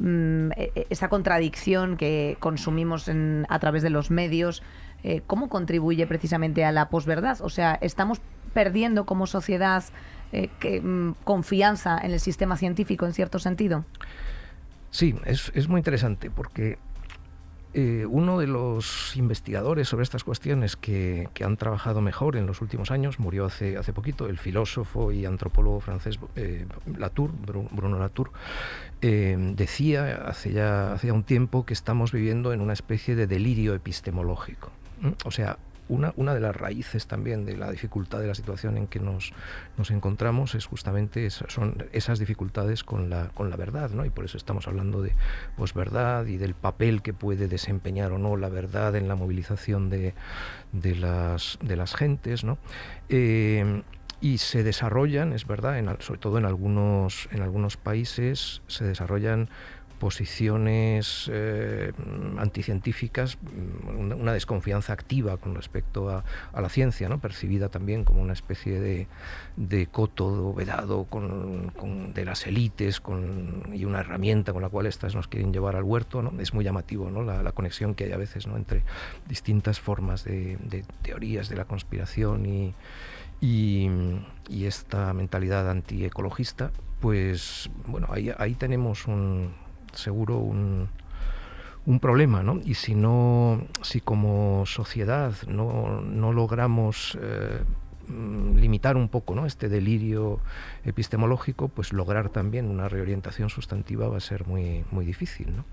Mm, 0.00 0.52
e, 0.56 0.72
e, 0.74 0.86
esa 0.88 1.12
contradicción 1.12 2.00
que 2.00 2.38
consumimos 2.40 3.04
a 3.06 3.58
través 3.58 3.82
de 3.82 3.90
los 3.90 4.10
medios, 4.10 4.62
eh, 5.04 5.20
¿cómo 5.26 5.50
contribuye 5.50 6.06
precisamente 6.06 6.64
a 6.64 6.72
la 6.72 6.88
posverdad? 6.88 7.38
O 7.42 7.50
sea, 7.50 7.78
¿estamos 7.82 8.20
perdiendo 8.54 9.04
como 9.04 9.26
sociedad 9.26 9.84
eh, 10.32 10.48
mm, 10.80 11.12
confianza 11.24 11.98
en 12.02 12.12
el 12.12 12.20
sistema 12.20 12.56
científico 12.56 13.04
en 13.04 13.12
cierto 13.12 13.38
sentido? 13.38 13.84
Sí, 14.90 15.14
es, 15.26 15.52
es 15.54 15.68
muy 15.68 15.80
interesante 15.80 16.30
porque 16.30 16.78
eh, 17.72 18.04
uno 18.08 18.40
de 18.40 18.48
los 18.48 19.16
investigadores 19.16 19.88
sobre 19.88 20.02
estas 20.02 20.24
cuestiones 20.24 20.76
que, 20.76 21.28
han 21.44 21.56
trabajado 21.56 22.00
mejor 22.00 22.36
en 22.36 22.46
los 22.46 22.60
últimos 22.60 22.90
años 22.90 23.20
murió 23.20 23.44
hace, 23.44 23.76
hace 23.76 23.92
poquito, 23.92 24.26
el 24.26 24.38
filósofo 24.38 25.12
y 25.12 25.24
antropólogo 25.24 25.80
francés 25.80 26.18
eh, 26.34 26.66
Latour, 26.98 27.30
Bruno 27.70 27.98
Latour, 27.98 28.32
eh, 29.02 29.36
decía 29.54 30.24
hace 30.26 30.52
ya, 30.52 30.92
hace 30.92 31.06
ya 31.06 31.12
un 31.12 31.22
tiempo 31.22 31.64
que 31.64 31.72
estamos 31.72 32.10
viviendo 32.10 32.52
en 32.52 32.60
una 32.60 32.72
especie 32.72 33.14
de 33.14 33.26
delirio 33.26 33.74
epistemológico. 33.74 34.70
O 35.24 35.30
sea, 35.30 35.56
una, 35.90 36.34
de 36.34 36.40
las 36.40 36.54
raíces 36.54 37.06
también 37.06 37.44
de 37.44 37.56
la 37.56 37.70
dificultad 37.70 38.20
de 38.20 38.28
la 38.28 38.34
situación 38.34 38.76
en 38.76 38.86
que 38.86 39.00
nos, 39.00 39.32
encontramos 39.90 40.54
es 40.54 40.66
justamente 40.66 41.28
son 41.30 41.84
esas 41.92 42.18
dificultades 42.18 42.84
con 42.84 43.10
la, 43.10 43.28
con 43.28 43.50
la 43.50 43.56
verdad, 43.56 43.90
¿no? 43.90 44.04
Y 44.04 44.10
por 44.10 44.24
eso 44.24 44.36
estamos 44.36 44.68
hablando 44.68 45.02
de 45.02 45.12
posverdad 45.56 46.26
y 46.26 46.36
del 46.36 46.54
papel 46.54 47.02
que 47.02 47.12
puede 47.12 47.48
desempeñar 47.48 48.12
o 48.12 48.18
no 48.18 48.36
la 48.36 48.48
verdad 48.48 48.94
en 48.94 49.08
la 49.08 49.16
movilización 49.16 49.90
de, 49.90 50.14
las, 50.72 51.58
de 51.62 51.76
las 51.76 51.94
gentes, 51.94 52.44
¿no? 52.44 52.58
Eh, 53.08 53.82
y 54.20 54.38
se 54.38 54.62
desarrollan, 54.62 55.32
es 55.32 55.46
verdad, 55.46 55.82
sobre 56.00 56.20
todo 56.20 56.36
en 56.36 56.44
algunos, 56.44 57.28
en 57.32 57.40
algunos 57.40 57.78
países, 57.78 58.60
se 58.66 58.84
desarrollan 58.84 59.48
posiciones 60.00 61.30
eh, 61.30 61.92
anticientíficas, 62.38 63.38
una, 63.96 64.32
desconfianza 64.32 64.94
activa 64.94 65.36
con 65.36 65.54
respecto 65.54 66.08
a, 66.08 66.24
la 66.58 66.68
ciencia, 66.70 67.08
¿no? 67.08 67.20
percibida 67.20 67.68
también 67.68 68.04
como 68.04 68.22
una 68.22 68.32
especie 68.32 68.80
de, 68.80 69.06
de 69.56 69.86
coto 69.86 70.54
vedado 70.54 71.04
con, 71.04 71.72
de 72.14 72.24
las 72.24 72.46
élites 72.46 73.02
y 73.72 73.84
una 73.84 74.00
herramienta 74.00 74.52
con 74.52 74.62
la 74.62 74.70
cual 74.70 74.86
éstas 74.86 75.14
nos 75.14 75.28
quieren 75.28 75.52
llevar 75.52 75.76
al 75.76 75.84
huerto. 75.84 76.22
¿no? 76.22 76.32
Es 76.40 76.54
muy 76.54 76.64
llamativo 76.64 77.10
¿no? 77.10 77.22
la, 77.22 77.52
conexión 77.52 77.94
que 77.94 78.04
hay 78.04 78.12
a 78.12 78.16
veces 78.16 78.46
¿no? 78.46 78.56
entre 78.56 78.82
distintas 79.28 79.80
formas 79.80 80.24
de, 80.24 80.56
teorías 81.02 81.50
de 81.50 81.56
la 81.56 81.66
conspiración 81.66 82.46
y, 82.46 82.74
y, 83.42 83.90
y 84.48 84.64
esta 84.64 85.12
mentalidad 85.12 85.68
antiecologista 85.70 86.70
pues 87.00 87.70
bueno, 87.86 88.08
ahí, 88.10 88.30
ahí 88.38 88.54
tenemos 88.54 89.06
un, 89.06 89.52
seguro 89.92 90.38
un, 90.38 90.88
un 91.86 92.00
problema, 92.00 92.42
¿no? 92.42 92.60
Y 92.64 92.74
si 92.74 92.94
no, 92.94 93.66
si 93.82 94.00
como 94.00 94.64
sociedad 94.66 95.32
no, 95.48 96.00
no 96.02 96.32
logramos 96.32 97.18
eh, 97.20 97.62
limitar 98.56 98.96
un 98.96 99.08
poco 99.08 99.34
¿no? 99.34 99.46
este 99.46 99.68
delirio 99.68 100.40
epistemológico, 100.84 101.68
pues 101.68 101.92
lograr 101.92 102.28
también 102.28 102.68
una 102.68 102.88
reorientación 102.88 103.50
sustantiva 103.50 104.08
va 104.08 104.16
a 104.16 104.20
ser 104.20 104.46
muy, 104.46 104.84
muy 104.90 105.04
difícil, 105.04 105.56
¿no? 105.56 105.64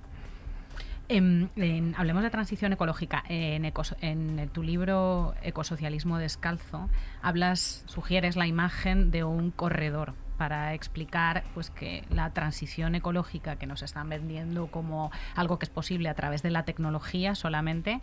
Em, 1.09 1.47
hablemos 1.95 2.23
de 2.23 2.29
transición 2.29 2.73
ecológica. 2.73 3.23
En, 3.29 3.71
en, 4.01 4.49
tu 4.49 4.63
libro 4.63 5.35
Ecosocialismo 5.41 6.17
Descalzo, 6.17 6.89
hablas, 7.21 7.83
sugieres 7.87 8.35
la 8.35 8.47
imagen 8.47 9.09
de 9.11 9.23
un 9.23 9.51
corredor 9.51 10.13
para 10.37 10.73
explicar 10.73 11.43
pues 11.53 11.69
que 11.69 12.03
la 12.09 12.31
transición 12.31 12.93
ecológica 12.93 13.55
que 13.55 13.65
nos 13.65 13.81
están 13.81 14.07
vendiendo 14.07 14.67
como 14.67 15.11
algo 15.35 15.57
que 15.57 15.65
es 15.65 15.69
posible 15.69 16.09
a 16.09 16.13
través 16.13 16.43
de 16.43 16.51
la 16.51 16.63
tecnología 16.63 17.33
solamente 17.33 18.01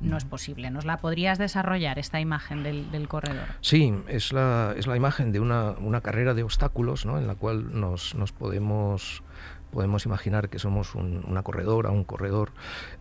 no 0.00 0.16
es 0.16 0.24
posible. 0.24 0.70
¿Nos 0.70 0.86
la 0.86 0.98
podrías 0.98 1.38
desarrollar 1.38 1.98
esta 1.98 2.20
imagen 2.20 2.62
del, 2.62 3.08
corredor? 3.08 3.48
Sí, 3.60 3.94
es 4.08 4.32
la, 4.32 4.74
imagen 4.96 5.30
de 5.32 5.40
una, 5.40 6.00
carrera 6.02 6.32
de 6.32 6.42
obstáculos 6.42 7.04
¿no? 7.04 7.18
en 7.18 7.26
la 7.26 7.34
cual 7.34 7.78
nos 7.78 8.32
podemos 8.32 9.22
podemos 9.74 10.06
imaginar 10.06 10.48
que 10.48 10.58
somos 10.58 10.94
una 10.94 11.42
corredora, 11.42 11.90
un 11.90 12.04
corredor 12.04 12.52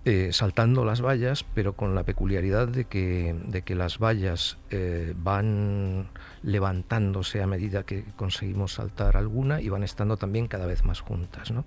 eh, 0.06 0.30
saltando 0.34 0.84
las 0.84 1.02
vallas, 1.02 1.46
pero 1.54 1.74
con 1.74 1.96
la 1.96 2.04
peculiaridad 2.04 2.68
de 2.68 2.86
que, 2.86 3.36
de 3.46 3.62
que 3.62 3.76
las 3.76 4.00
vallas 4.00 4.58
eh, 4.72 5.14
van 5.16 6.10
levantándose 6.42 7.42
a 7.42 7.48
medida 7.48 7.84
que 7.84 8.04
conseguimos 8.16 8.74
saltar 8.74 9.16
alguna 9.16 9.62
y 9.62 9.70
van 9.70 9.84
estando 9.84 10.18
también 10.18 10.48
cada 10.48 10.66
vez 10.66 10.84
más 10.84 11.00
juntas. 11.00 11.52
¿no? 11.52 11.64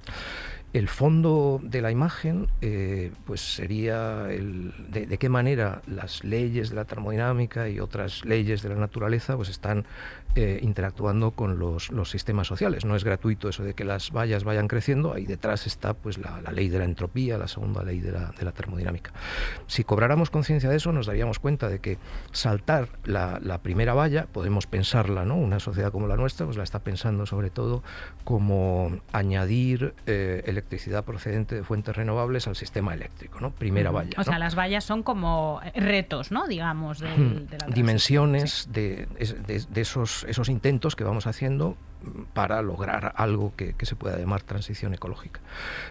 El 0.76 0.88
fondo 0.88 1.58
de 1.62 1.80
la 1.80 1.90
imagen 1.90 2.48
eh, 2.60 3.10
pues 3.24 3.40
sería 3.40 4.24
de, 4.24 5.16
qué 5.18 5.28
manera 5.30 5.80
las 5.86 6.22
leyes 6.22 6.68
de 6.68 6.76
la 6.76 6.84
termodinámica 6.84 7.70
y 7.70 7.80
otras 7.80 8.26
leyes 8.26 8.60
de 8.60 8.68
la 8.68 8.74
naturaleza 8.74 9.36
pues 9.36 9.48
están 9.48 9.86
eh, 10.34 10.58
interactuando 10.60 11.30
con 11.30 11.58
los, 11.58 11.90
sistemas 12.04 12.46
sociales. 12.46 12.84
No 12.84 12.94
es 12.94 13.04
gratuito 13.04 13.48
eso 13.48 13.64
de 13.64 13.72
que 13.72 13.84
las 13.84 14.12
vallas 14.12 14.44
vayan 14.44 14.68
creciendo, 14.68 15.14
ahí 15.14 15.24
detrás 15.24 15.66
está 15.66 15.94
pues 15.94 16.18
la, 16.18 16.42
ley 16.52 16.68
de 16.68 16.78
la 16.78 16.84
entropía, 16.84 17.38
la 17.38 17.48
segunda 17.48 17.82
ley 17.82 18.00
de 18.00 18.12
la, 18.12 18.34
de 18.38 18.44
la 18.44 18.52
termodinámica. 18.52 19.12
Si 19.66 19.82
cobráramos 19.82 20.28
conciencia 20.28 20.68
de 20.68 20.76
eso 20.76 20.92
nos 20.92 21.06
daríamos 21.06 21.38
cuenta 21.38 21.70
de 21.70 21.78
que 21.78 21.96
saltar 22.32 22.90
la, 23.06 23.60
primera 23.62 23.94
valla, 23.94 24.26
podemos 24.30 24.66
pensarla, 24.66 25.24
¿no? 25.24 25.36
Una 25.36 25.58
sociedad 25.58 25.90
como 25.90 26.06
la 26.06 26.16
nuestra 26.16 26.44
pues 26.44 26.58
la 26.58 26.64
está 26.64 26.80
pensando 26.80 27.24
sobre 27.24 27.48
todo 27.48 27.82
como 28.24 29.00
añadir 29.12 29.94
eh, 30.04 30.42
electricidad 30.66 31.04
procedente 31.04 31.54
de 31.54 31.62
fuentes 31.62 31.94
renovables 31.94 32.48
al 32.48 32.56
sistema 32.56 32.92
eléctrico, 32.92 33.40
¿no? 33.40 33.52
Primera 33.52 33.92
valla. 33.92 34.10
O 34.18 34.24
sea, 34.24 34.38
las 34.38 34.58
vallas 34.58 34.82
son 34.82 35.04
como 35.04 35.60
retos, 35.76 36.32
¿no? 36.32 36.48
Digamos, 36.48 36.98
de, 36.98 37.46
la 37.60 37.66
Dimensiones 37.72 38.68
de, 38.72 39.06
esos, 39.76 40.24
esos 40.24 40.48
intentos 40.48 40.96
que 40.96 41.04
vamos 41.04 41.28
haciendo 41.28 41.76
para 42.34 42.62
lograr 42.62 43.12
algo 43.16 43.52
que, 43.56 43.74
se 43.80 43.94
pueda 43.94 44.18
llamar 44.18 44.42
transición 44.42 44.92
ecológica. 44.92 45.40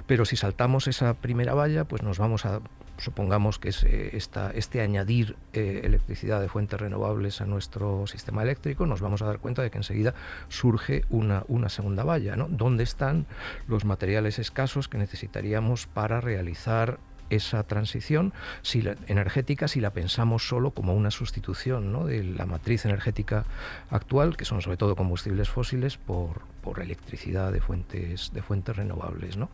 Pero 0.08 0.26
si 0.26 0.36
saltamos 0.36 0.88
esa 0.88 1.14
primera 1.14 1.54
valla, 1.54 1.86
pues 1.86 2.04
nos 2.04 2.20
vamos 2.20 2.46
a, 2.46 2.60
supongamos 2.98 3.60
que 3.60 3.70
es 3.70 3.84
eh, 3.84 4.12
esta, 4.14 4.52
este 4.52 4.82
añadir 4.82 5.36
eh, 5.54 5.82
electricidad 5.84 6.42
de 6.42 6.50
fuentes 6.50 6.80
renovables 6.80 7.42
a 7.42 7.46
nuestro 7.46 8.08
sistema 8.08 8.44
eléctrico, 8.44 8.86
nos 8.86 9.02
vamos 9.02 9.22
a 9.22 9.26
dar 9.26 9.40
cuenta 9.40 9.62
de 9.62 9.72
que 9.72 9.78
enseguida 9.78 10.14
surge 10.48 11.04
una, 11.10 11.44
una 11.48 11.70
segunda 11.70 12.04
valla, 12.04 12.36
¿no? 12.36 12.48
¿Dónde 12.50 12.84
están 12.84 13.26
los 13.68 13.86
materiales 13.86 14.40
escasos 14.40 14.88
que 14.88 14.98
necesitaríamos 14.98 15.88
para 15.88 16.22
realizar 16.22 17.00
esa 17.30 17.64
transición 17.64 18.34
si 18.62 18.82
la, 18.82 18.96
energética 19.08 19.68
si 19.68 19.80
la 19.82 19.92
pensamos 19.92 20.48
solo 20.48 20.72
como 20.72 20.94
una 20.94 21.12
sustitución 21.12 21.92
¿no? 21.92 22.06
de 22.06 22.24
la 22.24 22.46
matriz 22.46 22.86
energética 22.86 23.46
actual, 23.90 24.38
que 24.38 24.46
son 24.46 24.62
sobre 24.62 24.78
todo 24.78 24.96
combustibles 24.96 25.50
fósiles, 25.50 25.98
por, 25.98 26.42
por 26.62 26.80
electricidad 26.80 27.54
de 27.54 27.62
fuentes, 27.62 28.32
de 28.34 28.42
fuentes 28.42 28.76
renovables. 28.76 29.38
¿no? 29.38 29.50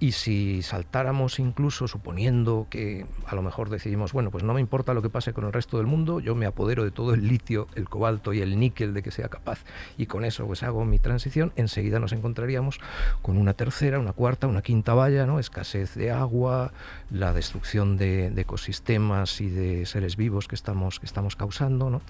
Y 0.00 0.12
si 0.12 0.62
saltáramos 0.62 1.38
incluso 1.38 1.88
suponiendo 1.88 2.66
que 2.68 3.06
a 3.26 3.34
lo 3.34 3.42
mejor 3.42 3.70
decidimos, 3.70 4.12
bueno, 4.12 4.30
pues 4.30 4.44
no 4.44 4.54
me 4.54 4.60
importa 4.60 4.94
lo 4.94 5.02
que 5.02 5.10
pase 5.10 5.32
con 5.32 5.44
el 5.44 5.52
resto 5.52 5.78
del 5.78 5.86
mundo, 5.86 6.20
yo 6.20 6.34
me 6.34 6.46
apodero 6.46 6.84
de 6.84 6.90
todo 6.90 7.14
el 7.14 7.28
litio, 7.28 7.68
el 7.74 7.88
cobalto 7.88 8.32
y 8.32 8.40
el 8.40 8.58
níquel 8.58 8.92
de 8.94 9.02
que 9.02 9.10
sea 9.10 9.28
capaz 9.28 9.60
y 9.96 10.06
con 10.06 10.24
eso 10.24 10.46
pues 10.46 10.62
hago 10.62 10.84
mi 10.84 10.98
transición, 10.98 11.52
enseguida 11.56 12.00
nos 12.00 12.12
encontraríamos 12.12 12.80
con 13.22 13.38
una 13.38 13.54
tercera, 13.54 13.98
una 13.98 14.12
cuarta, 14.12 14.46
una 14.46 14.62
quinta 14.62 14.94
valla, 14.94 15.26
¿no? 15.26 15.38
escasez 15.38 15.94
de 15.94 16.10
agua, 16.10 16.72
la 17.10 17.32
destrucción 17.32 17.96
de, 17.96 18.26
ecosistemas 18.36 19.40
y 19.40 19.48
de 19.48 19.86
seres 19.86 20.16
vivos 20.16 20.48
que 20.48 20.54
estamos, 20.54 21.00
que 21.00 21.06
estamos 21.06 21.36
causando. 21.36 21.90
¿no? 21.90 22.02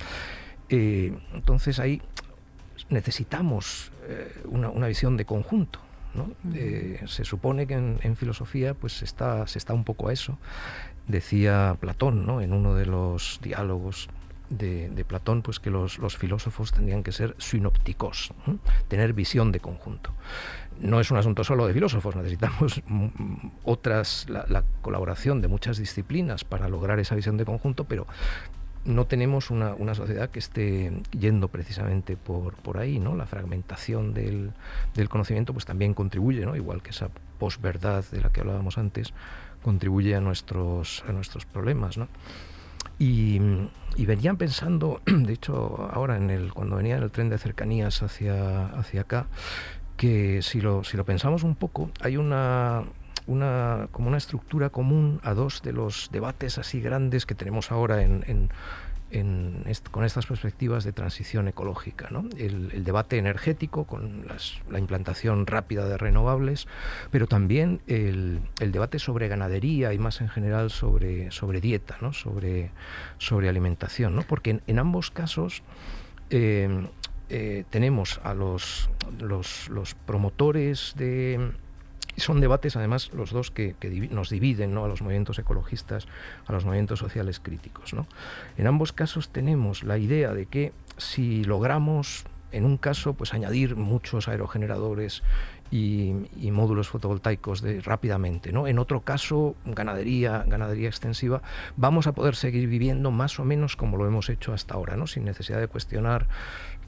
Eh, 0.69 1.17
entonces 1.35 1.79
ahí 1.79 2.03
necesitamos 2.91 3.93
eh, 4.09 4.43
una, 4.47 4.87
visión 4.87 5.17
de 5.17 5.25
conjunto. 5.25 5.81
¿no? 6.15 6.31
Eh, 6.55 7.03
se 7.07 7.25
supone 7.25 7.67
que 7.67 7.75
en, 7.75 8.17
filosofía 8.17 8.75
pues 8.75 9.03
está, 9.03 9.47
se 9.47 9.59
está 9.59 9.75
un 9.75 9.85
poco 9.85 10.09
a 10.09 10.13
eso. 10.13 10.39
Decía 11.07 11.77
Platón 11.81 12.27
¿no? 12.27 12.41
en 12.41 12.53
uno 12.53 12.75
de 12.75 12.87
los 12.87 13.41
diálogos 13.43 14.09
de, 14.51 15.05
Platón 15.07 15.43
pues 15.43 15.61
que 15.61 15.71
los, 15.71 15.99
los, 15.99 16.17
filósofos 16.17 16.73
tendrían 16.73 17.03
que 17.03 17.13
ser 17.13 17.35
sinópticos, 17.39 18.33
tener 18.89 19.13
visión 19.13 19.53
de 19.53 19.61
conjunto. 19.61 20.13
No 20.81 21.01
es 21.01 21.11
un 21.11 21.17
asunto 21.17 21.45
solo 21.45 21.67
de 21.67 21.75
filósofos, 21.75 22.15
necesitamos 22.17 22.83
otras, 23.65 24.27
la, 24.29 24.45
la, 24.49 24.65
colaboración 24.83 25.41
de 25.41 25.49
muchas 25.49 25.79
disciplinas 25.79 26.45
para 26.45 26.69
lograr 26.69 26.99
esa 26.99 27.15
visión 27.15 27.37
de 27.37 27.45
conjunto, 27.45 27.85
pero 27.85 28.07
no 28.89 29.07
tenemos 29.07 29.51
una, 29.51 29.95
sociedad 29.95 30.31
que 30.31 30.39
esté 30.39 30.93
yendo 31.19 31.49
precisamente 31.49 32.17
por, 32.17 32.55
por 32.55 32.79
ahí, 32.79 32.99
¿no? 32.99 33.15
La 33.15 33.27
fragmentación 33.27 34.15
del, 34.15 34.53
conocimiento 35.09 35.53
pues 35.53 35.67
también 35.67 35.95
contribuye, 35.95 36.45
¿no? 36.47 36.57
Igual 36.57 36.83
que 36.83 36.91
esa 36.91 37.11
posverdad 37.39 38.05
de 38.11 38.21
la 38.21 38.31
que 38.31 38.41
hablábamos 38.41 38.79
antes, 38.79 39.13
contribuye 39.63 40.15
a 40.15 40.21
nuestros, 40.21 41.05
a 41.07 41.13
nuestros 41.13 41.45
problemas, 41.45 41.99
¿no? 41.99 42.09
Y, 42.99 43.39
venían 43.99 44.39
pensando, 44.39 45.03
de 45.07 45.33
hecho, 45.33 45.89
ahora 45.93 46.17
en 46.17 46.31
el, 46.31 46.53
cuando 46.55 46.77
venía 46.77 46.97
en 46.97 47.03
el 47.03 47.11
tren 47.11 47.29
de 47.29 47.39
cercanías 47.39 48.03
hacia, 48.03 48.69
hacia 48.69 49.03
acá, 49.03 49.27
que 49.99 50.41
si 50.43 50.63
lo, 50.63 50.85
si 50.85 50.97
lo 50.97 51.05
pensamos 51.05 51.43
un 51.43 51.57
poco, 51.57 51.91
hay 52.01 52.17
una, 52.17 52.85
una, 53.27 53.89
como 53.91 54.09
una 54.09 54.17
estructura 54.17 54.71
común 54.71 55.21
a 55.25 55.35
dos 55.35 55.61
de 55.61 55.73
los 55.73 56.09
debates 56.11 56.57
así 56.57 56.81
grandes 56.81 57.27
que 57.27 57.35
tenemos 57.35 57.71
ahora 57.73 58.01
en, 58.03 58.49
con 59.91 60.05
estas 60.05 60.27
perspectivas 60.27 60.85
de 60.85 60.93
transición 60.93 61.49
ecológica. 61.49 62.09
El, 62.39 62.85
debate 62.85 63.19
energético 63.19 63.85
con 63.85 64.25
la 64.71 64.79
implantación 64.79 65.47
rápida 65.47 65.87
de 65.87 65.99
renovables, 65.99 66.69
pero 67.11 67.27
también 67.27 67.81
el, 67.89 68.41
debate 68.61 69.01
sobre 69.01 69.27
ganadería 69.27 69.93
y 69.95 69.99
más 69.99 70.21
en 70.21 70.29
general 70.29 70.71
sobre, 70.71 71.33
sobre 71.33 71.61
dieta, 71.61 71.97
¿no? 72.01 72.13
sobre, 72.13 72.71
sobre 73.19 73.49
alimentación, 73.49 74.15
¿no? 74.15 74.23
porque 74.23 74.61
en, 74.65 74.79
ambos 74.79 75.11
casos 75.11 75.63
eh, 76.31 76.87
eh, 77.31 77.65
tenemos 77.71 78.21
a 78.25 78.35
los, 78.35 78.89
los, 79.19 79.95
promotores 80.07 80.95
de 80.97 81.53
son 82.17 82.41
debates, 82.41 82.77
además, 82.77 83.11
los 83.13 83.31
dos 83.31 83.51
que, 83.51 83.77
nos 84.11 84.31
dividen 84.31 84.75
¿no? 84.75 84.85
a 84.85 84.89
los 84.89 85.03
movimientos 85.03 85.39
ecologistas, 85.39 86.07
a 86.47 86.53
los 86.53 86.65
movimientos 86.65 86.99
sociales 86.99 87.41
críticos. 87.41 87.95
¿no? 87.95 88.07
En 88.57 88.67
ambos 88.67 88.93
casos 88.93 89.31
tenemos 89.31 89.85
la 89.85 89.99
idea 89.99 90.33
de 90.33 90.47
que 90.47 90.73
si 90.97 91.45
logramos, 91.45 92.25
en 92.51 92.65
un 92.65 92.77
caso, 92.77 93.15
pues 93.15 93.35
añadir 93.35 93.77
muchos 93.77 94.27
aerogeneradores 94.27 95.23
y, 95.71 96.15
módulos 96.51 96.89
fotovoltaicos 96.89 97.63
de, 97.63 97.81
rápidamente. 97.81 98.53
¿no? 98.53 98.67
En 98.67 98.79
otro 98.79 99.01
caso, 99.01 99.55
ganadería, 99.65 100.45
ganadería 100.47 100.89
extensiva, 100.89 101.43
vamos 101.77 102.07
a 102.07 102.13
poder 102.13 102.35
seguir 102.35 102.69
viviendo 102.69 103.11
más 103.11 103.39
o 103.39 103.45
menos 103.45 103.77
como 103.77 103.97
lo 103.97 104.07
hemos 104.07 104.29
hecho 104.29 104.53
hasta 104.53 104.75
ahora, 104.75 104.97
¿no? 104.97 105.07
sin 105.07 105.25
necesidad 105.25 105.61
de 105.61 105.69
cuestionar 105.69 106.27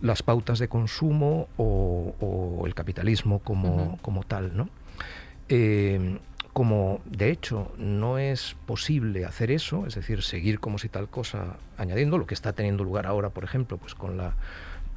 las 0.00 0.22
pautas 0.22 0.58
de 0.58 0.68
consumo 0.68 1.48
o, 1.56 2.62
el 2.66 2.74
capitalismo 2.74 3.40
como, 3.40 3.98
como 4.02 4.22
tal. 4.22 4.56
¿no? 4.56 4.68
Eh, 5.48 6.18
como 6.52 7.00
de 7.04 7.30
hecho 7.30 7.72
no 7.78 8.18
es 8.18 8.56
posible 8.66 9.24
hacer 9.24 9.50
eso, 9.50 9.86
es 9.86 9.94
decir, 9.94 10.22
seguir 10.22 10.58
como 10.60 10.78
si 10.78 10.88
tal 10.88 11.08
cosa 11.08 11.56
añadiendo, 11.76 12.18
lo 12.18 12.26
que 12.26 12.34
está 12.34 12.52
teniendo 12.52 12.84
lugar 12.84 13.06
ahora, 13.06 13.30
por 13.30 13.44
ejemplo, 13.44 13.78
pues 13.78 13.94
con 13.94 14.16
la 14.16 14.34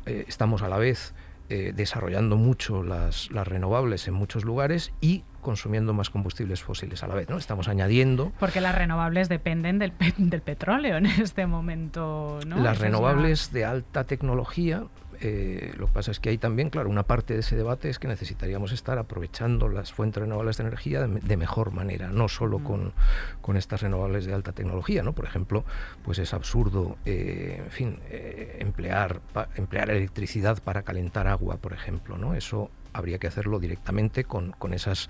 eh, 0.05 0.25
estamos 0.27 0.61
a 0.61 0.67
la 0.67 0.77
vez 0.77 1.13
eh, 1.49 1.73
desarrollando 1.75 2.37
mucho 2.37 2.83
las, 2.83 3.29
renovables 3.29 4.07
en 4.07 4.13
muchos 4.13 4.43
lugares 4.43 4.91
y 5.01 5.23
consumiendo 5.43 5.93
más 5.93 6.09
combustibles 6.09 6.63
fósiles 6.63 7.03
a 7.03 7.07
la 7.07 7.15
vez, 7.15 7.29
¿no? 7.29 7.37
Estamos 7.37 7.67
añadiendo... 7.67 8.31
Porque 8.39 8.61
las 8.61 8.73
renovables 8.73 9.29
dependen 9.29 9.77
del, 9.77 9.93
del 10.17 10.41
petróleo 10.41 10.97
en 10.97 11.05
este 11.05 11.45
momento, 11.45 12.39
¿no? 12.47 12.57
Las 12.57 12.79
renovables 12.79 13.51
de 13.51 13.65
alta 13.65 14.05
tecnología 14.05 14.85
eh, 15.25 15.73
lo 15.77 15.87
que 15.87 15.93
pasa 15.93 16.11
es 16.11 16.19
que 16.19 16.29
hay 16.29 16.37
también, 16.37 16.69
claro, 16.69 16.89
una 16.89 17.03
parte 17.03 17.33
de 17.33 17.39
ese 17.39 17.55
debate 17.55 17.89
es 17.89 17.97
que 17.97 18.09
necesitaríamos 18.09 18.73
estar 18.73 18.97
aprovechando 18.97 19.69
las 19.69 19.93
fuentes 19.93 20.21
renovables 20.21 20.57
de 20.57 20.63
energía 20.63 21.07
de, 21.07 21.37
mejor 21.37 21.71
manera, 21.71 22.09
no 22.09 22.27
solo 22.27 22.59
mm. 22.59 22.63
con, 22.63 22.93
con, 23.41 23.55
estas 23.55 23.81
renovables 23.81 24.25
de 24.25 24.33
alta 24.33 24.51
tecnología, 24.51 25.01
¿no? 25.01 25.13
Por 25.13 25.23
ejemplo, 25.23 25.63
pues 26.03 26.19
es 26.19 26.33
absurdo, 26.33 26.97
eh, 27.05 27.61
en 27.63 27.71
fin, 27.71 27.99
eh, 28.09 28.57
emplear, 28.59 29.21
emplear 29.55 29.89
electricidad 29.91 30.61
para 30.61 30.83
calentar 30.83 31.27
agua, 31.27 31.55
por 31.55 31.71
ejemplo, 31.71 32.17
¿no? 32.17 32.35
Eso 32.35 32.69
habría 32.93 33.17
que 33.17 33.27
hacerlo 33.27 33.59
directamente 33.59 34.23
con, 34.23 34.51
con 34.51 34.73
esas 34.73 35.09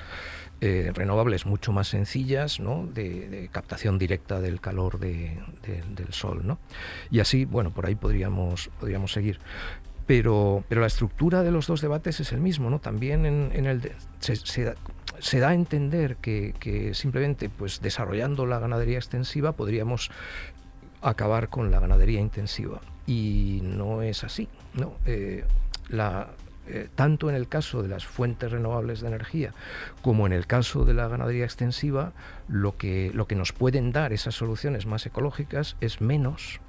renovables 0.62 1.46
mucho 1.46 1.74
más 1.74 1.90
sencillas, 1.90 2.62
¿no? 2.62 2.88
de, 2.88 3.50
captación 3.52 3.98
directa 4.00 4.40
del 4.40 4.62
calor 4.62 4.98
del 4.98 6.14
sol. 6.14 6.48
¿no? 6.48 6.58
Y 7.12 7.20
así, 7.20 7.44
bueno, 7.44 7.72
por 7.72 7.86
ahí 7.86 7.96
podríamos, 7.96 8.70
podríamos 8.80 9.12
seguir 9.12 9.40
pero, 10.06 10.64
pero 10.68 10.82
la 10.82 10.88
estructura 10.88 11.44
de 11.44 11.52
los 11.52 11.68
dos 11.68 11.82
debates 11.82 12.20
es 12.20 12.32
el 12.34 12.42
mismo, 12.42 12.70
¿no? 12.70 12.80
También 12.80 13.26
en, 13.26 13.66
el 13.66 13.92
se, 14.20 15.40
da 15.40 15.50
a 15.50 15.54
entender 15.54 16.18
que, 16.18 16.92
simplemente 16.94 17.50
pues 17.50 17.82
desarrollando 17.82 18.46
la 18.46 18.60
ganadería 18.60 18.98
extensiva 18.98 19.54
podríamos 19.54 20.12
acabar 21.02 21.50
con 21.50 21.72
la 21.72 21.80
ganadería 21.80 22.20
intensiva 22.20 22.82
y 23.06 23.60
no 23.64 24.02
es 24.02 24.24
así, 24.24 24.50
¿no? 24.74 24.94
Eh, 25.06 25.46
la, 25.90 26.30
eh, 26.68 26.88
tanto 26.96 27.30
en 27.30 27.36
el 27.36 27.48
caso 27.50 27.84
de 27.84 27.90
las 27.90 28.06
fuentes 28.06 28.52
renovables 28.52 29.02
de 29.02 29.08
energía 29.08 29.54
como 30.02 30.26
en 30.26 30.32
el 30.34 30.48
caso 30.48 30.86
de 30.86 30.94
la 30.94 31.10
ganadería 31.10 31.44
extensiva, 31.44 32.14
lo 32.48 32.78
que, 32.78 33.12
lo 33.14 33.28
que 33.28 33.36
nos 33.36 33.52
pueden 33.52 33.92
dar 33.92 34.14
esas 34.14 34.36
soluciones 34.36 34.86
más 34.86 35.06
ecológicas 35.06 35.76
es 35.82 36.00
menos 36.00 36.62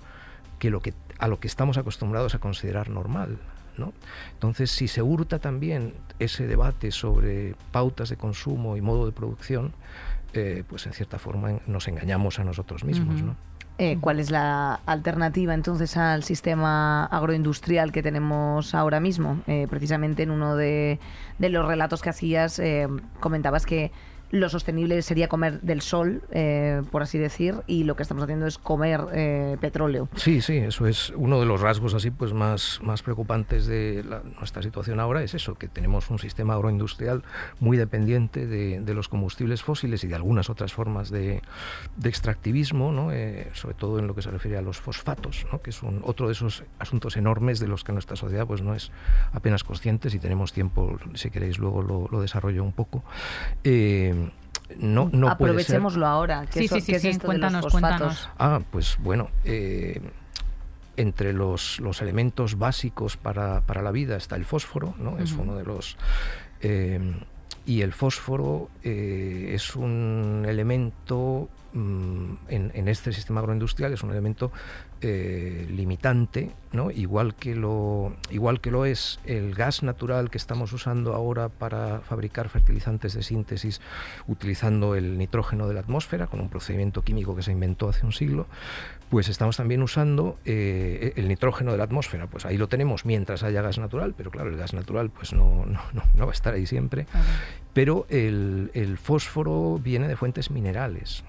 que, 0.59 0.71
lo 0.71 0.81
que 0.81 0.95
a 1.19 1.29
lo 1.29 1.39
que 1.39 1.47
estamos 1.47 1.79
acostumbrados 1.79 2.35
a 2.35 2.39
considerar 2.39 2.91
normal. 2.91 3.39
¿no? 3.77 3.93
Entonces, 4.33 4.71
si 4.71 4.89
se 4.89 5.03
hurta 5.03 5.39
también 5.39 5.95
ese 6.19 6.47
debate 6.47 6.91
sobre 6.91 7.55
pautas 7.73 8.09
de 8.09 8.17
consumo 8.17 8.77
y 8.77 8.81
modo 8.81 9.07
de 9.07 9.13
producción, 9.13 9.73
eh, 10.33 10.65
pues 10.69 10.87
en 10.87 10.93
cierta 10.93 11.19
forma 11.19 11.61
nos 11.67 11.87
engañamos 11.89 12.39
a 12.39 12.45
nosotros 12.45 12.85
mismos. 12.85 13.23
¿no? 13.23 13.37
Eh, 13.77 13.99
¿Cuál 14.01 14.21
es 14.21 14.31
la 14.31 14.81
alternativa 14.87 15.53
entonces 15.53 15.97
al 15.97 16.23
sistema 16.23 17.07
agroindustrial 17.07 17.91
que 17.91 18.05
tenemos 18.05 18.73
ahora 18.73 19.01
mismo? 19.01 19.41
Eh, 19.49 19.67
precisamente 19.69 20.23
en 20.23 20.31
uno 20.31 20.55
de, 20.55 21.01
de, 21.39 21.49
los 21.49 21.67
relatos 21.67 22.01
que 22.01 22.11
hacías 22.11 22.61
eh, 22.61 22.87
comentabas 23.19 23.67
que 23.67 23.91
lo 24.35 24.49
sostenible 24.49 25.01
sería 25.03 25.29
comer 25.29 25.61
del 25.61 25.81
sol, 25.81 26.23
eh, 26.33 26.83
por 26.91 27.03
así 27.03 27.19
decir, 27.19 27.55
y 27.69 27.85
lo 27.85 27.95
que 27.95 28.03
estamos 28.03 28.25
haciendo 28.25 28.47
es 28.49 28.59
comer 28.59 29.01
eh, 29.13 29.57
petróleo. 29.61 30.09
Sí, 30.17 30.41
sí, 30.41 30.57
eso 30.57 30.89
es 30.89 31.13
uno 31.15 31.39
de 31.39 31.47
los 31.47 31.61
rasgos 31.61 31.95
así 31.95 32.11
pues 32.11 32.33
más, 32.33 32.81
más 32.83 33.03
preocupantes 33.03 33.67
de 33.67 34.03
la, 34.03 34.23
nuestra 34.37 34.61
situación 34.61 34.99
ahora, 34.99 35.23
es 35.23 35.35
eso, 35.35 35.55
que 35.55 35.69
tenemos 35.69 36.11
un 36.11 36.19
sistema 36.19 36.55
agroindustrial 36.55 37.23
muy 37.61 37.77
dependiente 37.77 38.47
de, 38.47 38.95
los 38.95 39.09
combustibles 39.09 39.63
fósiles 39.63 40.05
y 40.05 40.09
de 40.09 40.15
algunas 40.15 40.51
otras 40.51 40.73
formas 40.73 41.11
de, 41.11 41.43
extractivismo, 42.03 42.93
¿no? 42.93 43.13
eh, 43.13 43.51
sobre 43.55 43.75
todo 43.75 43.99
en 43.99 44.07
lo 44.07 44.15
que 44.15 44.23
se 44.23 44.31
refiere 44.31 44.57
a 44.57 44.63
los 44.63 44.79
fosfatos, 44.79 45.47
¿no? 45.51 45.61
que 45.63 45.71
es 45.71 45.83
un, 45.83 46.01
otro 46.05 46.27
de 46.27 46.33
esos 46.33 46.65
asuntos 46.79 47.17
enormes 47.17 47.59
de 47.59 47.67
los 47.67 47.83
que 47.83 47.93
nuestra 47.93 48.15
sociedad 48.15 48.47
pues 48.47 48.63
no 48.63 48.75
es 48.75 48.91
apenas 49.33 49.65
consciente, 49.65 50.11
si 50.11 50.19
tenemos 50.19 50.53
tiempo, 50.53 50.99
si 51.15 51.31
queréis 51.31 51.59
luego 51.59 51.83
lo, 51.83 52.09
lo 52.11 52.21
desarrollo 52.21 52.63
un 52.63 52.73
poco. 52.73 53.05
Eh, 53.65 54.24
no, 54.79 55.09
no 55.13 55.29
Aprovechémoslo 55.29 56.07
ahora. 56.07 56.47
¿Qué 56.47 56.61
sí, 56.61 56.69
sí, 56.69 56.81
sí, 56.81 56.93
¿qué 56.93 56.99
sí, 56.99 57.09
es 57.09 57.19
cuéntanos, 57.19 57.67
cuéntanos. 57.67 58.29
Ah, 58.39 58.61
pues 58.71 58.97
bueno, 59.01 59.31
eh, 59.45 60.01
entre 60.97 61.33
los, 61.33 61.81
los, 61.81 62.03
elementos 62.03 62.59
básicos 62.59 63.17
para, 63.17 63.61
para, 63.63 63.83
la 63.83 63.91
vida 63.91 64.17
está 64.17 64.37
el 64.37 64.45
fósforo, 64.45 64.95
¿no? 64.99 65.13
Uh 65.13 65.19
-huh. 65.19 65.23
Es 65.23 65.33
uno 65.33 65.57
de 65.57 65.65
los... 65.65 65.97
Eh, 66.61 67.15
y 67.67 67.81
el 67.81 67.93
fósforo 67.93 68.69
eh, 68.83 69.53
es 69.55 69.75
un 69.75 70.45
elemento 70.47 71.49
en, 71.75 72.39
en, 72.49 72.89
este 72.89 73.13
sistema 73.13 73.41
agroindustrial 73.41 73.93
es 73.93 74.03
un 74.03 74.11
elemento 74.11 74.53
eh, 75.01 75.67
limitante, 75.69 76.53
¿no? 76.73 76.91
igual, 76.91 77.35
que 77.35 77.57
lo, 77.57 78.15
igual 78.31 78.61
que 78.61 78.71
lo 78.71 78.87
es 78.87 79.19
el 79.27 79.55
gas 79.55 79.83
natural 79.83 80.31
que 80.31 80.39
estamos 80.39 80.73
usando 80.73 81.15
ahora 81.15 81.49
para 81.49 82.01
fabricar 82.01 82.49
fertilizantes 82.49 83.15
de 83.15 83.23
síntesis 83.23 83.81
utilizando 84.29 84.95
el 84.95 85.19
nitrógeno 85.19 85.67
de 85.67 85.75
la 85.75 85.81
atmósfera, 85.81 86.29
con 86.29 86.41
un 86.41 86.49
procedimiento 86.49 87.03
químico 87.03 87.35
que 87.35 87.43
se 87.43 87.53
inventó 87.53 87.89
hace 87.89 88.07
un 88.07 88.13
siglo, 88.13 88.47
pues 89.11 89.29
estamos 89.29 89.57
también 89.57 89.83
usando 89.83 90.39
eh, 90.45 91.13
el 91.17 91.29
nitrógeno 91.29 91.73
de 91.73 91.79
la 91.79 91.85
atmósfera. 91.85 92.27
Pues 92.29 92.47
ahí 92.47 92.57
lo 92.57 92.69
tenemos 92.69 93.05
mientras 93.05 93.43
haya 93.43 93.63
gas 93.63 93.79
natural, 93.79 94.15
pero 94.17 94.31
claro, 94.31 94.49
el 94.49 94.57
gas 94.57 94.75
natural 94.75 95.11
pues 95.11 95.33
no, 95.33 95.67
no, 95.67 95.81
no, 95.93 96.03
no 96.15 96.25
va 96.25 96.33
a 96.33 96.35
estar 96.35 96.55
ahí 96.55 96.67
siempre. 96.67 97.07
Pero 97.75 98.07
el, 98.09 98.99
fósforo 99.03 99.79
viene 99.83 100.09
de 100.09 100.17
fuentes 100.17 100.51
minerales. 100.51 101.25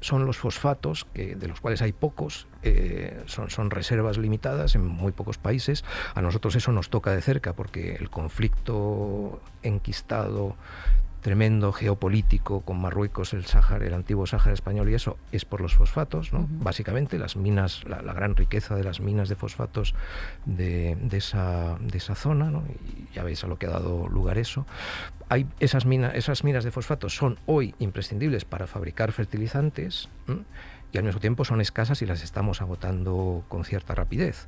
son 0.00 0.26
los 0.26 0.36
fosfatos, 0.36 1.06
que, 1.14 1.34
de 1.34 1.48
los 1.48 1.60
cuales 1.60 1.80
hay 1.80 1.92
pocos, 1.92 2.46
eh, 2.62 3.22
son, 3.26 3.70
reservas 3.70 4.18
limitadas 4.18 4.74
en 4.74 4.84
muy 4.86 5.12
pocos 5.12 5.38
países. 5.38 5.84
A 6.14 6.20
nosotros 6.22 6.54
eso 6.56 6.72
nos 6.72 6.90
toca 6.90 7.12
de 7.12 7.22
cerca 7.22 7.54
porque 7.54 7.94
el 7.94 8.10
conflicto 8.10 9.40
enquistado 9.62 10.56
tremendo 11.22 11.72
geopolítico 11.72 12.60
con 12.60 12.80
Marruecos, 12.80 13.32
el 13.32 13.46
Sáhara, 13.46 13.86
el 13.86 13.94
antiguo 13.94 14.26
Sáhara 14.26 14.52
español 14.52 14.90
y 14.90 14.94
eso 14.94 15.16
es 15.30 15.44
por 15.44 15.60
los 15.60 15.74
fosfatos, 15.74 16.32
¿no? 16.32 16.40
Uh 16.40 16.42
-huh. 16.42 16.64
Básicamente 16.64 17.18
las 17.18 17.36
minas, 17.36 17.84
la, 17.84 18.02
la, 18.02 18.12
gran 18.12 18.36
riqueza 18.36 18.74
de 18.74 18.84
las 18.84 19.00
minas 19.00 19.28
de 19.28 19.36
fosfatos 19.36 19.94
de, 20.44 20.98
de, 21.00 21.16
esa, 21.16 21.78
de 21.80 21.96
esa 21.96 22.16
zona, 22.16 22.50
¿no? 22.50 22.64
Y 22.84 23.14
ya 23.14 23.22
veis 23.22 23.42
a 23.44 23.46
lo 23.46 23.56
que 23.56 23.66
ha 23.66 23.70
dado 23.70 24.08
lugar 24.08 24.36
eso. 24.36 24.66
Hay 25.28 25.46
esas, 25.60 25.86
minas 25.86 26.14
esas 26.14 26.44
minas 26.44 26.64
de 26.64 26.72
fosfatos 26.72 27.14
son 27.14 27.38
hoy 27.46 27.74
imprescindibles 27.78 28.44
para 28.44 28.66
fabricar 28.66 29.12
fertilizantes. 29.12 30.08
¿eh? 30.28 30.36
y 30.92 30.98
al 30.98 31.04
mismo 31.04 31.20
tiempo 31.20 31.44
son 31.44 31.60
escasas 31.60 32.02
y 32.02 32.06
las 32.06 32.22
estamos 32.22 32.60
agotando 32.60 33.44
con 33.48 33.64
cierta 33.64 33.94
rapidez. 33.94 34.46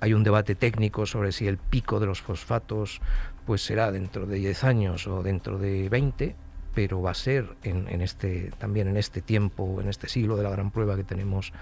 Hay 0.00 0.12
un 0.12 0.24
debate 0.24 0.54
técnico 0.54 1.06
sobre 1.06 1.32
si 1.32 1.48
el 1.48 1.56
pico 1.56 2.00
de 2.00 2.06
los 2.06 2.20
fosfatos 2.20 3.00
pues 3.46 3.64
será 3.64 3.92
dentro 3.92 4.26
de 4.26 4.36
10 4.36 4.64
años 4.64 5.06
o 5.06 5.22
dentro 5.22 5.58
de 5.58 5.88
20, 5.88 6.34
pero 6.74 7.00
va 7.00 7.12
a 7.12 7.14
ser 7.14 7.56
en, 7.62 8.02
este, 8.02 8.50
también 8.58 8.88
en 8.88 8.98
este 8.98 9.22
tiempo, 9.22 9.80
en 9.80 9.88
este 9.88 10.08
siglo 10.08 10.36
de 10.36 10.42
la 10.42 10.50
gran 10.50 10.70
prueba 10.70 10.96
que 10.96 11.04
tenemos 11.04 11.52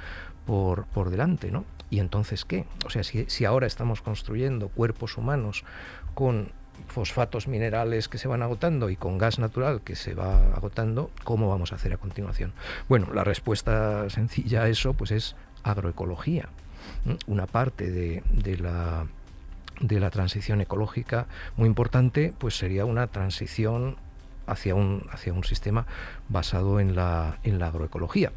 por, 0.45 0.87
por 0.87 1.11
delante. 1.11 1.53
¿no? 1.53 1.65
¿Y 1.91 2.01
entonces 2.01 2.45
qué? 2.45 2.65
O 2.85 2.91
sea, 2.91 3.05
si, 3.05 3.27
si 3.29 3.45
ahora 3.45 3.69
estamos 3.69 4.03
construyendo 4.03 4.69
cuerpos 4.69 5.17
humanos 5.17 5.65
con 6.15 6.51
fosfatos 6.89 7.47
minerales 7.47 8.09
que 8.09 8.19
se 8.19 8.29
van 8.29 8.43
agotando 8.43 8.91
y 8.91 8.97
con 8.97 9.19
gas 9.19 9.39
natural 9.39 9.83
que 9.83 9.95
se 9.95 10.15
va 10.15 10.55
agotando, 10.55 11.11
¿cómo 11.23 11.49
vamos 11.49 11.73
a 11.73 11.77
hacer 11.77 11.93
a 11.93 11.99
continuación? 11.99 12.53
Bueno, 12.89 13.13
la 13.15 13.23
respuesta 13.25 14.11
sencilla 14.11 14.63
a 14.63 14.69
eso 14.69 14.95
pues 14.95 15.11
es 15.13 15.37
agroecología. 15.63 16.49
Una 17.27 17.47
parte 17.47 17.91
de, 17.91 18.23
de 18.31 18.59
la 18.59 19.07
de 19.81 20.01
la 20.01 20.11
transición 20.11 20.61
ecológica 20.61 21.27
muy 21.57 21.67
importante 21.67 22.33
pues 22.39 22.57
sería 22.57 22.85
una 22.85 23.09
transición 23.09 23.97
hacia 24.47 24.75
un, 24.75 25.07
hacia 25.11 25.33
un 25.33 25.45
sistema 25.45 25.87
basado 26.29 26.81
en 26.81 26.95
la, 26.95 27.39
en 27.43 27.59
la 27.59 27.69
agroecología. 27.69 28.33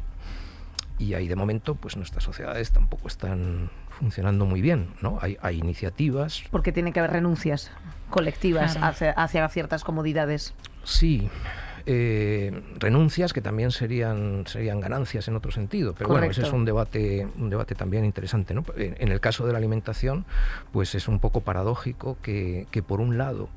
Y 0.98 1.14
ahí 1.14 1.28
de 1.28 1.36
momento 1.36 1.74
pues 1.74 1.96
nuestras 1.96 2.24
sociedades 2.24 2.72
tampoco 2.72 3.08
están 3.08 3.70
funcionando 3.90 4.46
muy 4.46 4.60
bien, 4.60 4.88
¿no? 5.00 5.18
Hay, 5.20 5.36
hay 5.40 5.58
iniciativas. 5.58 6.42
Porque 6.50 6.72
tiene 6.72 6.92
que 6.92 6.98
haber 6.98 7.12
renuncias 7.12 7.70
colectivas 8.10 8.72
claro. 8.72 8.86
hacia, 8.88 9.10
hacia, 9.12 9.48
ciertas 9.48 9.84
comodidades. 9.84 10.54
Sí. 10.84 11.30
Eh, 11.90 12.52
renuncias 12.78 13.32
que 13.32 13.40
también 13.40 13.70
serían 13.70 14.44
serían 14.46 14.78
ganancias 14.78 15.26
en 15.26 15.36
otro 15.36 15.50
sentido 15.50 15.94
pero 15.96 16.08
Correcto. 16.08 16.26
bueno 16.26 16.30
ese 16.32 16.42
es 16.42 16.52
un 16.52 16.66
debate 16.66 17.26
un 17.38 17.48
debate 17.48 17.74
también 17.74 18.04
interesante 18.04 18.52
¿no? 18.52 18.62
en 18.76 19.08
el 19.08 19.20
caso 19.20 19.46
de 19.46 19.52
la 19.52 19.58
alimentación 19.58 20.26
pues 20.70 20.94
es 20.94 21.08
un 21.08 21.18
poco 21.18 21.40
paradójico 21.40 22.18
que, 22.20 22.66
que 22.70 22.82
por 22.82 23.00
un 23.00 23.16
lado 23.16 23.48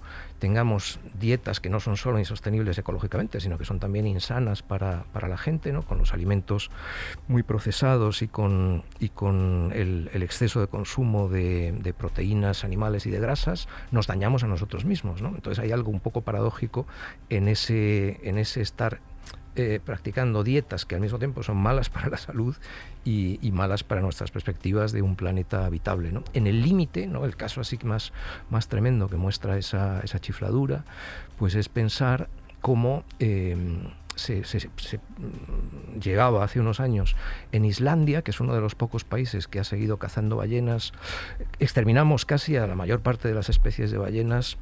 tengamos 0.42 1.00
dietas 1.20 1.60
que 1.60 1.70
no 1.70 1.80
son 1.80 1.98
solo 1.98 2.18
insostenibles 2.18 2.76
ecológicamente, 2.76 3.40
sino 3.40 3.60
que 3.60 3.64
son 3.64 3.80
también 3.80 4.08
insanas 4.08 4.64
para, 4.64 5.04
para 5.14 5.28
la 5.28 5.38
gente, 5.38 5.72
¿no? 5.72 5.84
con 5.84 6.00
los 6.00 6.14
alimentos 6.14 6.72
muy 7.28 7.44
procesados 7.44 8.24
y 8.24 8.28
con, 8.28 8.84
y 9.00 9.10
con 9.10 9.72
el, 9.76 10.10
exceso 10.24 10.60
de 10.60 10.66
consumo 10.66 11.30
de, 11.30 11.74
de, 11.74 11.94
proteínas 11.94 12.64
animales 12.64 13.06
y 13.06 13.12
de 13.12 13.20
grasas, 13.20 13.68
nos 13.92 14.08
dañamos 14.08 14.44
a 14.44 14.48
nosotros 14.48 14.84
mismos. 14.84 15.22
¿no? 15.22 15.30
Entonces 15.30 15.64
hay 15.64 15.72
algo 15.72 15.92
un 15.92 16.00
poco 16.00 16.22
paradójico 16.22 16.88
en 17.30 17.48
ese, 17.48 18.20
en 18.28 18.40
ese 18.40 18.62
estar 18.62 19.00
eh, 19.56 19.82
practicando 19.84 20.44
dietas 20.44 20.86
que 20.86 20.96
al 20.96 21.02
mismo 21.02 21.20
tiempo 21.20 21.44
son 21.44 21.58
malas 21.58 21.90
para 21.90 22.10
la 22.10 22.18
salud 22.18 22.56
y, 23.04 23.38
malas 23.52 23.84
para 23.84 24.00
nuestras 24.00 24.32
perspectivas 24.32 24.94
de 24.94 25.02
un 25.02 25.16
planeta 25.16 25.66
habitable. 25.66 26.12
¿no? 26.12 26.24
En 26.34 26.48
el 26.48 26.62
límite, 26.62 27.08
¿no? 27.08 27.26
el 27.26 27.36
caso 27.36 27.60
así 27.60 27.78
más, 27.84 28.14
más 28.50 28.70
tremendo 28.70 29.10
que 29.10 29.18
muestra 29.18 29.58
esa, 29.58 30.00
esa 30.02 30.20
chifladura, 30.20 30.86
pues 31.38 31.56
es 31.56 31.68
pensar 31.68 32.30
cómo 32.62 33.04
eh, 33.20 33.58
se, 34.16 34.44
se, 34.44 34.70
llegaba 36.00 36.44
hace 36.44 36.60
unos 36.60 36.80
años 36.80 37.16
en 37.52 37.66
Islandia, 37.66 38.22
que 38.22 38.32
es 38.32 38.40
uno 38.40 38.54
de 38.54 38.62
los 38.62 38.76
pocos 38.76 39.04
países 39.04 39.48
que 39.48 39.60
ha 39.60 39.64
seguido 39.64 39.98
cazando 39.98 40.38
ballenas, 40.38 40.94
exterminamos 41.60 42.26
casi 42.26 42.56
a 42.56 42.68
la 42.68 42.76
mayor 42.76 43.02
parte 43.02 43.28
de 43.28 43.34
las 43.34 43.50
especies 43.50 43.92
de 43.92 43.98
ballenas 43.98 44.58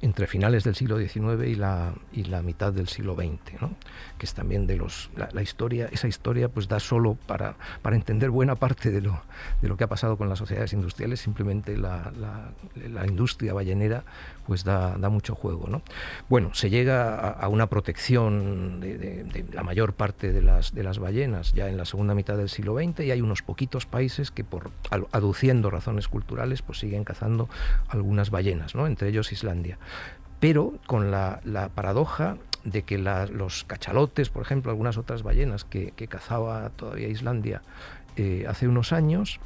entre 0.00 0.26
finales 0.26 0.64
del 0.64 0.74
siglo 0.74 0.98
XIX 0.98 1.46
y 1.46 1.54
la, 1.54 1.94
y 2.12 2.24
la 2.24 2.42
mitad 2.42 2.72
del 2.72 2.88
siglo 2.88 3.14
XX, 3.14 3.60
¿no? 3.60 3.74
que 4.18 4.26
es 4.26 4.34
también 4.34 4.66
de 4.66 4.76
los 4.76 5.10
la, 5.16 5.28
la, 5.32 5.42
historia, 5.42 5.88
esa 5.92 6.08
historia 6.08 6.48
pues 6.48 6.68
da 6.68 6.80
solo 6.80 7.16
para, 7.26 7.56
para 7.82 7.96
entender 7.96 8.30
buena 8.30 8.56
parte 8.56 8.90
de 8.90 9.00
lo, 9.00 9.22
de 9.62 9.68
lo 9.68 9.76
que 9.76 9.84
ha 9.84 9.88
pasado 9.88 10.16
con 10.16 10.28
las 10.28 10.38
sociedades 10.38 10.72
industriales, 10.72 11.20
simplemente 11.20 11.76
la, 11.76 12.12
la, 12.16 13.06
industria 13.06 13.52
ballenera 13.52 14.04
pues 14.46 14.64
da, 14.64 14.96
da, 14.98 15.08
mucho 15.08 15.34
juego. 15.34 15.68
¿no? 15.68 15.82
Bueno, 16.28 16.54
se 16.54 16.70
llega 16.70 17.30
a, 17.30 17.48
una 17.48 17.68
protección 17.68 18.80
de, 18.80 18.98
de, 18.98 19.44
la 19.52 19.62
mayor 19.62 19.92
parte 19.92 20.32
de 20.32 20.42
las, 20.42 20.74
de 20.74 20.82
las 20.82 20.98
ballenas 20.98 21.52
ya 21.52 21.68
en 21.68 21.76
la 21.76 21.84
segunda 21.84 22.14
mitad 22.14 22.36
del 22.36 22.48
siglo 22.48 22.76
XX 22.76 23.00
y 23.00 23.10
hay 23.10 23.20
unos 23.20 23.42
poquitos 23.42 23.86
países 23.86 24.30
que 24.30 24.42
por 24.42 24.70
aduciendo 25.12 25.70
razones 25.70 26.08
culturales 26.08 26.62
pues 26.62 26.78
siguen 26.78 27.04
cazando 27.04 27.48
algunas 27.88 28.30
ballenas, 28.30 28.74
¿no? 28.74 28.86
entre 28.86 29.08
ellos 29.08 29.32
Islandia 29.32 29.78
pero 30.40 30.74
con 30.86 31.10
la, 31.10 31.40
la 31.44 31.68
paradoja 31.68 32.36
de 32.64 32.82
que 32.82 32.98
los 32.98 33.64
cachalotes, 33.64 34.30
por 34.30 34.42
ejemplo, 34.42 34.70
algunas 34.70 34.96
otras 34.96 35.22
ballenas 35.22 35.64
que, 35.64 35.92
que 35.92 36.08
cazaba 36.08 36.70
todavía 36.70 37.08
Islandia 37.08 37.62
eh, 38.16 38.46
hace 38.48 38.68
unos 38.68 38.92
años, 38.92 39.38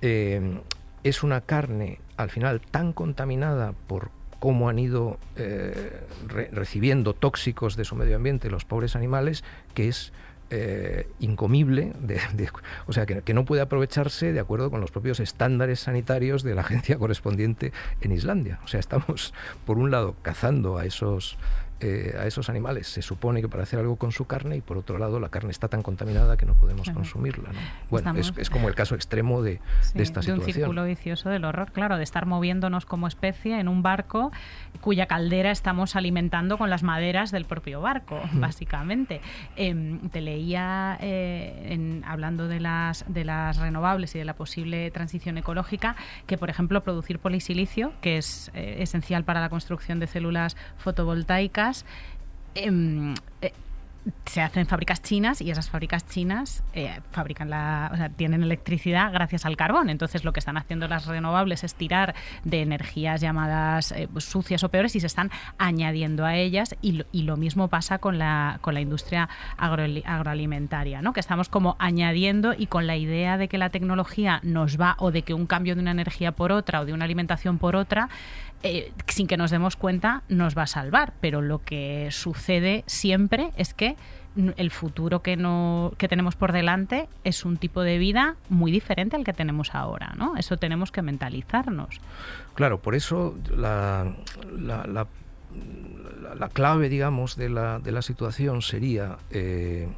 eh, 0.00 0.60
es 1.02 1.22
una 1.22 1.40
carne 1.40 1.98
al 2.16 2.30
final 2.30 2.60
tan 2.60 2.92
contaminada 2.92 3.72
por 3.86 4.10
cómo 4.38 4.68
han 4.68 4.78
ido 4.78 5.18
eh, 5.36 6.00
recibiendo 6.52 7.14
tóxicos 7.14 7.76
de 7.76 7.84
su 7.84 7.94
medio 7.96 8.16
ambiente 8.16 8.50
los 8.50 8.64
pobres 8.64 8.96
animales, 8.96 9.44
que 9.74 9.88
es 9.88 10.12
eh, 10.54 11.06
incomible, 11.18 11.94
o 12.86 12.92
sea, 12.92 13.06
que, 13.06 13.32
no 13.32 13.46
puede 13.46 13.62
aprovecharse 13.62 14.34
de 14.34 14.40
acuerdo 14.40 14.70
con 14.70 14.82
los 14.82 14.90
propios 14.90 15.18
estándares 15.18 15.80
sanitarios 15.80 16.42
de 16.42 16.54
la 16.54 16.60
agencia 16.60 16.98
correspondiente 16.98 17.72
en 18.02 18.12
Islandia. 18.12 18.60
O 18.62 18.68
sea, 18.68 18.78
estamos, 18.78 19.32
por 19.64 19.78
un 19.78 19.90
lado, 19.90 20.14
cazando 20.20 20.76
a 20.76 20.84
esos 20.84 21.38
eh, 21.82 22.16
a 22.18 22.26
esos 22.26 22.48
animales 22.48 22.86
se 22.86 23.02
supone 23.02 23.40
que 23.40 23.48
para 23.48 23.62
hacer 23.62 23.78
algo 23.78 23.96
con 23.96 24.12
su 24.12 24.26
carne 24.26 24.56
y 24.56 24.60
por 24.60 24.78
otro 24.78 24.98
lado 24.98 25.20
la 25.20 25.28
carne 25.28 25.50
está 25.50 25.68
tan 25.68 25.82
contaminada 25.82 26.36
que 26.36 26.46
no 26.46 26.54
podemos 26.54 26.90
consumirla. 26.90 27.50
Bueno, 27.90 28.14
es, 28.16 28.50
como 28.50 28.68
el 28.68 28.74
caso 28.74 28.94
extremo 28.94 29.42
de, 29.42 29.60
esta 29.94 29.98
de 29.98 30.04
situación. 30.06 30.38
un 30.38 30.44
círculo 30.44 30.84
vicioso 30.84 31.28
del 31.28 31.44
horror, 31.44 31.72
claro, 31.72 31.96
de 31.96 32.04
estar 32.04 32.26
moviéndonos 32.26 32.86
como 32.86 33.06
especie 33.06 33.58
en 33.58 33.68
un 33.68 33.82
barco 33.82 34.32
cuya 34.80 35.06
caldera 35.06 35.50
estamos 35.50 35.96
alimentando 35.96 36.58
con 36.58 36.70
las 36.70 36.82
maderas 36.82 37.30
del 37.30 37.44
propio 37.44 37.80
barco, 37.80 38.20
básicamente. 38.32 39.20
Em, 39.56 40.08
te 40.10 40.20
leía 40.20 40.98
eh, 41.00 41.68
en, 41.70 42.04
hablando 42.06 42.48
de 42.48 42.60
las, 42.60 43.04
de 43.08 43.24
las 43.24 43.58
renovables 43.58 44.14
y 44.14 44.18
de 44.18 44.24
la 44.24 44.34
posible 44.34 44.90
transición 44.90 45.38
ecológica 45.38 45.96
que, 46.26 46.38
por 46.38 46.50
ejemplo, 46.50 46.82
producir 46.82 47.18
polisilicio, 47.18 47.92
que 48.00 48.18
es 48.18 48.50
eh, 48.54 48.76
esencial 48.80 49.24
para 49.24 49.40
la 49.40 49.48
construcción 49.48 50.00
de 50.00 50.06
células 50.06 50.56
fotovoltaicas, 50.78 51.71
Em, 52.54 53.14
eh, 53.40 53.52
se 54.26 54.40
hacen 54.40 54.66
fábricas 54.66 55.00
chinas 55.00 55.40
y 55.40 55.50
esas 55.50 55.70
fábricas 55.70 56.08
chinas 56.08 56.64
eh, 56.74 57.00
fabrican 57.12 57.50
la, 57.50 58.10
tienen 58.16 58.42
electricidad 58.42 59.12
gracias 59.12 59.46
al 59.46 59.56
carbón. 59.56 59.90
Entonces 59.90 60.24
lo 60.24 60.32
que 60.32 60.40
están 60.40 60.56
haciendo 60.56 60.88
las 60.88 61.06
renovables 61.06 61.62
es 61.62 61.74
tirar 61.74 62.14
de 62.44 62.62
energías 62.62 63.20
llamadas 63.20 63.92
eh, 63.92 64.08
sucias 64.18 64.64
o 64.64 64.70
peores 64.70 64.96
y 64.96 65.00
se 65.00 65.06
están 65.06 65.30
añadiendo 65.58 66.24
a 66.24 66.36
ellas 66.36 66.74
y 66.82 66.92
lo, 66.92 67.04
y 67.12 67.22
lo 67.22 67.36
mismo 67.36 67.68
pasa 67.68 67.98
con 67.98 68.18
la, 68.18 68.58
con 68.60 68.74
la 68.74 68.80
industria 68.80 69.28
agroalimentaria, 69.56 71.00
¿no? 71.00 71.12
que 71.12 71.20
estamos 71.20 71.48
como 71.48 71.76
añadiendo 71.78 72.54
y 72.56 72.66
con 72.66 72.86
la 72.86 72.96
idea 72.96 73.38
de 73.38 73.48
que 73.48 73.58
la 73.58 73.70
tecnología 73.70 74.40
nos 74.42 74.80
va 74.80 74.96
o 74.98 75.12
de 75.12 75.22
que 75.22 75.34
un 75.34 75.46
cambio 75.46 75.76
de 75.76 75.80
una 75.80 75.92
energía 75.92 76.32
por 76.32 76.50
otra 76.50 76.80
o 76.80 76.84
de 76.84 76.92
una 76.92 77.04
alimentación 77.04 77.58
por 77.58 77.76
otra 77.76 78.08
eh, 78.62 78.92
sin 79.08 79.26
que 79.26 79.36
nos 79.36 79.50
demos 79.50 79.76
cuenta, 79.76 80.22
nos 80.28 80.56
va 80.56 80.62
a 80.62 80.66
salvar. 80.66 81.12
Pero 81.20 81.42
lo 81.42 81.60
que 81.60 82.08
sucede 82.10 82.84
siempre 82.86 83.50
es 83.56 83.74
que 83.74 83.96
el 84.56 84.70
futuro 84.70 85.22
que, 85.22 85.36
no, 85.36 85.92
que 85.98 86.08
tenemos 86.08 86.36
por 86.36 86.52
delante 86.52 87.08
es 87.24 87.44
un 87.44 87.58
tipo 87.58 87.82
de 87.82 87.98
vida 87.98 88.36
muy 88.48 88.72
diferente 88.72 89.16
al 89.16 89.24
que 89.24 89.32
tenemos 89.32 89.74
ahora. 89.74 90.14
¿no? 90.16 90.36
Eso 90.36 90.56
tenemos 90.56 90.90
que 90.90 91.02
mentalizarnos. 91.02 92.00
Claro, 92.54 92.80
por 92.80 92.94
eso 92.94 93.36
la, 93.54 94.14
la, 94.58 94.86
la, 94.86 96.48
clave, 96.48 96.88
digamos, 96.88 97.36
de 97.36 97.48
la, 97.48 97.78
de 97.78 98.02
situación 98.02 98.62
sería... 98.62 99.18
Eh, 99.30 99.88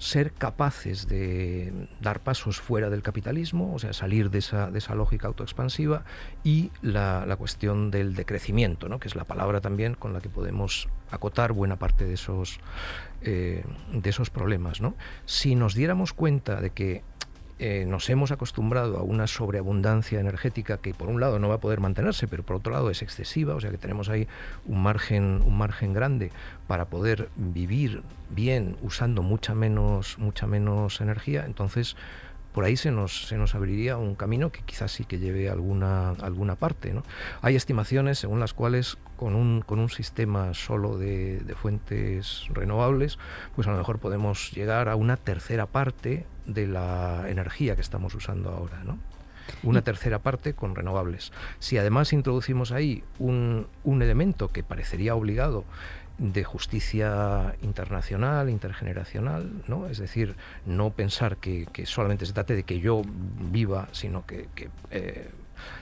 ser 0.00 0.32
capaces 0.32 1.06
de 1.08 1.86
dar 2.00 2.20
pasos 2.20 2.58
fuera 2.58 2.88
del 2.88 3.02
capitalismo, 3.02 3.74
o 3.74 3.78
sea, 3.78 3.92
salir 3.92 4.30
de 4.30 4.38
esa, 4.38 4.70
de 4.70 4.78
esa 4.78 4.94
lógica 4.94 5.28
autoexpansiva, 5.28 6.04
y 6.42 6.72
la, 6.80 7.26
la, 7.26 7.36
cuestión 7.36 7.90
del 7.90 8.14
decrecimiento, 8.14 8.88
¿no? 8.88 8.98
que 8.98 9.08
es 9.08 9.14
la 9.14 9.24
palabra 9.24 9.60
también 9.60 9.94
con 9.94 10.14
la 10.14 10.22
que 10.22 10.30
podemos 10.30 10.88
acotar 11.10 11.52
buena 11.52 11.76
parte 11.76 12.06
de 12.06 12.14
esos, 12.14 12.60
eh, 13.20 13.62
de 13.92 14.10
esos 14.10 14.30
problemas. 14.30 14.80
¿no? 14.80 14.96
Si 15.26 15.54
nos 15.54 15.74
diéramos 15.74 16.14
cuenta 16.14 16.62
de 16.62 16.70
que 16.70 17.04
eh, 17.62 17.84
nos 17.86 18.08
hemos 18.08 18.30
acostumbrado 18.30 18.96
a 18.96 19.02
una 19.02 19.26
sobreabundancia 19.26 20.18
energética 20.18 20.78
que 20.78 20.94
por 20.94 21.08
un 21.08 21.20
lado 21.20 21.38
no 21.38 21.50
va 21.50 21.56
a 21.56 21.60
poder 21.60 21.78
mantenerse, 21.78 22.26
pero 22.26 22.42
por 22.42 22.56
otro 22.56 22.72
lado 22.72 22.88
es 22.88 23.02
excesiva, 23.02 23.54
o 23.54 23.60
sea 23.60 23.70
que 23.70 23.76
tenemos 23.76 24.08
ahí 24.08 24.26
un 24.64 24.82
margen, 24.82 25.42
un 25.44 25.58
margen 25.58 25.92
grande 25.92 26.32
para 26.66 26.86
poder 26.86 27.28
vivir 27.36 28.02
bien 28.30 28.78
usando 28.80 29.22
mucha 29.22 29.54
menos, 29.54 30.16
mucha 30.18 30.46
menos 30.46 31.02
energía, 31.02 31.44
entonces 31.44 31.96
por 32.54 32.64
ahí 32.64 32.78
se 32.78 32.90
nos, 32.90 33.28
se 33.28 33.36
nos 33.36 33.54
abriría 33.54 33.98
un 33.98 34.14
camino 34.14 34.50
que 34.50 34.62
quizás 34.62 34.90
sí 34.92 35.04
que 35.04 35.18
lleve 35.18 35.50
alguna, 35.50 36.12
alguna 36.12 36.56
parte. 36.56 36.92
¿no? 36.92 37.02
Hay 37.42 37.56
estimaciones 37.56 38.18
según 38.18 38.40
las 38.40 38.54
cuales 38.54 38.96
con 39.20 39.34
un, 39.34 39.60
con 39.60 39.80
un 39.80 39.90
sistema 39.90 40.54
solo 40.54 40.96
de, 40.96 41.40
de, 41.40 41.54
fuentes 41.54 42.46
renovables, 42.54 43.18
pues 43.54 43.68
a 43.68 43.70
lo 43.70 43.76
mejor 43.76 43.98
podemos 43.98 44.50
llegar 44.52 44.88
a 44.88 44.96
una 44.96 45.18
tercera 45.18 45.66
parte 45.66 46.24
de 46.46 46.66
la 46.66 47.26
energía 47.28 47.74
que 47.74 47.82
estamos 47.82 48.14
usando 48.14 48.48
ahora. 48.48 48.82
¿no? 48.82 48.98
Una 49.62 49.82
tercera 49.82 50.20
parte 50.20 50.54
con 50.54 50.74
renovables. 50.74 51.32
Si 51.58 51.76
además 51.76 52.14
introducimos 52.14 52.72
ahí 52.72 53.04
un, 53.18 53.66
un 53.84 54.00
elemento 54.00 54.48
que 54.48 54.62
parecería 54.62 55.14
obligado, 55.14 55.66
de 56.16 56.44
justicia 56.44 57.54
internacional, 57.62 58.50
intergeneracional, 58.50 59.50
¿no? 59.66 59.86
Es 59.86 59.96
decir, 59.98 60.36
no 60.66 60.90
pensar 60.90 61.38
que, 61.38 61.66
solamente 61.84 62.26
se 62.26 62.34
trate 62.34 62.54
de 62.54 62.62
que 62.62 62.78
yo 62.78 63.02
viva, 63.50 63.88
sino 63.92 64.26
que, 64.26 64.48
eh, 64.90 65.30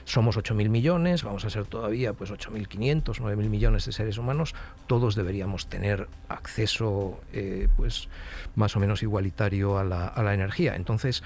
somos 0.04 0.36
8.000 0.36 0.68
millones, 0.68 1.22
vamos 1.22 1.44
a 1.44 1.50
ser 1.50 1.66
todavía 1.66 2.12
pues 2.12 2.30
8.500, 2.30 3.02
9.000 3.02 3.36
millones 3.48 3.86
de 3.86 3.92
seres 3.92 4.18
humanos, 4.18 4.54
todos 4.86 5.14
deberíamos 5.14 5.68
tener 5.68 6.08
acceso 6.28 7.20
eh, 7.32 7.68
pues 7.76 8.08
más 8.54 8.76
o 8.76 8.80
menos 8.80 9.02
igualitario 9.02 9.78
a 9.78 9.84
la, 9.84 10.06
a 10.06 10.22
la 10.22 10.34
energía. 10.34 10.76
Entonces, 10.76 11.22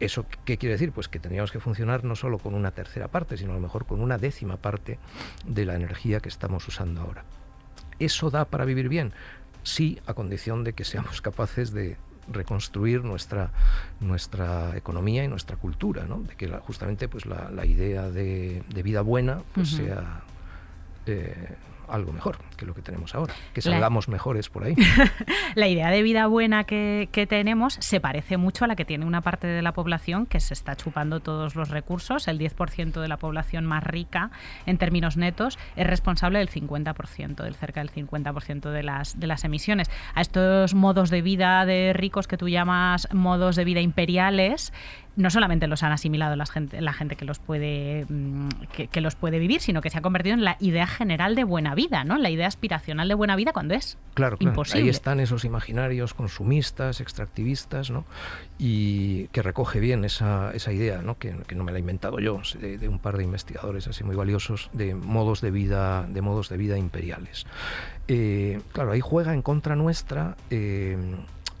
¿Eso 0.00 0.24
qué 0.46 0.56
quiere 0.56 0.72
decir? 0.72 0.92
Pues 0.92 1.08
que 1.08 1.18
tendríamos 1.18 1.52
que 1.52 1.60
funcionar 1.60 2.04
no 2.04 2.16
solo 2.16 2.38
con 2.38 2.54
una 2.54 2.70
tercera 2.70 3.08
parte, 3.08 3.36
sino 3.36 3.52
a 3.52 3.54
lo 3.56 3.60
mejor 3.60 3.84
con 3.84 4.00
una 4.00 4.16
décima 4.16 4.56
parte 4.56 4.98
de 5.46 5.66
la 5.66 5.74
energía 5.74 6.20
que 6.20 6.30
estamos 6.30 6.66
usando 6.66 7.02
ahora. 7.02 7.24
¿Eso 7.98 8.30
da 8.30 8.46
para 8.46 8.64
vivir 8.64 8.88
bien? 8.88 9.12
Sí, 9.62 10.00
a 10.06 10.14
condición 10.14 10.64
de 10.64 10.72
que 10.72 10.84
seamos 10.84 11.20
capaces 11.20 11.72
de 11.72 11.98
reconstruir 12.28 13.04
nuestra, 13.04 13.50
nuestra 14.00 14.76
economía 14.76 15.24
y 15.24 15.28
nuestra 15.28 15.56
cultura, 15.56 16.04
¿no? 16.04 16.20
de 16.20 16.34
que 16.36 16.48
justamente 16.48 17.08
pues, 17.08 17.26
la, 17.26 17.64
idea 17.64 18.10
de, 18.10 18.62
vida 18.82 19.02
buena 19.02 19.42
pues, 19.54 19.70
sea 19.70 20.22
eh, 21.06 21.56
algo 21.90 22.12
mejor 22.12 22.38
que 22.56 22.66
lo 22.66 22.74
que 22.74 22.82
tenemos 22.82 23.14
ahora, 23.14 23.34
que 23.54 23.62
salgamos 23.62 24.08
mejores 24.08 24.48
por 24.48 24.64
ahí. 24.64 24.74
la 25.54 25.68
idea 25.68 25.90
de 25.90 26.02
vida 26.02 26.26
buena 26.26 26.64
que, 26.64 27.08
tenemos 27.28 27.76
se 27.80 28.00
parece 28.00 28.36
mucho 28.36 28.64
a 28.64 28.68
la 28.68 28.76
que 28.76 28.84
tiene 28.84 29.04
una 29.04 29.20
parte 29.20 29.46
de 29.46 29.62
la 29.62 29.72
población 29.72 30.26
que 30.26 30.40
se 30.40 30.54
está 30.54 30.74
chupando 30.76 31.20
todos 31.20 31.54
los 31.54 31.68
recursos. 31.68 32.28
El 32.28 32.38
10% 32.38 33.00
de 33.00 33.08
la 33.08 33.18
población 33.18 33.66
más 33.66 33.84
rica 33.84 34.30
en 34.66 34.78
términos 34.78 35.16
netos 35.16 35.58
es 35.76 35.86
responsable 35.86 36.38
del 36.38 36.50
50%, 36.50 37.42
del 37.42 37.54
cerca 37.54 37.80
del 37.80 37.92
50% 37.92 38.70
de 38.70 38.82
las, 38.82 39.18
de 39.20 39.26
las 39.26 39.44
emisiones. 39.44 39.90
A 40.14 40.20
estos 40.20 40.74
modos 40.74 41.10
de 41.10 41.22
vida 41.22 41.64
de 41.66 41.92
ricos 41.92 42.26
que 42.26 42.36
tú 42.36 42.48
llamas 42.48 43.08
modos 43.12 43.56
de 43.56 43.64
vida 43.64 43.80
imperiales, 43.80 44.72
no 45.16 45.30
solamente 45.30 45.66
los 45.66 45.82
han 45.82 45.92
asimilado 45.92 46.36
la 46.36 46.46
gente, 46.46 46.80
la 46.80 46.92
gente 46.92 47.16
que 47.16 47.24
los 47.24 47.38
puede 47.38 48.06
mm, 48.08 48.48
que, 48.90 49.00
los 49.00 49.14
puede 49.14 49.38
vivir, 49.38 49.60
sino 49.60 49.80
que 49.80 49.90
se 49.90 49.98
ha 49.98 50.02
convertido 50.02 50.34
en 50.34 50.44
la 50.44 50.56
idea 50.60 50.86
general 50.86 51.34
de 51.34 51.44
buena 51.44 51.74
vida, 51.74 52.04
¿no? 52.04 52.18
La 52.18 52.30
idea 52.30 52.46
aspiracional 52.46 53.08
de 53.08 53.14
buena 53.14 53.36
vida 53.36 53.52
cuando 53.52 53.74
es 53.74 53.98
claro, 54.14 54.36
imposible. 54.40 54.84
Ahí 54.84 54.88
están 54.88 55.20
esos 55.20 55.44
imaginarios 55.44 56.14
consumistas, 56.14 57.00
extractivistas, 57.00 57.90
¿no? 57.90 58.04
Y 58.58 59.28
que 59.28 59.42
recoge 59.42 59.80
bien 59.80 60.04
esa, 60.04 60.52
esa 60.52 60.72
idea, 60.72 61.02
¿no? 61.02 61.18
Que, 61.18 61.34
no 61.54 61.64
me 61.64 61.72
la 61.72 61.78
he 61.78 61.80
inventado 61.80 62.18
yo, 62.20 62.40
de, 62.60 62.88
un 62.88 62.98
par 62.98 63.16
de 63.16 63.24
investigadores 63.24 63.88
así 63.88 64.04
muy 64.04 64.16
valiosos 64.16 64.70
de 64.72 64.94
modos 64.94 65.40
de 65.40 65.50
vida, 65.50 66.06
de 66.08 66.22
modos 66.22 66.48
de 66.48 66.56
vida 66.56 66.78
imperiales. 66.78 67.46
Eh, 68.08 68.60
claro, 68.72 68.92
ahí 68.92 69.00
juega 69.00 69.34
en 69.34 69.42
contra 69.42 69.76
nuestra. 69.76 70.36
Eh, 70.50 70.96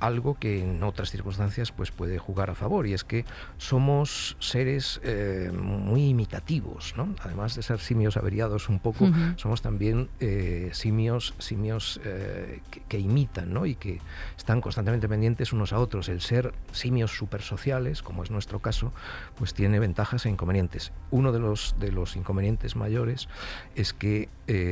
algo 0.00 0.34
que 0.38 0.62
en 0.62 0.82
otras 0.82 1.10
circunstancias 1.10 1.72
pues 1.72 1.90
puede 1.90 2.18
jugar 2.18 2.50
a 2.50 2.54
favor 2.54 2.86
y 2.86 2.94
es 2.94 3.04
que 3.04 3.24
somos 3.58 4.36
seres 4.40 5.00
eh, 5.04 5.52
muy 5.52 6.08
imitativos 6.08 6.94
¿no? 6.96 7.14
además 7.22 7.54
de 7.54 7.62
ser 7.62 7.78
simios 7.78 8.16
averiados 8.16 8.68
un 8.68 8.78
poco 8.78 9.10
somos 9.36 9.62
también 9.62 10.08
eh, 10.18 10.70
simios 10.72 11.34
simios 11.38 12.00
eh, 12.04 12.60
que, 12.88 12.98
imitan 12.98 13.52
¿no? 13.52 13.66
y 13.66 13.74
que 13.74 14.00
están 14.36 14.60
constantemente 14.60 15.08
pendientes 15.08 15.52
unos 15.52 15.72
a 15.72 15.78
otros 15.78 16.08
el 16.08 16.20
ser 16.20 16.54
simios 16.72 17.14
supersociales 17.14 18.02
como 18.02 18.22
es 18.22 18.30
nuestro 18.30 18.60
caso 18.60 18.92
pues 19.36 19.54
tiene 19.54 19.78
ventajas 19.78 20.24
e 20.24 20.30
inconvenientes 20.30 20.92
uno 21.10 21.30
de 21.30 21.38
los 21.38 21.76
de 21.78 21.92
los 21.92 22.16
inconvenientes 22.16 22.74
mayores 22.74 23.28
es 23.74 23.92
que 23.92 24.28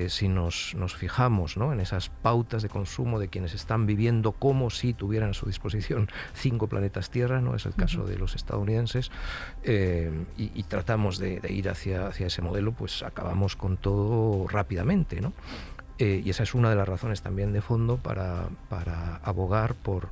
si 0.08 0.26
nos, 0.26 0.74
nos 0.74 0.96
fijamos 0.96 1.56
¿no? 1.56 1.72
en 1.72 1.78
esas 1.78 2.08
pautas 2.08 2.62
de 2.62 2.68
consumo 2.68 3.20
de 3.20 3.28
quienes 3.28 3.54
están 3.54 3.86
viviendo 3.86 4.32
como 4.32 4.70
si 4.70 4.92
tuvieran 4.92 5.17
a 5.22 5.34
su 5.34 5.46
disposición 5.46 6.08
cinco 6.34 6.66
planetas 6.68 7.10
Tierra, 7.10 7.40
no 7.40 7.54
es 7.54 7.66
el 7.66 7.74
caso 7.74 8.04
de 8.04 8.16
los 8.18 8.34
estadounidenses, 8.34 9.10
eh, 9.62 10.10
y, 10.36 10.62
tratamos 10.64 11.18
de, 11.18 11.40
ir 11.48 11.68
hacia, 11.68 12.08
hacia 12.08 12.26
ese 12.26 12.42
modelo, 12.42 12.72
pues 12.72 13.02
acabamos 13.02 13.56
con 13.56 13.76
todo 13.76 14.46
rápidamente, 14.48 15.20
¿no? 15.20 15.32
Eh, 15.98 16.22
y 16.24 16.30
esa 16.30 16.44
es 16.44 16.54
una 16.54 16.70
de 16.70 16.76
las 16.76 16.88
razones 16.88 17.22
también 17.22 17.52
de 17.52 17.60
fondo 17.60 17.96
para, 17.96 18.48
para 18.68 19.16
abogar 19.16 19.74
por 19.74 20.08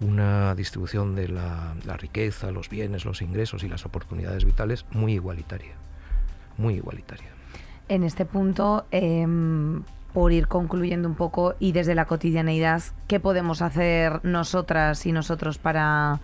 una 0.00 0.54
distribución 0.54 1.14
de 1.14 1.28
la, 1.28 1.74
la, 1.86 1.96
riqueza, 1.96 2.50
los 2.50 2.68
bienes, 2.68 3.04
los 3.04 3.22
ingresos 3.22 3.62
y 3.62 3.68
las 3.68 3.86
oportunidades 3.86 4.44
vitales 4.44 4.84
muy 4.92 5.14
igualitaria. 5.14 5.74
muy 6.58 6.74
igualitaria. 6.74 7.28
En 7.88 8.04
este 8.04 8.24
punto, 8.24 8.86
em, 8.90 9.82
por 10.12 10.32
ir 10.32 10.48
concluyendo 10.48 11.08
un 11.08 11.14
poco 11.14 11.54
y 11.58 11.72
desde 11.72 11.94
la 11.94 12.06
cotidianeidad, 12.06 12.82
¿qué 13.06 13.20
podemos 13.20 13.62
hacer 13.62 14.20
nosotras 14.24 15.06
y 15.06 15.12
nosotros 15.12 15.58
para 15.58 16.20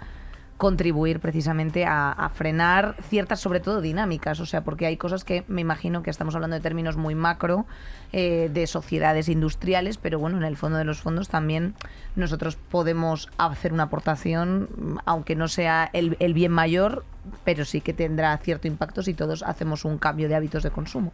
contribuir 0.57 1.21
precisamente 1.21 1.85
a, 1.87 2.31
frenar 2.35 2.97
ciertas, 3.09 3.41
sobre 3.41 3.61
todo 3.61 3.81
dinámicas, 3.81 4.41
o 4.41 4.47
sea, 4.47 4.63
porque 4.65 4.87
hay 4.87 4.97
cosas 4.97 5.25
que 5.25 5.45
me 5.49 5.61
imagino 5.61 6.03
que 6.03 6.11
estamos 6.11 6.35
hablando 6.35 6.57
de 6.57 6.63
términos 6.63 6.97
muy 6.97 7.15
macro, 7.15 7.67
eh, 8.13 8.51
de 8.53 8.67
sociedades 8.67 9.29
industriales, 9.29 9.99
pero 9.99 10.19
bueno, 10.19 10.39
en 10.39 10.45
el 10.45 10.57
fondo 10.57 10.79
de 10.79 10.85
los 10.85 11.01
fondos 11.01 11.29
también 11.29 11.75
nosotros 12.15 12.57
podemos 12.57 13.29
hacer 13.39 13.73
una 13.73 13.85
aportación, 13.85 15.01
aunque 15.05 15.37
no 15.37 15.49
sea 15.49 15.91
el, 15.93 16.17
bien 16.35 16.53
mayor, 16.53 17.05
pero 17.45 17.65
sí 17.65 17.81
que 17.81 17.93
tendrá 17.93 18.37
cierto 18.39 18.67
impacto 18.67 19.03
si 19.03 19.15
todos 19.15 19.43
hacemos 19.43 19.85
un 19.85 19.99
cambio 19.99 20.29
de 20.29 20.37
hábitos 20.37 20.63
de 20.63 20.71
consumo. 20.71 21.13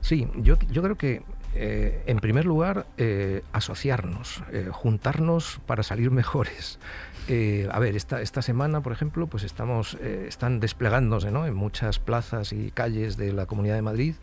Sí, 0.00 0.28
yo, 0.36 0.56
yo 0.70 0.82
creo 0.82 0.96
que 0.96 1.22
eh, 1.54 2.02
en 2.06 2.18
primer 2.18 2.44
lugar, 2.44 2.86
eh, 2.96 3.42
asociarnos, 3.52 4.42
juntarnos 4.72 5.60
para 5.66 5.82
salir 5.82 6.10
mejores. 6.10 6.78
Eh, 7.26 7.68
a 7.72 7.78
ver, 7.78 7.96
esta, 7.96 8.20
esta 8.20 8.42
semana, 8.42 8.82
por 8.82 8.92
ejemplo, 8.92 9.26
pues 9.26 9.44
estamos, 9.44 9.96
eh, 10.00 10.26
están 10.28 10.60
desplegándose 10.60 11.28
en 11.28 11.54
muchas 11.54 11.98
plazas 11.98 12.52
y 12.52 12.70
calles 12.70 13.16
de 13.16 13.32
la 13.32 13.46
Comunidad 13.46 13.76
de 13.76 13.82
Madrid 13.82 14.14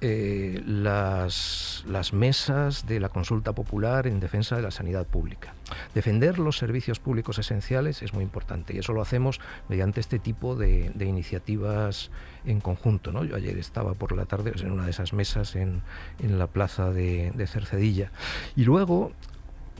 eh, 0.00 0.62
las, 0.66 1.84
las, 1.88 2.12
mesas 2.12 2.86
de 2.86 3.00
la 3.00 3.08
consulta 3.08 3.52
popular 3.52 4.06
en 4.06 4.20
defensa 4.20 4.56
de 4.56 4.62
la 4.62 4.70
sanidad 4.70 5.06
pública. 5.06 5.54
Defender 5.94 6.38
los 6.38 6.58
servicios 6.58 7.00
públicos 7.00 7.38
esenciales 7.38 8.02
es 8.02 8.12
muy 8.12 8.22
importante 8.22 8.74
y 8.74 8.78
eso 8.78 8.92
lo 8.92 9.00
hacemos 9.00 9.40
mediante 9.68 10.00
este 10.00 10.18
tipo 10.18 10.54
de, 10.54 10.92
iniciativas 11.00 12.10
en 12.44 12.60
conjunto. 12.60 13.10
¿no? 13.10 13.24
Yo 13.24 13.36
ayer 13.36 13.56
estaba 13.58 13.94
por 13.94 14.14
la 14.14 14.26
tarde 14.26 14.52
en 14.56 14.70
una 14.70 14.84
de 14.84 14.90
esas 14.90 15.12
mesas 15.12 15.56
en, 15.56 15.82
en 16.18 16.38
la 16.38 16.46
plaza 16.46 16.90
de, 16.90 17.32
de 17.34 17.46
Cercedilla. 17.46 18.12
Y 18.54 18.64
luego, 18.64 19.12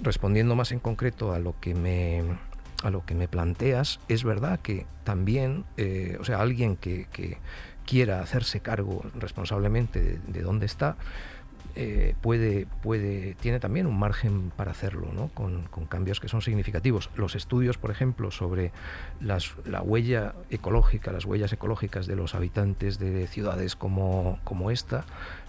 respondiendo 0.02 0.54
más 0.54 0.72
en 0.72 0.80
concreto 0.80 1.34
a 1.34 1.38
lo 1.38 1.60
que 1.60 1.74
me 1.74 2.22
a 2.82 2.90
lo 2.90 3.04
que 3.04 3.14
me 3.14 3.28
planteas, 3.28 4.00
es 4.08 4.24
verdad 4.24 4.60
que 4.60 4.86
también, 5.04 5.64
eh, 5.76 6.16
o 6.20 6.24
sea, 6.24 6.40
alguien 6.40 6.76
que, 6.76 7.06
quiera 7.87 8.20
hacerse 8.20 8.61
cargo 8.61 9.03
responsablemente 9.14 10.18
de, 10.26 10.43
dónde 10.43 10.66
está, 10.66 10.97
eh, 11.74 12.14
puede, 12.22 12.66
puede, 12.82 13.34
tiene 13.34 13.61
también 13.61 13.87
un 13.87 13.99
margen 13.99 14.51
para 14.57 14.70
hacerlo, 14.70 15.12
¿no? 15.12 15.28
con, 15.28 15.68
cambios 15.89 16.20
que 16.20 16.28
son 16.28 16.43
significativos. 16.43 17.11
Los 17.16 17.34
estudios, 17.34 17.78
por 17.78 17.91
ejemplo, 17.91 18.30
sobre 18.30 18.72
la 19.20 19.82
huella 19.82 20.34
ecológica, 20.51 21.12
las 21.12 21.24
huellas 21.24 21.53
ecológicas 21.53 22.07
de 22.07 22.16
los 22.16 22.34
habitantes 22.34 22.99
de 22.99 23.26
ciudades 23.26 23.76
como, 23.76 24.39
como 24.45 24.70
esta, 24.70 25.05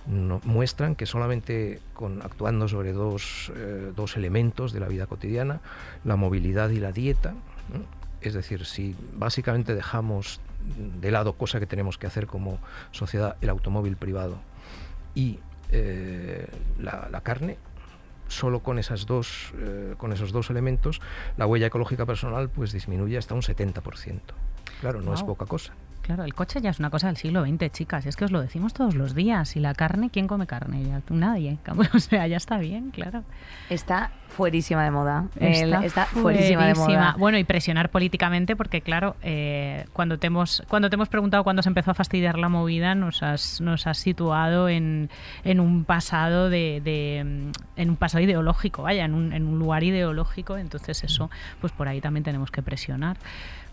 muestran 0.07 0.95
que 0.95 1.05
solamente 1.05 1.79
con, 1.93 2.21
actuando 2.21 2.67
sobre 2.67 2.93
dos, 2.93 3.51
eh, 3.55 3.91
dos, 3.95 4.15
elementos 4.15 4.71
de 4.71 4.79
la 4.79 4.87
vida 4.87 5.05
cotidiana, 5.05 5.59
la 6.05 6.15
movilidad 6.15 6.69
y 6.69 6.79
la 6.79 6.91
dieta, 6.91 7.33
es 8.21 8.33
decir, 8.33 8.65
si 8.65 8.95
básicamente 9.13 9.75
dejamos 9.75 10.39
de 10.75 11.11
lado, 11.11 11.33
cosa 11.33 11.59
que 11.59 11.67
tenemos 11.67 11.97
que 11.97 12.07
hacer 12.07 12.27
como 12.27 12.59
sociedad, 12.91 13.37
el 13.41 13.49
automóvil 13.49 13.95
privado 13.95 14.37
y 15.15 15.39
eh, 15.71 16.47
la, 16.79 17.21
carne, 17.21 17.57
solo 18.27 18.61
con, 18.61 18.79
esas 18.79 19.05
dos, 19.05 19.53
eh, 19.57 19.95
con 19.97 20.13
esos 20.13 20.31
dos 20.31 20.49
elementos, 20.49 21.01
la 21.37 21.45
huella 21.45 21.67
ecológica 21.67 22.05
personal 22.05 22.49
pues 22.49 22.71
disminuye 22.71 23.17
hasta 23.17 23.33
un 23.33 23.41
70%. 23.41 24.21
Claro, 24.81 25.01
no 25.01 25.13
es 25.13 25.23
poca 25.23 25.45
cosa. 25.45 25.73
Claro, 26.07 26.23
el 26.23 26.33
coche 26.33 26.61
ya 26.61 26.69
es 26.69 26.79
una 26.79 26.89
cosa 26.89 27.07
del 27.07 27.17
siglo 27.17 27.43
XX, 27.45 27.69
chicas. 27.69 28.05
Es 28.05 28.15
que 28.15 28.23
os 28.23 28.31
lo 28.31 28.39
decimos 28.39 28.73
todos 28.73 28.95
los 28.95 29.13
días. 29.13 29.57
Y 29.57 29.59
la 29.59 29.73
carne, 29.73 30.09
¿quién 30.09 30.25
come 30.25 30.47
carne? 30.47 30.81
Ya, 30.85 31.01
nadie. 31.09 31.57
O 31.93 31.99
sea, 31.99 32.25
ya 32.27 32.37
está 32.37 32.59
bien, 32.59 32.91
claro. 32.91 33.25
Está 33.69 34.11
fuerísima 34.29 34.85
de 34.85 34.91
moda. 34.91 35.25
Está, 35.37 36.05
fuerísima, 36.05 36.65
de 36.65 36.75
moda. 36.75 37.15
Bueno, 37.19 37.37
y 37.37 37.43
presionar 37.43 37.89
políticamente, 37.89 38.55
porque 38.55 38.79
claro, 38.79 39.17
eh, 39.21 39.85
cuando, 39.91 40.17
te 40.17 40.27
hemos, 40.27 40.63
cuando 40.69 40.89
te 40.89 40.95
hemos 40.95 41.09
preguntado 41.09 41.43
cuándo 41.43 41.61
se 41.61 41.67
empezó 41.67 41.91
a 41.91 41.93
fastidiar 41.93 42.37
la 42.37 42.47
movida, 42.47 42.95
nos 42.95 43.21
has, 43.21 43.59
nos 43.59 43.85
has 43.85 43.97
situado 43.97 44.69
en, 44.69 45.09
en 45.43 45.59
un 45.59 45.83
pasado 45.83 46.49
de, 46.49 46.79
de, 46.81 47.17
en 47.75 47.89
un 47.89 47.97
pasado 47.97 48.23
ideológico, 48.23 48.83
vaya, 48.83 49.03
en 49.03 49.13
un, 49.13 49.33
en 49.33 49.45
un 49.45 49.59
lugar 49.59 49.83
ideológico. 49.83 50.57
Entonces 50.57 51.03
eso, 51.03 51.29
pues 51.59 51.73
por 51.73 51.89
ahí 51.89 51.99
también 51.99 52.23
tenemos 52.23 52.49
que 52.49 52.61
presionar. 52.61 53.17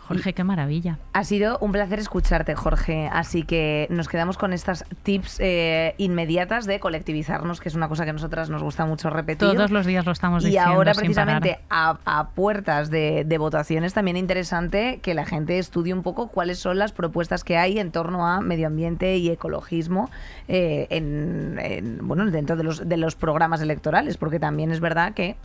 Jorge, 0.07 0.35
qué 0.35 0.45
maravilla. 0.45 0.99
Ha 1.15 1.25
sido 1.25 1.57
un 1.61 1.73
placer 1.73 1.99
escucharte, 1.99 2.55
Jorge. 2.55 3.09
Así 3.11 3.43
que 3.43 3.87
nos 3.89 4.09
quedamos 4.09 4.37
con 4.37 4.53
estas 4.53 4.85
tips 5.03 5.39
eh, 5.41 5.95
inmediatas 5.97 6.67
de 6.67 6.79
colectivizarnos, 6.79 7.61
que 7.61 7.71
es 7.71 7.75
una 7.75 7.89
cosa 7.89 8.05
que 8.05 8.11
a 8.11 8.13
nosotras 8.13 8.51
nos 8.51 8.63
gusta 8.63 8.85
mucho 8.85 9.09
repetir. 9.09 9.49
Todos 9.49 9.71
los 9.71 9.87
días 9.87 10.05
lo 10.05 10.13
estamos 10.13 10.45
diciendo. 10.45 10.71
Y 10.71 10.75
ahora, 10.75 10.93
precisamente, 10.93 11.59
a, 11.71 12.29
puertas 12.35 12.91
de, 12.91 13.37
votaciones, 13.39 13.95
también 13.95 14.17
interesante 14.17 15.01
que 15.03 15.15
la 15.15 15.25
gente 15.25 15.59
estudie 15.59 15.95
un 15.95 16.03
poco 16.03 16.29
cuáles 16.29 16.59
son 16.59 16.79
las 16.79 16.93
propuestas 16.93 17.43
que 17.43 17.57
hay 17.57 17.79
en 17.79 17.91
torno 17.91 18.27
a 18.27 18.41
medio 18.41 18.67
ambiente 18.67 19.17
y 19.17 19.31
ecologismo 19.31 20.11
eh, 20.49 20.87
en, 20.91 21.99
bueno, 22.03 22.31
dentro 22.31 22.57
de 22.57 22.65
los, 22.65 22.87
de 22.87 22.97
los 22.97 23.17
programas 23.17 23.63
electorales, 23.63 24.19
porque 24.19 24.39
también 24.39 24.71
es 24.71 24.81
verdad 24.81 25.15
que 25.15 25.37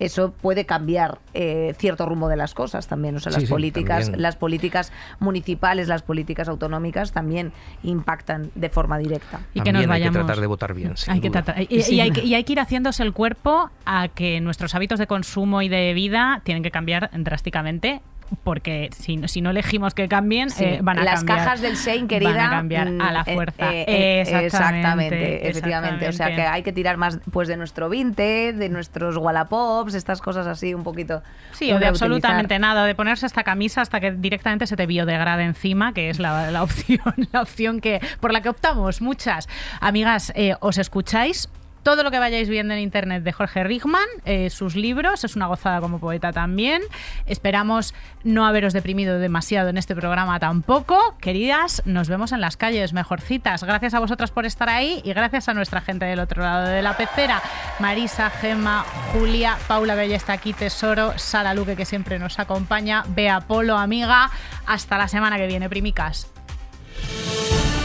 eso 0.00 0.32
puede 0.32 0.64
cambiar 0.64 1.18
eh, 1.34 1.74
cierto 1.78 2.06
rumbo 2.06 2.28
de 2.28 2.36
las 2.36 2.54
cosas 2.54 2.88
también. 2.88 3.14
O 3.16 3.20
sea, 3.20 3.30
las 3.30 3.44
políticas, 3.44 4.10
las 4.16 4.34
políticas 4.34 4.92
municipales, 5.20 5.88
las 5.88 6.02
políticas 6.02 6.48
autonómicas 6.48 7.12
también 7.12 7.52
impactan 7.82 8.50
de 8.54 8.70
forma 8.70 8.98
directa. 8.98 9.40
Y 9.54 9.60
que 9.60 9.72
nos 9.72 9.86
vayamos. 9.86 10.16
Hay 10.16 10.20
que 10.22 10.26
tratar 10.26 10.40
de 10.40 10.46
votar 10.46 10.74
bien. 10.74 10.94
Hay 11.06 11.20
que 11.20 11.30
y, 11.68 12.00
hay 12.00 12.10
que, 12.10 12.24
y 12.24 12.34
hay 12.34 12.44
que 12.44 12.52
ir 12.52 12.60
haciéndose 12.60 13.02
el 13.02 13.12
cuerpo 13.12 13.70
a 13.84 14.08
que 14.08 14.40
nuestros 14.40 14.74
hábitos 14.74 14.98
de 14.98 15.06
consumo 15.06 15.60
y 15.60 15.68
de 15.68 15.92
vida 15.92 16.40
tienen 16.44 16.62
que 16.62 16.70
cambiar 16.70 17.10
drásticamente 17.12 18.00
porque 18.44 18.90
si, 18.92 19.20
si 19.28 19.40
no 19.40 19.50
elegimos 19.50 19.94
que 19.94 20.08
cambien, 20.08 20.48
eh, 20.58 20.80
van 20.82 20.98
a 20.98 21.04
Las 21.04 21.24
cajas 21.24 21.60
del 21.60 21.76
Shane, 21.76 22.06
querida. 22.06 22.32
Van 22.32 22.46
a 22.46 22.50
cambiar 22.50 22.88
a 22.88 23.12
la 23.12 23.22
mm, 23.22 23.34
fuerza. 23.34 23.72
Eh, 23.72 23.84
eh, 23.86 24.44
exactamente, 24.44 25.48
efectivamente. 25.48 26.08
O 26.08 26.12
sea 26.12 26.34
que 26.34 26.42
hay 26.42 26.62
que 26.62 26.72
tirar 26.72 26.96
más 26.96 27.18
pues 27.30 27.48
de 27.48 27.56
nuestro 27.56 27.88
vinte, 27.88 28.52
de 28.52 28.68
nuestros 28.68 29.16
Wallapops, 29.16 29.94
estas 29.94 30.20
cosas 30.20 30.46
así 30.46 30.74
un 30.74 30.84
poquito. 30.84 31.22
Sí, 31.52 31.72
o 31.72 31.78
de 31.78 31.86
absolutamente 31.86 32.58
nada, 32.58 32.84
de 32.84 32.94
ponerse 32.94 33.26
esta 33.26 33.44
camisa 33.44 33.80
hasta 33.80 34.00
que 34.00 34.12
directamente 34.12 34.66
se 34.66 34.76
te 34.76 34.86
biodegrade 34.86 35.44
encima, 35.44 35.92
que 35.92 36.10
es 36.10 36.18
la, 36.18 36.50
la 36.50 36.62
opción, 36.62 37.00
la 37.32 37.42
opción 37.42 37.80
que 37.80 38.00
por 38.20 38.32
la 38.32 38.40
que 38.40 38.48
optamos 38.48 39.00
muchas. 39.00 39.48
Amigas, 39.80 40.32
os 40.60 40.78
escucháis 40.78 41.48
todo 41.82 42.02
lo 42.02 42.10
que 42.10 42.18
vayáis 42.18 42.48
viendo 42.48 42.74
en 42.74 42.80
internet 42.80 43.22
de 43.22 43.32
Jorge 43.32 43.64
Rigman, 43.64 44.06
eh, 44.24 44.50
sus 44.50 44.76
libros, 44.76 45.24
es 45.24 45.36
una 45.36 45.46
gozada 45.46 45.80
como 45.80 45.98
poeta 45.98 46.32
también. 46.32 46.82
Esperamos 47.26 47.94
no 48.24 48.46
haberos 48.46 48.72
deprimido 48.72 49.18
demasiado 49.18 49.68
en 49.70 49.78
este 49.78 49.94
programa 49.94 50.38
tampoco. 50.38 51.16
Queridas, 51.20 51.82
nos 51.86 52.08
vemos 52.08 52.32
en 52.32 52.40
las 52.40 52.56
calles, 52.56 52.92
mejorcitas. 52.92 53.64
Gracias 53.64 53.94
a 53.94 54.00
vosotras 54.00 54.30
por 54.30 54.46
estar 54.46 54.68
ahí 54.68 55.00
y 55.04 55.12
gracias 55.12 55.48
a 55.48 55.54
nuestra 55.54 55.80
gente 55.80 56.04
del 56.04 56.20
otro 56.20 56.42
lado 56.42 56.68
de 56.68 56.82
la 56.82 56.96
pecera. 56.96 57.42
Marisa, 57.78 58.30
Gemma, 58.30 58.84
Julia, 59.12 59.56
Paula 59.66 59.94
Bella 59.94 60.16
está 60.16 60.34
aquí, 60.34 60.52
Tesoro, 60.52 61.18
Sara 61.18 61.54
Luque 61.54 61.76
que 61.76 61.84
siempre 61.84 62.18
nos 62.18 62.38
acompaña, 62.38 63.04
Bea 63.08 63.40
Polo, 63.40 63.76
amiga. 63.76 64.30
Hasta 64.66 64.98
la 64.98 65.08
semana 65.08 65.36
que 65.36 65.46
viene, 65.46 65.68
primicas. 65.68 66.30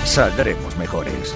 Saldremos 0.04 0.78
mejores 0.78 1.36